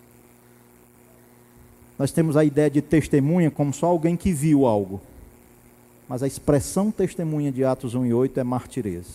Nós 1.97 2.11
temos 2.11 2.37
a 2.37 2.45
ideia 2.45 2.69
de 2.69 2.83
testemunha 2.83 3.53
como 3.53 3.73
só 3.73 3.87
alguém 3.87 4.17
que 4.17 4.33
viu 4.33 4.67
algo. 4.67 5.01
Mas 6.13 6.23
a 6.23 6.27
expressão 6.27 6.91
testemunha 6.91 7.51
de 7.51 7.65
Atos 7.65 7.95
1 7.95 8.05
e 8.05 8.13
8 8.13 8.39
é 8.39 8.45
martirez. 8.45 9.07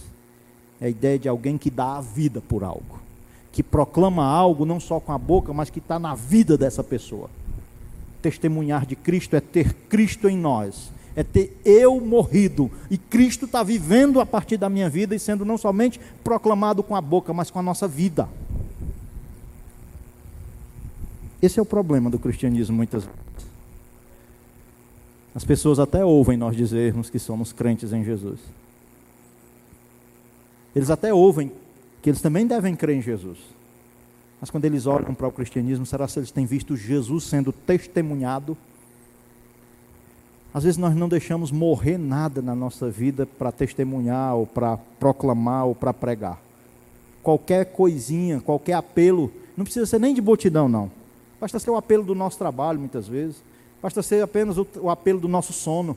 É 0.81 0.87
a 0.87 0.89
ideia 0.89 1.19
de 1.19 1.29
alguém 1.29 1.55
que 1.55 1.69
dá 1.69 1.97
a 1.97 2.01
vida 2.01 2.41
por 2.41 2.63
algo. 2.63 2.99
Que 3.51 3.61
proclama 3.61 4.25
algo 4.25 4.65
não 4.65 4.79
só 4.79 4.99
com 4.99 5.11
a 5.11 5.17
boca, 5.19 5.53
mas 5.53 5.69
que 5.69 5.77
está 5.77 5.99
na 5.99 6.15
vida 6.15 6.57
dessa 6.57 6.83
pessoa. 6.83 7.29
testemunhar 8.19 8.83
de 8.87 8.95
Cristo 8.95 9.35
é 9.35 9.39
ter 9.39 9.75
Cristo 9.87 10.27
em 10.27 10.35
nós, 10.35 10.91
é 11.15 11.21
ter 11.21 11.55
eu 11.63 12.01
morrido 12.01 12.71
e 12.89 12.97
Cristo 12.97 13.45
está 13.45 13.61
vivendo 13.61 14.19
a 14.19 14.25
partir 14.25 14.57
da 14.57 14.67
minha 14.67 14.89
vida 14.89 15.13
e 15.13 15.19
sendo 15.19 15.45
não 15.45 15.55
somente 15.55 15.99
proclamado 16.23 16.81
com 16.81 16.95
a 16.95 16.99
boca, 16.99 17.31
mas 17.31 17.51
com 17.51 17.59
a 17.59 17.61
nossa 17.61 17.87
vida. 17.87 18.27
Esse 21.43 21.59
é 21.59 21.61
o 21.61 21.65
problema 21.65 22.09
do 22.09 22.17
cristianismo 22.17 22.75
muitas 22.75 23.03
vezes. 23.03 23.26
As 25.37 25.45
pessoas 25.45 25.77
até 25.77 26.03
ouvem 26.03 26.35
nós 26.35 26.57
dizermos 26.57 27.11
que 27.11 27.19
somos 27.19 27.53
crentes 27.53 27.93
em 27.93 28.03
Jesus. 28.03 28.39
Eles 30.75 30.89
até 30.89 31.13
ouvem 31.13 31.51
que 32.01 32.09
eles 32.09 32.21
também 32.21 32.47
devem 32.47 32.75
crer 32.75 32.95
em 32.95 33.03
Jesus. 33.03 33.37
Mas 34.41 34.49
quando 34.49 34.65
eles 34.65 34.87
olham 34.87 35.13
para 35.13 35.27
o 35.27 35.31
cristianismo, 35.31 35.85
será 35.85 36.07
se 36.07 36.17
eles 36.17 36.31
têm 36.31 36.47
visto 36.47 36.75
Jesus 36.75 37.25
sendo 37.25 37.51
testemunhado? 37.51 38.57
Às 40.51 40.63
vezes 40.63 40.79
nós 40.79 40.95
não 40.95 41.07
deixamos 41.07 41.51
morrer 41.51 41.99
nada 41.99 42.41
na 42.41 42.55
nossa 42.55 42.89
vida 42.89 43.27
para 43.27 43.51
testemunhar, 43.51 44.33
ou 44.33 44.47
para 44.47 44.77
proclamar, 44.99 45.67
ou 45.67 45.75
para 45.75 45.93
pregar. 45.93 46.41
Qualquer 47.21 47.65
coisinha, 47.65 48.41
qualquer 48.41 48.73
apelo, 48.73 49.31
não 49.55 49.65
precisa 49.65 49.85
ser 49.85 49.99
nem 49.99 50.15
de 50.15 50.21
botidão, 50.21 50.67
não. 50.67 50.89
Basta 51.39 51.59
ser 51.59 51.69
o 51.69 51.77
apelo 51.77 52.03
do 52.03 52.15
nosso 52.15 52.39
trabalho, 52.39 52.79
muitas 52.79 53.07
vezes. 53.07 53.45
Basta 53.81 54.01
ser 54.01 54.23
apenas 54.23 54.57
o, 54.57 54.67
o 54.81 54.89
apelo 54.89 55.19
do 55.19 55.27
nosso 55.27 55.53
sono. 55.53 55.95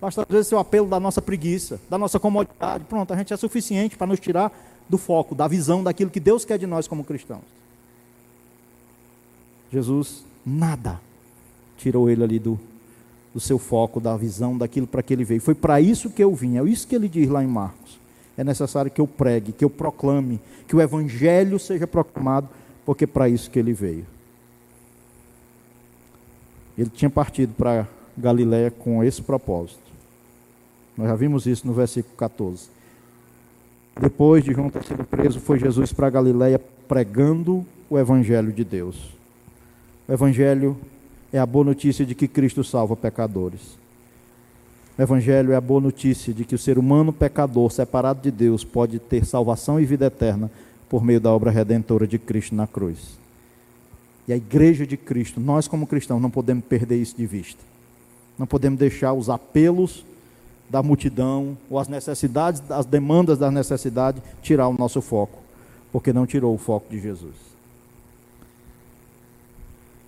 Basta 0.00 0.22
às 0.22 0.28
vezes 0.28 0.48
ser 0.48 0.54
o 0.54 0.58
apelo 0.58 0.88
da 0.88 0.98
nossa 0.98 1.22
preguiça, 1.22 1.80
da 1.88 1.96
nossa 1.96 2.18
comodidade. 2.18 2.84
Pronto, 2.84 3.12
a 3.12 3.16
gente 3.16 3.32
é 3.32 3.36
suficiente 3.36 3.96
para 3.96 4.06
nos 4.06 4.20
tirar 4.20 4.52
do 4.88 4.98
foco, 4.98 5.34
da 5.34 5.46
visão 5.46 5.82
daquilo 5.82 6.10
que 6.10 6.20
Deus 6.20 6.44
quer 6.44 6.58
de 6.58 6.66
nós 6.66 6.88
como 6.88 7.04
cristãos. 7.04 7.44
Jesus, 9.72 10.24
nada 10.44 11.00
tirou 11.82 12.08
ele 12.08 12.22
ali 12.22 12.38
do, 12.38 12.58
do 13.34 13.40
seu 13.40 13.58
foco, 13.58 14.00
da 14.00 14.16
visão, 14.16 14.56
daquilo 14.56 14.86
para 14.86 15.02
que 15.02 15.12
ele 15.12 15.24
veio. 15.24 15.40
Foi 15.40 15.54
para 15.54 15.80
isso 15.80 16.10
que 16.10 16.22
eu 16.22 16.34
vim. 16.34 16.58
É 16.58 16.64
isso 16.64 16.86
que 16.86 16.94
ele 16.94 17.08
diz 17.08 17.28
lá 17.28 17.42
em 17.42 17.46
Marcos. 17.46 17.98
É 18.36 18.44
necessário 18.44 18.90
que 18.90 19.00
eu 19.00 19.06
pregue, 19.06 19.52
que 19.52 19.64
eu 19.64 19.70
proclame, 19.70 20.40
que 20.66 20.76
o 20.76 20.80
evangelho 20.80 21.58
seja 21.58 21.86
proclamado, 21.86 22.48
porque 22.84 23.04
é 23.04 23.06
para 23.06 23.28
isso 23.28 23.50
que 23.50 23.58
ele 23.58 23.72
veio. 23.72 24.06
Ele 26.82 26.90
tinha 26.90 27.08
partido 27.08 27.54
para 27.56 27.86
Galiléia 28.18 28.68
com 28.68 29.04
esse 29.04 29.22
propósito. 29.22 29.78
Nós 30.98 31.06
já 31.06 31.14
vimos 31.14 31.46
isso 31.46 31.64
no 31.64 31.72
versículo 31.72 32.16
14. 32.16 32.68
Depois 34.00 34.42
de 34.42 34.52
João 34.52 34.68
ter 34.68 34.82
sido 34.82 35.04
preso, 35.04 35.38
foi 35.38 35.60
Jesus 35.60 35.92
para 35.92 36.10
Galiléia 36.10 36.60
pregando 36.88 37.64
o 37.88 37.96
evangelho 37.96 38.52
de 38.52 38.64
Deus. 38.64 38.96
O 40.08 40.12
evangelho 40.12 40.76
é 41.32 41.38
a 41.38 41.46
boa 41.46 41.66
notícia 41.66 42.04
de 42.04 42.16
que 42.16 42.26
Cristo 42.26 42.64
salva 42.64 42.96
pecadores. 42.96 43.78
O 44.98 45.02
evangelho 45.02 45.52
é 45.52 45.54
a 45.54 45.60
boa 45.60 45.80
notícia 45.80 46.34
de 46.34 46.44
que 46.44 46.56
o 46.56 46.58
ser 46.58 46.78
humano 46.78 47.12
pecador, 47.12 47.70
separado 47.70 48.22
de 48.22 48.32
Deus, 48.32 48.64
pode 48.64 48.98
ter 48.98 49.24
salvação 49.24 49.78
e 49.78 49.84
vida 49.84 50.06
eterna 50.06 50.50
por 50.88 51.04
meio 51.04 51.20
da 51.20 51.30
obra 51.30 51.52
redentora 51.52 52.08
de 52.08 52.18
Cristo 52.18 52.56
na 52.56 52.66
cruz. 52.66 53.21
E 54.26 54.32
a 54.32 54.36
igreja 54.36 54.86
de 54.86 54.96
Cristo, 54.96 55.40
nós 55.40 55.66
como 55.66 55.86
cristãos, 55.86 56.20
não 56.20 56.30
podemos 56.30 56.64
perder 56.64 56.96
isso 56.96 57.16
de 57.16 57.26
vista. 57.26 57.60
Não 58.38 58.46
podemos 58.46 58.78
deixar 58.78 59.12
os 59.12 59.28
apelos 59.28 60.04
da 60.70 60.82
multidão, 60.82 61.56
ou 61.68 61.78
as 61.78 61.88
necessidades, 61.88 62.62
as 62.70 62.86
demandas 62.86 63.38
da 63.38 63.50
necessidade, 63.50 64.22
tirar 64.42 64.68
o 64.68 64.72
nosso 64.72 65.02
foco, 65.02 65.38
porque 65.90 66.12
não 66.12 66.26
tirou 66.26 66.54
o 66.54 66.58
foco 66.58 66.86
de 66.90 66.98
Jesus. 66.98 67.34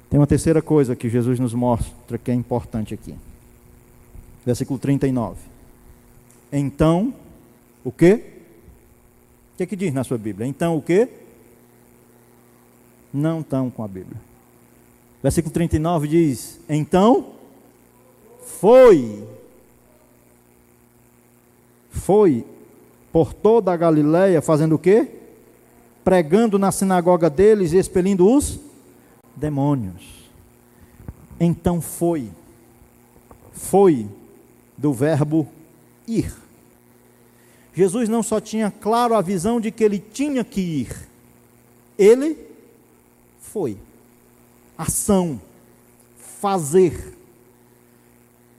Tem 0.09 0.19
uma 0.19 0.27
terceira 0.27 0.63
coisa 0.63 0.95
que 0.97 1.11
Jesus 1.11 1.39
nos 1.39 1.53
mostra 1.53 2.17
que 2.17 2.31
é 2.31 2.35
importante 2.35 2.95
aqui. 2.95 3.15
Versículo 4.47 4.79
39. 4.79 5.37
Então, 6.53 7.13
o 7.85 7.91
quê? 7.91 8.25
O 9.53 9.57
que, 9.57 9.63
é 9.65 9.67
que 9.67 9.77
diz 9.77 9.93
na 9.93 10.03
sua 10.03 10.17
Bíblia? 10.17 10.47
Então 10.47 10.77
o 10.77 10.83
quê? 10.83 11.09
Não 13.15 13.41
estão 13.41 13.71
com 13.71 13.85
a 13.85 13.89
Bíblia. 13.89 14.21
Versículo 15.23 15.55
39 15.55 16.09
diz: 16.09 16.59
Então 16.69 17.29
foi, 18.45 19.25
foi 21.91 22.45
por 23.13 23.33
toda 23.33 23.73
a 23.73 23.77
Galiléia 23.77 24.43
fazendo 24.43 24.75
o 24.75 24.79
quê? 24.79 25.09
Pregando 26.03 26.59
na 26.59 26.73
sinagoga 26.73 27.31
deles 27.31 27.73
e 27.73 27.79
expelindo 27.79 28.29
os 28.29 28.59
demônios. 29.37 30.03
Então 31.39 31.81
foi, 31.81 32.29
foi 33.53 34.09
do 34.77 34.93
verbo 34.93 35.49
ir. 36.07 36.35
Jesus 37.73 38.09
não 38.09 38.23
só 38.23 38.41
tinha 38.41 38.71
claro 38.71 39.15
a 39.15 39.21
visão 39.21 39.61
de 39.61 39.71
que 39.71 39.83
ele 39.83 39.99
tinha 39.99 40.45
que 40.45 40.61
ir, 40.61 41.09
ele 41.99 42.44
foi. 43.55 43.79
Ação. 44.77 45.41
Fazer. 46.41 47.17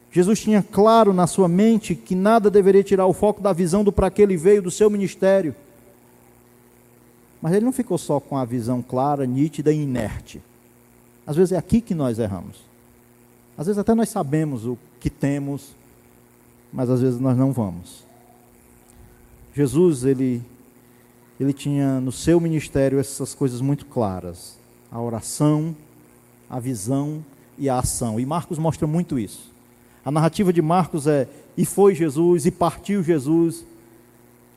Jesus 0.09 0.39
tinha 0.39 0.63
claro 0.63 1.11
na 1.11 1.27
sua 1.27 1.49
mente 1.49 1.93
que 1.93 2.15
nada 2.15 2.49
deveria 2.49 2.81
tirar 2.81 3.05
o 3.05 3.11
foco 3.11 3.41
da 3.41 3.51
visão 3.51 3.83
do 3.83 3.91
para 3.91 4.09
que 4.09 4.21
ele 4.21 4.37
veio, 4.37 4.61
do 4.61 4.71
seu 4.71 4.89
ministério. 4.89 5.53
Mas 7.41 7.53
ele 7.53 7.65
não 7.65 7.73
ficou 7.73 7.97
só 7.97 8.21
com 8.21 8.37
a 8.37 8.45
visão 8.45 8.81
clara, 8.81 9.25
nítida 9.25 9.73
e 9.73 9.81
inerte. 9.81 10.41
Às 11.27 11.35
vezes 11.35 11.51
é 11.51 11.57
aqui 11.57 11.81
que 11.81 11.93
nós 11.93 12.17
erramos. 12.17 12.63
Às 13.57 13.67
vezes 13.67 13.77
até 13.77 13.93
nós 13.93 14.07
sabemos 14.07 14.65
o 14.65 14.77
que 15.01 15.09
temos, 15.09 15.75
mas 16.71 16.89
às 16.89 17.01
vezes 17.01 17.19
nós 17.19 17.37
não 17.37 17.51
vamos. 17.51 18.05
Jesus, 19.53 20.05
ele, 20.05 20.41
ele 21.37 21.51
tinha 21.51 21.99
no 21.99 22.13
seu 22.13 22.39
ministério 22.39 22.97
essas 22.97 23.35
coisas 23.35 23.59
muito 23.59 23.85
claras 23.85 24.63
a 24.95 25.01
oração, 25.01 25.75
a 26.49 26.57
visão 26.57 27.21
e 27.57 27.67
a 27.67 27.79
ação. 27.79 28.17
E 28.17 28.25
Marcos 28.25 28.57
mostra 28.57 28.87
muito 28.87 29.19
isso. 29.19 29.51
A 30.05 30.09
narrativa 30.09 30.53
de 30.53 30.61
Marcos 30.61 31.05
é: 31.05 31.27
e 31.57 31.65
foi 31.65 31.93
Jesus, 31.93 32.45
e 32.45 32.51
partiu 32.51 33.03
Jesus, 33.03 33.65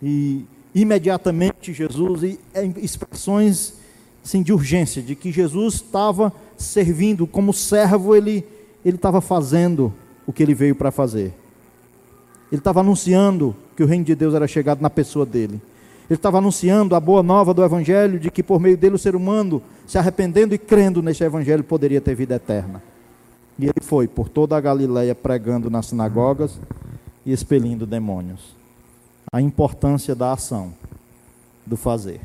e 0.01 0.45
imediatamente 0.73 1.73
Jesus, 1.73 2.23
e 2.23 2.41
é 2.55 2.65
expressões 2.77 3.75
assim, 4.25 4.41
de 4.41 4.53
urgência, 4.53 5.03
de 5.03 5.17
que 5.17 5.33
Jesus 5.33 5.75
estava 5.75 6.33
servindo, 6.57 7.27
como 7.27 7.53
servo, 7.53 8.15
ele 8.15 8.47
ele 8.85 8.95
estava 8.95 9.21
fazendo 9.21 9.93
o 10.25 10.33
que 10.33 10.41
ele 10.41 10.55
veio 10.55 10.77
para 10.77 10.93
fazer. 10.93 11.35
Ele 12.53 12.61
estava 12.61 12.79
anunciando 12.79 13.57
que 13.77 13.83
o 13.83 13.87
reino 13.87 14.05
de 14.05 14.15
Deus 14.15 14.35
era 14.35 14.47
chegado 14.47 14.81
na 14.81 14.89
pessoa 14.89 15.27
dele. 15.27 15.61
Ele 16.09 16.17
estava 16.17 16.39
anunciando 16.39 16.95
a 16.95 17.01
boa 17.01 17.23
nova 17.23 17.53
do 17.53 17.63
Evangelho, 17.63 18.19
de 18.19 18.31
que 18.31 18.43
por 18.43 18.59
meio 18.59 18.79
dele 18.79 18.95
o 18.95 18.99
ser 18.99 19.15
humano, 19.15 19.63
se 19.87 19.99
arrependendo 19.99 20.55
e 20.55 20.59
crendo 20.59 21.03
neste 21.03 21.23
Evangelho, 21.23 21.63
poderia 21.63 22.01
ter 22.01 22.15
vida 22.15 22.37
eterna. 22.37 22.83
E 23.59 23.65
ele 23.65 23.83
foi 23.83 24.09
por 24.09 24.29
toda 24.29 24.57
a 24.57 24.61
Galileia 24.61 25.15
pregando 25.15 25.69
nas 25.69 25.87
sinagogas 25.87 26.59
e 27.27 27.33
expelindo 27.33 27.85
demônios. 27.85 28.57
A 29.31 29.43
importância 29.43 30.15
da 30.15 30.33
ação, 30.33 30.73
do 31.67 31.77
fazer. 31.77 32.21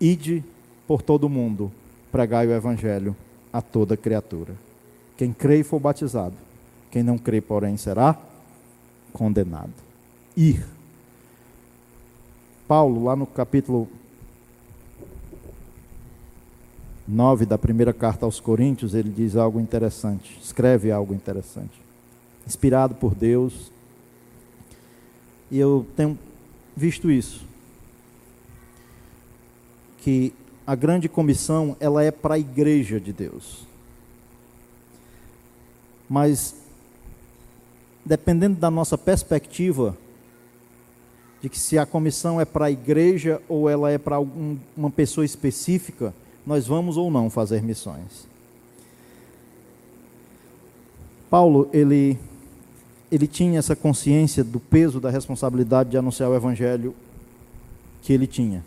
Ide 0.00 0.42
por 0.86 1.02
todo 1.02 1.24
o 1.24 1.28
mundo, 1.28 1.70
pregai 2.10 2.46
o 2.46 2.52
Evangelho 2.52 3.14
a 3.52 3.60
toda 3.60 3.94
criatura. 3.94 4.54
Quem 5.18 5.34
crê 5.34 5.60
e 5.60 5.64
for 5.64 5.78
batizado, 5.78 6.34
quem 6.90 7.02
não 7.02 7.18
crê, 7.18 7.42
porém, 7.42 7.76
será 7.76 8.16
condenado. 9.12 9.72
Ir 10.34 10.64
Paulo, 12.66 13.04
lá 13.04 13.16
no 13.16 13.26
capítulo 13.26 13.88
9 17.06 17.44
da 17.44 17.58
primeira 17.58 17.92
carta 17.92 18.24
aos 18.24 18.40
Coríntios, 18.40 18.94
ele 18.94 19.10
diz 19.10 19.36
algo 19.36 19.60
interessante, 19.60 20.38
escreve 20.42 20.90
algo 20.90 21.12
interessante. 21.12 21.80
Inspirado 22.46 22.94
por 22.94 23.14
Deus. 23.14 23.70
E 25.50 25.58
eu 25.58 25.86
tenho 25.96 26.18
visto 26.76 27.10
isso. 27.10 27.44
Que 29.98 30.32
a 30.66 30.74
grande 30.74 31.08
comissão, 31.08 31.76
ela 31.78 32.02
é 32.02 32.10
para 32.10 32.34
a 32.34 32.38
igreja 32.38 32.98
de 32.98 33.12
Deus. 33.12 33.66
Mas 36.08 36.56
dependendo 38.04 38.58
da 38.58 38.70
nossa 38.70 38.98
perspectiva, 38.98 39.96
de 41.42 41.48
que 41.48 41.58
se 41.58 41.76
a 41.76 41.84
comissão 41.84 42.40
é 42.40 42.44
para 42.44 42.66
a 42.66 42.70
igreja 42.70 43.42
ou 43.48 43.68
ela 43.68 43.90
é 43.90 43.98
para 43.98 44.20
uma 44.76 44.90
pessoa 44.90 45.24
específica, 45.24 46.14
nós 46.46 46.68
vamos 46.68 46.96
ou 46.96 47.10
não 47.10 47.28
fazer 47.28 47.60
missões. 47.62 48.28
Paulo, 51.28 51.68
ele, 51.72 52.16
ele 53.10 53.26
tinha 53.26 53.58
essa 53.58 53.74
consciência 53.74 54.44
do 54.44 54.60
peso 54.60 55.00
da 55.00 55.10
responsabilidade 55.10 55.90
de 55.90 55.98
anunciar 55.98 56.30
o 56.30 56.34
evangelho 56.34 56.94
que 58.02 58.12
ele 58.12 58.28
tinha. 58.28 58.64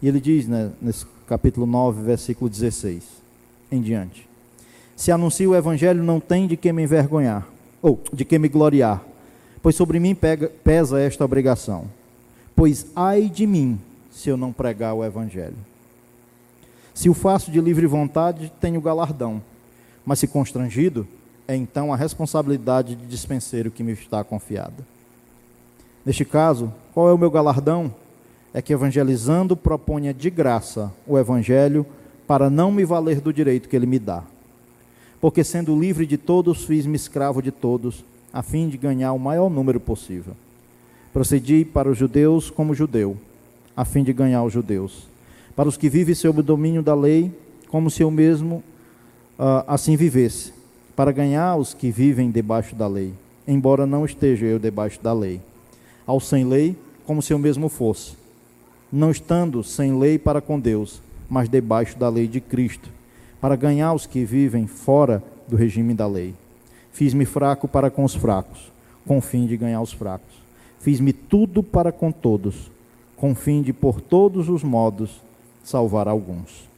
E 0.00 0.08
ele 0.08 0.20
diz, 0.20 0.48
né, 0.48 0.72
nesse 0.80 1.04
capítulo 1.26 1.66
9, 1.66 2.02
versículo 2.02 2.48
16: 2.48 3.02
em 3.70 3.80
diante. 3.82 4.26
Se 4.96 5.12
anuncio 5.12 5.50
o 5.50 5.56
evangelho, 5.56 6.02
não 6.02 6.18
tem 6.18 6.46
de 6.46 6.56
que 6.56 6.72
me 6.72 6.82
envergonhar, 6.82 7.46
ou 7.82 8.00
de 8.12 8.24
que 8.24 8.38
me 8.38 8.48
gloriar, 8.48 9.04
pois 9.64 9.74
sobre 9.74 9.98
mim 9.98 10.14
pega, 10.14 10.48
pesa 10.62 11.00
esta 11.00 11.24
obrigação. 11.24 11.86
Pois 12.54 12.84
ai 12.94 13.30
de 13.30 13.46
mim 13.46 13.80
se 14.12 14.28
eu 14.28 14.36
não 14.36 14.52
pregar 14.52 14.92
o 14.92 15.02
evangelho. 15.02 15.56
Se 16.92 17.08
o 17.08 17.14
faço 17.14 17.50
de 17.50 17.62
livre 17.62 17.86
vontade, 17.86 18.52
tenho 18.60 18.78
galardão, 18.78 19.42
mas 20.04 20.18
se 20.18 20.28
constrangido, 20.28 21.08
é 21.48 21.56
então 21.56 21.94
a 21.94 21.96
responsabilidade 21.96 22.94
de 22.94 23.06
dispenseiro 23.06 23.70
que 23.70 23.82
me 23.82 23.92
está 23.92 24.22
confiada. 24.22 24.86
Neste 26.04 26.26
caso, 26.26 26.70
qual 26.92 27.08
é 27.08 27.14
o 27.14 27.18
meu 27.18 27.30
galardão? 27.30 27.90
É 28.52 28.60
que 28.60 28.74
evangelizando 28.74 29.56
proponha 29.56 30.12
de 30.12 30.28
graça 30.28 30.92
o 31.06 31.18
evangelho 31.18 31.86
para 32.26 32.50
não 32.50 32.70
me 32.70 32.84
valer 32.84 33.18
do 33.18 33.32
direito 33.32 33.66
que 33.66 33.74
ele 33.74 33.86
me 33.86 33.98
dá. 33.98 34.24
Porque 35.22 35.42
sendo 35.42 35.74
livre 35.74 36.04
de 36.04 36.18
todos, 36.18 36.66
fiz-me 36.66 36.96
escravo 36.96 37.40
de 37.40 37.50
todos, 37.50 38.04
a 38.34 38.42
fim 38.42 38.68
de 38.68 38.76
ganhar 38.76 39.12
o 39.12 39.18
maior 39.18 39.48
número 39.48 39.78
possível. 39.78 40.34
Procedi 41.12 41.64
para 41.64 41.88
os 41.88 41.96
judeus 41.96 42.50
como 42.50 42.74
judeu, 42.74 43.16
a 43.76 43.84
fim 43.84 44.02
de 44.02 44.12
ganhar 44.12 44.42
os 44.42 44.52
judeus. 44.52 45.06
Para 45.54 45.68
os 45.68 45.76
que 45.76 45.88
vivem 45.88 46.16
sob 46.16 46.40
o 46.40 46.42
domínio 46.42 46.82
da 46.82 46.96
lei, 46.96 47.30
como 47.68 47.88
se 47.88 48.02
eu 48.02 48.10
mesmo 48.10 48.56
uh, 49.38 49.62
assim 49.68 49.94
vivesse, 49.94 50.52
para 50.96 51.12
ganhar 51.12 51.54
os 51.54 51.72
que 51.72 51.92
vivem 51.92 52.28
debaixo 52.28 52.74
da 52.74 52.88
lei, 52.88 53.14
embora 53.46 53.86
não 53.86 54.04
esteja 54.04 54.46
eu 54.46 54.58
debaixo 54.58 55.00
da 55.00 55.12
lei. 55.12 55.40
Ao 56.04 56.18
sem 56.18 56.44
lei, 56.44 56.76
como 57.06 57.22
se 57.22 57.32
eu 57.32 57.38
mesmo 57.38 57.68
fosse, 57.68 58.16
não 58.90 59.12
estando 59.12 59.62
sem 59.62 59.96
lei 59.96 60.18
para 60.18 60.40
com 60.40 60.58
Deus, 60.58 61.00
mas 61.30 61.48
debaixo 61.48 61.96
da 61.96 62.08
lei 62.08 62.26
de 62.26 62.40
Cristo, 62.40 62.90
para 63.40 63.54
ganhar 63.54 63.94
os 63.94 64.06
que 64.06 64.24
vivem 64.24 64.66
fora 64.66 65.22
do 65.46 65.54
regime 65.54 65.94
da 65.94 66.08
lei. 66.08 66.34
Fiz-me 66.94 67.24
fraco 67.24 67.66
para 67.66 67.90
com 67.90 68.04
os 68.04 68.14
fracos, 68.14 68.70
com 69.04 69.20
fim 69.20 69.48
de 69.48 69.56
ganhar 69.56 69.82
os 69.82 69.92
fracos. 69.92 70.32
Fiz-me 70.78 71.12
tudo 71.12 71.60
para 71.60 71.90
com 71.90 72.12
todos, 72.12 72.70
com 73.16 73.34
fim 73.34 73.62
de, 73.62 73.72
por 73.72 74.00
todos 74.00 74.48
os 74.48 74.62
modos, 74.62 75.20
salvar 75.64 76.06
alguns. 76.06 76.68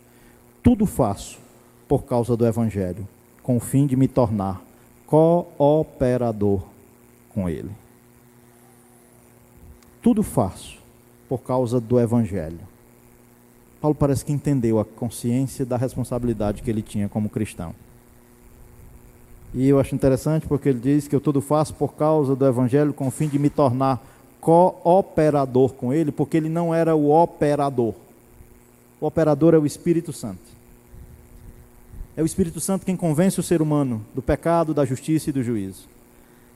Tudo 0.62 0.86
faço 0.86 1.38
por 1.86 2.04
causa 2.04 2.34
do 2.34 2.46
Evangelho, 2.46 3.06
com 3.42 3.60
fim 3.60 3.86
de 3.86 3.94
me 3.94 4.08
tornar 4.08 4.62
cooperador 5.06 6.62
com 7.34 7.46
Ele. 7.46 7.70
Tudo 10.00 10.22
faço 10.22 10.78
por 11.28 11.42
causa 11.42 11.78
do 11.78 12.00
Evangelho. 12.00 12.60
Paulo 13.82 13.94
parece 13.94 14.24
que 14.24 14.32
entendeu 14.32 14.80
a 14.80 14.84
consciência 14.84 15.66
da 15.66 15.76
responsabilidade 15.76 16.62
que 16.62 16.70
ele 16.70 16.80
tinha 16.80 17.06
como 17.06 17.28
cristão. 17.28 17.74
E 19.54 19.68
eu 19.68 19.78
acho 19.78 19.94
interessante 19.94 20.46
porque 20.46 20.68
ele 20.68 20.80
diz 20.80 21.08
que 21.08 21.14
eu 21.14 21.20
tudo 21.20 21.40
faço 21.40 21.74
por 21.74 21.94
causa 21.94 22.34
do 22.34 22.46
Evangelho 22.46 22.92
com 22.92 23.08
o 23.08 23.10
fim 23.10 23.28
de 23.28 23.38
me 23.38 23.50
tornar 23.50 24.04
cooperador 24.40 25.72
com 25.72 25.92
ele, 25.92 26.12
porque 26.12 26.36
ele 26.36 26.48
não 26.48 26.74
era 26.74 26.94
o 26.94 27.10
operador. 27.10 27.94
O 29.00 29.06
operador 29.06 29.54
é 29.54 29.58
o 29.58 29.66
Espírito 29.66 30.12
Santo. 30.12 30.56
É 32.16 32.22
o 32.22 32.26
Espírito 32.26 32.60
Santo 32.60 32.86
quem 32.86 32.96
convence 32.96 33.38
o 33.40 33.42
ser 33.42 33.60
humano 33.60 34.04
do 34.14 34.22
pecado, 34.22 34.72
da 34.72 34.84
justiça 34.84 35.30
e 35.30 35.32
do 35.32 35.42
juízo. 35.42 35.88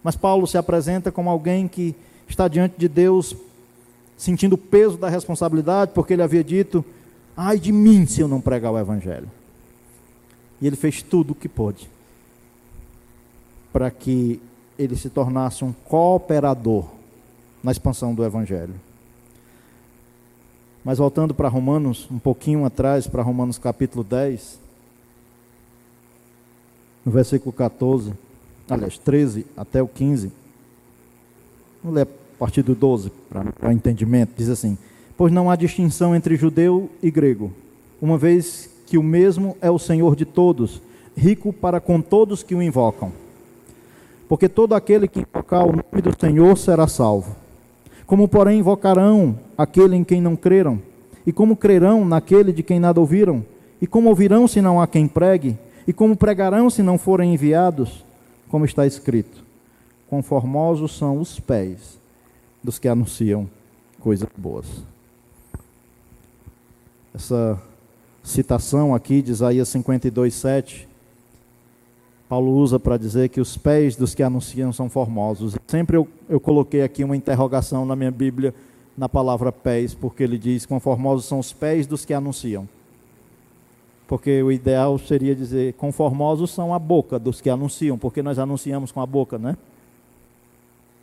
Mas 0.02 0.16
Paulo 0.16 0.46
se 0.46 0.56
apresenta 0.56 1.12
como 1.12 1.28
alguém 1.28 1.68
que 1.68 1.94
está 2.28 2.48
diante 2.48 2.78
de 2.78 2.88
Deus 2.88 3.36
sentindo 4.16 4.54
o 4.54 4.58
peso 4.58 4.96
da 4.96 5.08
responsabilidade, 5.08 5.92
porque 5.94 6.12
ele 6.12 6.22
havia 6.22 6.44
dito: 6.44 6.84
Ai 7.36 7.58
de 7.58 7.72
mim 7.72 8.06
se 8.06 8.20
eu 8.20 8.28
não 8.28 8.40
pregar 8.40 8.72
o 8.72 8.78
Evangelho. 8.78 9.30
E 10.60 10.66
ele 10.66 10.76
fez 10.76 11.02
tudo 11.02 11.32
o 11.32 11.34
que 11.34 11.48
pôde 11.48 11.88
para 13.72 13.90
que 13.90 14.40
ele 14.78 14.96
se 14.96 15.10
tornasse 15.10 15.64
um 15.64 15.72
cooperador 15.72 16.86
na 17.62 17.70
expansão 17.70 18.14
do 18.14 18.24
Evangelho. 18.24 18.74
Mas 20.84 20.98
voltando 20.98 21.34
para 21.34 21.48
Romanos, 21.48 22.08
um 22.10 22.18
pouquinho 22.18 22.64
atrás, 22.64 23.06
para 23.06 23.22
Romanos 23.22 23.58
capítulo 23.58 24.02
10, 24.02 24.58
no 27.04 27.12
versículo 27.12 27.52
14, 27.52 28.14
aliás, 28.68 28.96
13 28.96 29.46
até 29.56 29.82
o 29.82 29.88
15. 29.88 30.32
Vamos 31.82 31.96
ler 31.96 32.06
a 32.06 32.38
partir 32.38 32.62
do 32.62 32.74
12 32.74 33.12
para 33.58 33.72
entendimento. 33.72 34.32
Diz 34.36 34.48
assim: 34.48 34.78
Pois 35.16 35.30
não 35.30 35.50
há 35.50 35.56
distinção 35.56 36.16
entre 36.16 36.36
judeu 36.36 36.88
e 37.02 37.10
grego, 37.10 37.52
uma 38.00 38.16
vez 38.16 38.70
que 38.86 38.96
o 38.96 39.02
mesmo 39.02 39.56
é 39.60 39.70
o 39.70 39.78
Senhor 39.78 40.16
de 40.16 40.24
todos, 40.24 40.80
rico 41.14 41.52
para 41.52 41.78
com 41.80 42.00
todos 42.00 42.42
que 42.42 42.54
o 42.54 42.62
invocam. 42.62 43.12
Porque 44.30 44.48
todo 44.48 44.76
aquele 44.76 45.08
que 45.08 45.18
invocar 45.18 45.64
o 45.64 45.72
nome 45.72 46.00
do 46.00 46.16
Senhor 46.16 46.56
será 46.56 46.86
salvo. 46.86 47.34
Como, 48.06 48.28
porém, 48.28 48.60
invocarão 48.60 49.36
aquele 49.58 49.96
em 49.96 50.04
quem 50.04 50.20
não 50.20 50.36
creram? 50.36 50.80
E 51.26 51.32
como 51.32 51.56
crerão 51.56 52.04
naquele 52.04 52.52
de 52.52 52.62
quem 52.62 52.78
nada 52.78 53.00
ouviram? 53.00 53.44
E 53.82 53.88
como 53.88 54.08
ouvirão 54.08 54.46
se 54.46 54.62
não 54.62 54.80
há 54.80 54.86
quem 54.86 55.08
pregue? 55.08 55.58
E 55.84 55.92
como 55.92 56.14
pregarão 56.16 56.70
se 56.70 56.80
não 56.80 56.96
forem 56.96 57.34
enviados? 57.34 58.04
Como 58.48 58.64
está 58.64 58.86
escrito: 58.86 59.42
Conformosos 60.08 60.96
são 60.96 61.20
os 61.20 61.40
pés 61.40 61.98
dos 62.62 62.78
que 62.78 62.86
anunciam 62.86 63.50
coisas 63.98 64.28
boas. 64.36 64.66
Essa 67.12 67.60
citação 68.22 68.94
aqui 68.94 69.22
de 69.22 69.32
Isaías 69.32 69.68
52, 69.70 70.32
7 70.32 70.89
Paulo 72.30 72.52
usa 72.52 72.78
para 72.78 72.96
dizer 72.96 73.28
que 73.28 73.40
os 73.40 73.56
pés 73.56 73.96
dos 73.96 74.14
que 74.14 74.22
anunciam 74.22 74.72
são 74.72 74.88
formosos. 74.88 75.56
Sempre 75.66 75.96
eu, 75.96 76.06
eu 76.28 76.38
coloquei 76.38 76.80
aqui 76.80 77.02
uma 77.02 77.16
interrogação 77.16 77.84
na 77.84 77.96
minha 77.96 78.12
Bíblia 78.12 78.54
na 78.96 79.08
palavra 79.08 79.50
pés, 79.50 79.94
porque 79.94 80.22
ele 80.22 80.38
diz: 80.38 80.64
quão 80.64 80.78
formosos 80.78 81.24
são 81.24 81.40
os 81.40 81.52
pés 81.52 81.88
dos 81.88 82.04
que 82.04 82.14
anunciam. 82.14 82.68
Porque 84.06 84.40
o 84.44 84.52
ideal 84.52 84.96
seria 84.96 85.34
dizer: 85.34 85.74
quão 85.74 85.90
formosos 85.90 86.52
são 86.52 86.72
a 86.72 86.78
boca 86.78 87.18
dos 87.18 87.40
que 87.40 87.50
anunciam, 87.50 87.98
porque 87.98 88.22
nós 88.22 88.38
anunciamos 88.38 88.92
com 88.92 89.00
a 89.00 89.06
boca, 89.06 89.36
né? 89.36 89.56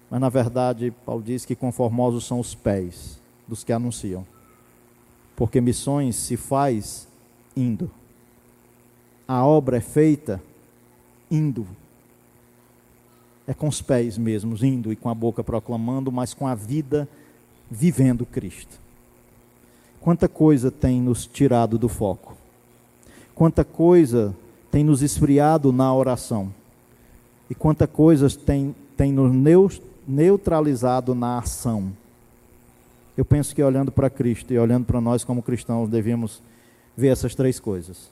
Mas 0.10 0.22
na 0.22 0.30
verdade, 0.30 0.94
Paulo 1.06 1.22
diz 1.22 1.44
que 1.44 1.58
conformosos 1.58 2.26
são 2.26 2.40
os 2.40 2.56
pés 2.56 3.20
dos 3.46 3.66
que 3.66 3.74
anunciam. 3.74 4.26
Porque 5.36 5.60
missões 5.60 6.16
se 6.16 6.38
faz 6.38 7.06
indo. 7.54 7.92
A 9.28 9.46
obra 9.46 9.76
é 9.76 9.82
feita 9.82 10.42
indo. 11.30 11.68
É 13.46 13.54
com 13.54 13.68
os 13.68 13.82
pés 13.82 14.18
mesmos, 14.18 14.64
indo 14.64 14.92
e 14.92 14.96
com 14.96 15.10
a 15.10 15.16
boca 15.16 15.44
proclamando, 15.44 16.12
mas 16.12 16.34
com 16.34 16.48
a 16.48 16.54
vida 16.54 17.08
vivendo 17.70 18.26
Cristo. 18.26 18.80
Quanta 20.02 20.28
coisa 20.28 20.70
tem 20.70 21.02
nos 21.02 21.26
tirado 21.26 21.78
do 21.78 21.90
foco. 21.90 22.36
Quanta 23.34 23.64
coisa 23.64 24.36
tem 24.72 24.84
nos 24.84 25.02
esfriado 25.02 25.72
na 25.72 25.94
oração. 25.94 26.54
E 27.50 27.56
quanta 27.56 27.88
coisa 27.88 28.30
tem, 28.30 28.76
tem 28.96 29.12
nos 29.12 29.82
neutralizado 30.08 31.16
na 31.16 31.40
ação. 31.40 31.92
Eu 33.18 33.26
penso 33.26 33.56
que 33.56 33.64
olhando 33.64 33.92
para 33.92 34.10
Cristo 34.10 34.54
e 34.54 34.60
olhando 34.60 34.86
para 34.86 35.02
nós 35.02 35.24
como 35.24 35.42
cristãos, 35.42 35.90
devemos 35.90 36.42
ver 36.96 37.08
essas 37.08 37.34
três 37.36 37.60
coisas: 37.60 38.10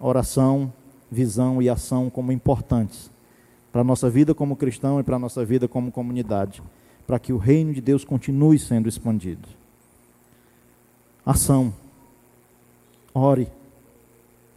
oração, 0.00 0.72
visão 1.10 1.60
e 1.60 1.68
ação 1.68 2.10
como 2.10 2.32
importantes 2.32 3.10
para 3.74 3.80
a 3.80 3.84
nossa 3.84 4.08
vida 4.08 4.32
como 4.32 4.54
cristão 4.54 5.00
e 5.00 5.02
para 5.02 5.16
a 5.16 5.18
nossa 5.18 5.44
vida 5.44 5.66
como 5.66 5.90
comunidade, 5.90 6.62
para 7.08 7.18
que 7.18 7.32
o 7.32 7.36
reino 7.38 7.74
de 7.74 7.80
Deus 7.80 8.04
continue 8.04 8.56
sendo 8.56 8.88
expandido. 8.88 9.48
Ação. 11.26 11.74
Ore. 13.12 13.48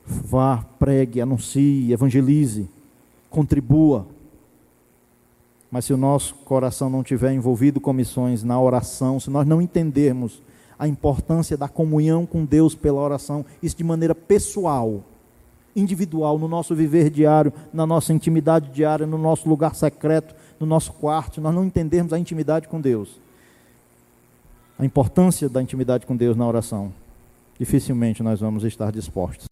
Vá, 0.06 0.64
pregue, 0.78 1.20
anuncie, 1.20 1.92
evangelize, 1.92 2.70
contribua. 3.28 4.06
Mas 5.72 5.86
se 5.86 5.94
o 5.94 5.98
nosso 5.98 6.36
coração 6.46 6.88
não 6.88 7.02
estiver 7.02 7.34
envolvido 7.34 7.82
com 7.82 7.92
missões 7.92 8.44
na 8.44 8.62
oração, 8.62 9.20
se 9.20 9.32
nós 9.32 9.48
não 9.48 9.60
entendermos 9.60 10.44
a 10.78 10.88
importância 10.88 11.58
da 11.58 11.68
comunhão 11.68 12.24
com 12.24 12.46
Deus 12.46 12.76
pela 12.76 13.02
oração, 13.02 13.44
isso 13.64 13.76
de 13.76 13.84
maneira 13.84 14.14
pessoal, 14.14 15.04
individual, 15.78 16.40
no 16.40 16.48
nosso 16.48 16.76
viver 16.76 17.10
diário, 17.10 17.54
na 17.72 17.86
nossa 17.86 18.12
intimidade 18.12 18.70
diária, 18.72 19.06
no 19.06 19.18
nosso 19.18 19.48
lugar 19.48 19.76
secreto, 19.76 20.36
no 20.60 20.66
nosso 20.66 20.92
quarto, 20.94 21.40
nós 21.40 21.54
não 21.54 21.64
entendermos 21.64 22.12
a 22.12 22.20
intimidade 22.20 22.68
com 22.68 22.82
Deus, 22.82 23.20
a 24.78 24.84
importância 24.84 25.48
da 25.48 25.62
intimidade 25.62 26.06
com 26.06 26.16
Deus 26.16 26.36
na 26.36 26.48
oração, 26.48 26.92
dificilmente 27.60 28.24
nós 28.24 28.40
vamos 28.40 28.64
estar 28.64 28.92
dispostos 28.92 29.48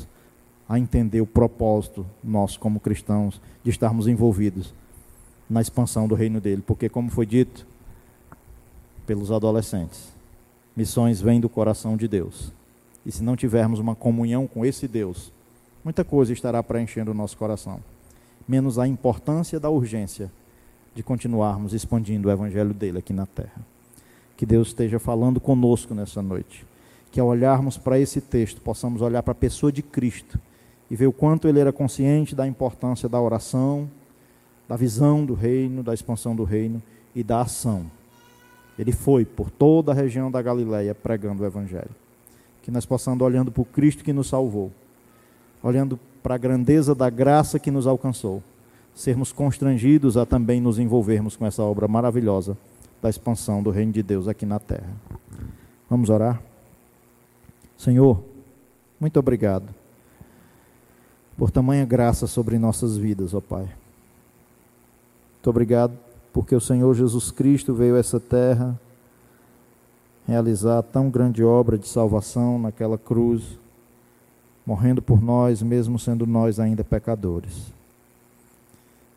a 0.68 0.80
entender 0.80 1.22
o 1.22 1.28
propósito 1.28 2.06
nosso 2.24 2.60
como 2.60 2.80
cristãos 2.80 3.40
de 3.64 3.70
estarmos 3.70 4.08
envolvidos 4.08 4.74
na 5.48 5.62
expansão 5.62 6.08
do 6.08 6.16
reino 6.16 6.42
dele, 6.42 6.64
porque 6.66 6.90
como 6.90 7.12
foi 7.12 7.28
dito 7.28 7.68
pelos 9.06 9.32
adolescentes, 9.32 10.12
missões 10.76 11.22
vêm 11.22 11.40
do 11.40 11.48
coração 11.48 11.96
de 11.96 12.08
Deus. 12.08 12.52
E 13.06 13.12
se 13.12 13.22
não 13.22 13.36
tivermos 13.36 13.78
uma 13.78 13.94
comunhão 13.94 14.48
com 14.48 14.66
esse 14.66 14.88
Deus, 14.88 15.32
muita 15.86 16.04
coisa 16.04 16.34
estará 16.34 16.64
preenchendo 16.64 17.12
o 17.12 17.14
nosso 17.14 17.38
coração, 17.38 17.80
menos 18.48 18.80
a 18.80 18.88
importância 18.88 19.60
da 19.60 19.70
urgência 19.70 20.32
de 20.96 21.04
continuarmos 21.04 21.74
expandindo 21.74 22.28
o 22.28 22.32
evangelho 22.32 22.74
dele 22.74 22.98
aqui 22.98 23.14
na 23.14 23.28
terra. 23.28 23.62
Que 24.36 24.48
Deus 24.48 24.70
esteja 24.70 24.98
falando 24.98 25.40
conosco 25.40 25.94
nessa 25.94 26.24
noite. 26.24 26.66
Que 27.12 27.20
ao 27.20 27.28
olharmos 27.28 27.78
para 27.78 28.00
esse 28.00 28.20
texto, 28.20 28.60
possamos 28.62 29.02
olhar 29.02 29.22
para 29.22 29.34
a 29.34 29.36
pessoa 29.36 29.72
de 29.72 29.84
Cristo 29.84 30.40
e 30.90 30.96
ver 30.96 31.06
o 31.06 31.14
quanto 31.14 31.48
ele 31.48 31.60
era 31.60 31.72
consciente 31.72 32.36
da 32.36 32.48
importância 32.48 33.08
da 33.08 33.22
oração, 33.22 33.90
da 34.68 34.76
visão 34.76 35.24
do 35.24 35.36
reino, 35.36 35.84
da 35.84 35.94
expansão 35.94 36.36
do 36.36 36.44
reino 36.44 36.82
e 37.14 37.24
da 37.24 37.42
ação. 37.42 37.86
Ele 38.78 38.92
foi 38.92 39.24
por 39.24 39.50
toda 39.50 39.92
a 39.92 39.96
região 39.96 40.32
da 40.32 40.42
Galileia 40.42 40.96
pregando 40.96 41.44
o 41.44 41.46
evangelho. 41.46 41.92
Que 42.64 42.72
nós 42.72 42.86
possamos 42.86 43.22
olhando 43.22 43.52
para 43.52 43.62
o 43.62 43.66
Cristo 43.66 44.04
que 44.04 44.12
nos 44.12 44.28
salvou, 44.28 44.72
olhando 45.66 46.00
para 46.22 46.36
a 46.36 46.38
grandeza 46.38 46.94
da 46.94 47.10
graça 47.10 47.58
que 47.58 47.72
nos 47.72 47.88
alcançou, 47.88 48.44
sermos 48.94 49.32
constrangidos 49.32 50.16
a 50.16 50.24
também 50.24 50.62
nos 50.62 50.78
envolvermos 50.78 51.36
com 51.36 51.44
essa 51.44 51.64
obra 51.64 51.88
maravilhosa 51.88 52.56
da 53.02 53.10
expansão 53.10 53.64
do 53.64 53.72
reino 53.72 53.92
de 53.92 54.04
Deus 54.04 54.28
aqui 54.28 54.46
na 54.46 54.60
terra. 54.60 54.94
Vamos 55.90 56.12
orar? 56.12 56.40
Senhor, 57.76 58.24
muito 59.00 59.18
obrigado 59.18 59.66
por 61.36 61.50
tamanha 61.50 61.84
graça 61.84 62.28
sobre 62.28 62.60
nossas 62.60 62.96
vidas, 62.96 63.34
ó 63.34 63.42
Pai. 63.42 63.64
Muito 65.36 65.50
obrigado 65.50 65.98
porque 66.32 66.56
o 66.56 66.62
Senhor 66.62 66.94
Jesus 66.94 67.32
Cristo 67.32 67.74
veio 67.74 67.96
a 67.96 68.00
essa 68.00 68.20
terra 68.20 68.80
realizar 70.28 70.84
tão 70.84 71.10
grande 71.10 71.44
obra 71.44 71.76
de 71.76 71.88
salvação 71.88 72.60
naquela 72.60 73.00
cruz, 73.00 73.58
morrendo 74.66 75.02
por 75.02 75.22
nós, 75.22 75.62
mesmo 75.62 76.00
sendo 76.00 76.26
nós 76.26 76.60
ainda 76.60 76.84
pecadores. 76.84 77.74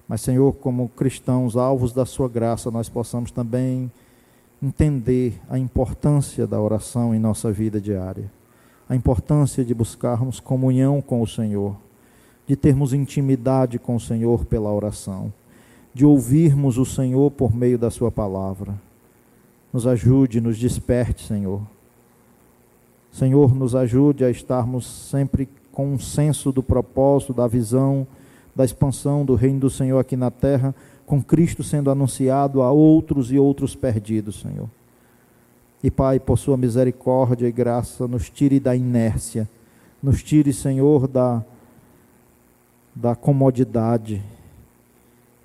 Mas, 0.06 0.20
Senhor, 0.20 0.54
como 0.54 0.88
cristãos 0.88 1.56
alvos 1.56 1.92
da 1.92 2.06
Sua 2.06 2.28
graça, 2.28 2.70
nós 2.70 2.88
possamos 2.88 3.30
também 3.30 3.90
entender 4.62 5.40
a 5.48 5.58
importância 5.58 6.46
da 6.46 6.60
oração 6.60 7.14
em 7.14 7.18
nossa 7.18 7.52
vida 7.52 7.80
diária, 7.80 8.30
a 8.88 8.96
importância 8.96 9.64
de 9.64 9.74
buscarmos 9.74 10.40
comunhão 10.40 11.00
com 11.00 11.22
o 11.22 11.26
Senhor, 11.26 11.76
de 12.46 12.56
termos 12.56 12.92
intimidade 12.92 13.78
com 13.78 13.96
o 13.96 14.00
Senhor 14.00 14.44
pela 14.46 14.72
oração, 14.72 15.32
de 15.94 16.04
ouvirmos 16.04 16.78
o 16.78 16.84
Senhor 16.84 17.30
por 17.30 17.54
meio 17.54 17.78
da 17.78 17.90
Sua 17.90 18.10
palavra. 18.10 18.74
Nos 19.72 19.86
ajude, 19.86 20.40
nos 20.40 20.58
desperte, 20.58 21.26
Senhor. 21.26 21.60
Senhor, 23.18 23.52
nos 23.52 23.74
ajude 23.74 24.24
a 24.24 24.30
estarmos 24.30 24.86
sempre 24.86 25.48
com 25.72 25.92
um 25.92 25.98
senso 25.98 26.52
do 26.52 26.62
propósito, 26.62 27.34
da 27.34 27.48
visão, 27.48 28.06
da 28.54 28.64
expansão 28.64 29.24
do 29.24 29.34
reino 29.34 29.58
do 29.58 29.68
Senhor 29.70 29.98
aqui 29.98 30.16
na 30.16 30.30
terra, 30.30 30.72
com 31.04 31.20
Cristo 31.20 31.64
sendo 31.64 31.90
anunciado 31.90 32.62
a 32.62 32.70
outros 32.70 33.32
e 33.32 33.38
outros 33.38 33.74
perdidos, 33.74 34.40
Senhor. 34.40 34.68
E 35.82 35.90
Pai, 35.90 36.20
por 36.20 36.38
Sua 36.38 36.56
misericórdia 36.56 37.48
e 37.48 37.52
graça, 37.52 38.06
nos 38.06 38.30
tire 38.30 38.60
da 38.60 38.76
inércia, 38.76 39.48
nos 40.00 40.22
tire, 40.22 40.52
Senhor, 40.52 41.08
da 41.08 41.42
da 42.94 43.16
comodidade. 43.16 44.22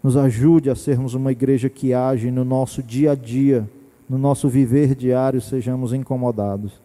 Nos 0.02 0.16
ajude 0.16 0.70
a 0.70 0.76
sermos 0.76 1.14
uma 1.16 1.32
igreja 1.32 1.70
que 1.70 1.94
age 1.94 2.30
no 2.30 2.44
nosso 2.44 2.84
dia 2.84 3.14
a 3.14 3.16
dia, 3.16 3.68
no 4.08 4.18
nosso 4.18 4.48
viver 4.48 4.96
diário, 4.96 5.42
sejamos 5.42 5.92
incomodados. 5.92 6.83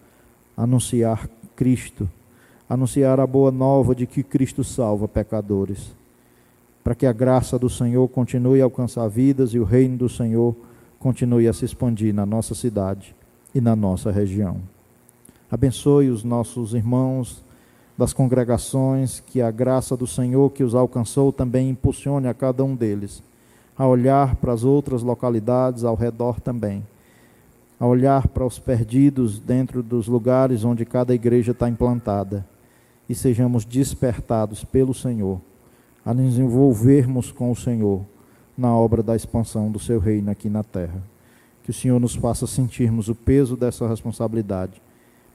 Anunciar 0.58 1.30
Cristo, 1.54 2.10
anunciar 2.68 3.20
a 3.20 3.26
boa 3.26 3.52
nova 3.52 3.94
de 3.94 4.08
que 4.08 4.24
Cristo 4.24 4.64
salva 4.64 5.06
pecadores, 5.06 5.94
para 6.82 6.96
que 6.96 7.06
a 7.06 7.12
graça 7.12 7.56
do 7.56 7.70
Senhor 7.70 8.08
continue 8.08 8.60
a 8.60 8.64
alcançar 8.64 9.06
vidas 9.06 9.54
e 9.54 9.60
o 9.60 9.64
reino 9.64 9.96
do 9.96 10.08
Senhor 10.08 10.56
continue 10.98 11.46
a 11.46 11.52
se 11.52 11.64
expandir 11.64 12.12
na 12.12 12.26
nossa 12.26 12.56
cidade 12.56 13.14
e 13.54 13.60
na 13.60 13.76
nossa 13.76 14.10
região. 14.10 14.56
Abençoe 15.48 16.10
os 16.10 16.24
nossos 16.24 16.74
irmãos 16.74 17.40
das 17.96 18.12
congregações, 18.12 19.20
que 19.20 19.40
a 19.40 19.52
graça 19.52 19.96
do 19.96 20.08
Senhor 20.08 20.50
que 20.50 20.64
os 20.64 20.74
alcançou 20.74 21.32
também 21.32 21.70
impulsione 21.70 22.26
a 22.26 22.34
cada 22.34 22.64
um 22.64 22.74
deles 22.74 23.22
a 23.78 23.86
olhar 23.86 24.34
para 24.34 24.52
as 24.52 24.64
outras 24.64 25.04
localidades 25.04 25.84
ao 25.84 25.94
redor 25.94 26.40
também, 26.40 26.84
a 27.78 27.86
olhar 27.86 28.28
para 28.28 28.44
os 28.44 28.58
perdidos 28.58 29.38
dentro 29.38 29.82
dos 29.82 30.08
lugares 30.08 30.64
onde 30.64 30.84
cada 30.84 31.14
igreja 31.14 31.52
está 31.52 31.68
implantada 31.68 32.44
e 33.08 33.14
sejamos 33.14 33.64
despertados 33.64 34.64
pelo 34.64 34.92
Senhor 34.92 35.40
a 36.04 36.12
nos 36.12 36.38
envolvermos 36.38 37.30
com 37.30 37.50
o 37.50 37.56
Senhor 37.56 38.02
na 38.56 38.74
obra 38.74 39.02
da 39.02 39.14
expansão 39.14 39.70
do 39.70 39.78
seu 39.78 40.00
reino 40.00 40.30
aqui 40.30 40.48
na 40.48 40.64
terra. 40.64 41.02
Que 41.62 41.70
o 41.70 41.74
Senhor 41.74 42.00
nos 42.00 42.14
faça 42.14 42.46
sentirmos 42.46 43.08
o 43.08 43.14
peso 43.14 43.56
dessa 43.56 43.86
responsabilidade 43.86 44.80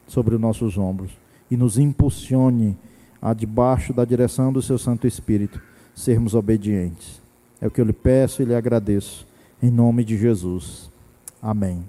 sobre 0.07 0.35
os 0.35 0.41
nossos 0.41 0.77
ombros 0.77 1.11
e 1.49 1.55
nos 1.55 1.77
impulsione 1.77 2.77
a 3.21 3.33
debaixo 3.33 3.93
da 3.93 4.03
direção 4.03 4.51
do 4.51 4.61
seu 4.61 4.77
Santo 4.77 5.07
Espírito 5.07 5.61
sermos 5.95 6.33
obedientes. 6.33 7.21
É 7.61 7.67
o 7.67 7.71
que 7.71 7.79
eu 7.79 7.85
lhe 7.85 7.93
peço 7.93 8.41
e 8.41 8.45
lhe 8.45 8.55
agradeço. 8.55 9.25
Em 9.61 9.71
nome 9.71 10.03
de 10.03 10.17
Jesus. 10.17 10.89
Amém. 11.41 11.83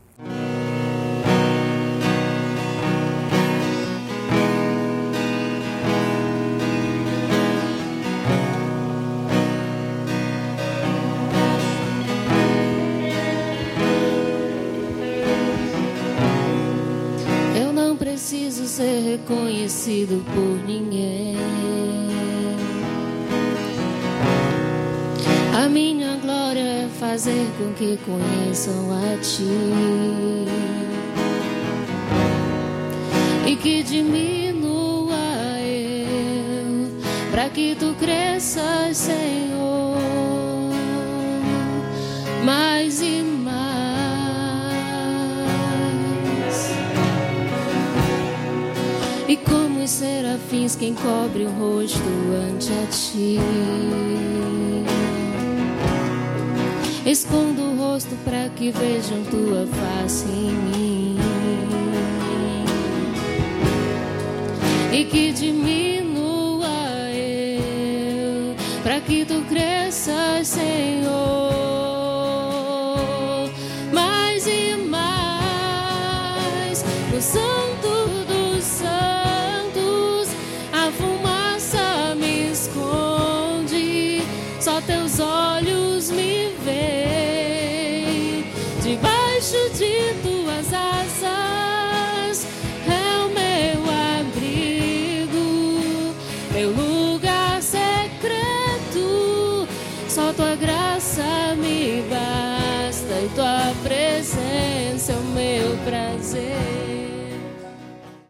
Fazer 27.95 27.97
com 27.97 27.97
que 27.97 27.97
conheçam 27.97 28.91
a 28.93 29.19
Ti 29.19 29.43
e 33.47 33.57
que 33.57 33.83
diminua 33.83 35.15
eu, 35.61 36.91
para 37.31 37.49
que 37.49 37.75
Tu 37.75 37.95
cresças, 37.99 38.97
Senhor, 38.97 39.99
mais 42.45 43.01
e 43.01 43.23
E 49.27 49.37
como 49.39 49.83
os 49.83 49.91
serafins 49.91 50.77
quem 50.77 50.95
cobre 50.95 51.45
o 51.45 51.51
rosto 51.51 51.99
ante 52.47 52.71
a 52.71 52.87
ti. 52.87 53.41
Escondo 57.07 57.54
o 57.54 57.54
rosto 57.95 58.17
para 58.25 58.49
que 58.57 58.73
vejam 58.73 59.23
tua 59.31 59.67
face 59.69 60.27
em 60.27 60.51
mim. 60.51 61.17
E 64.93 65.05
que 65.05 65.33
diminua 65.33 66.67
eu, 67.13 68.57
para 68.83 69.01
que 69.01 69.25
tu 69.25 69.43
cresças, 69.43 70.49
Senhor. 70.49 71.64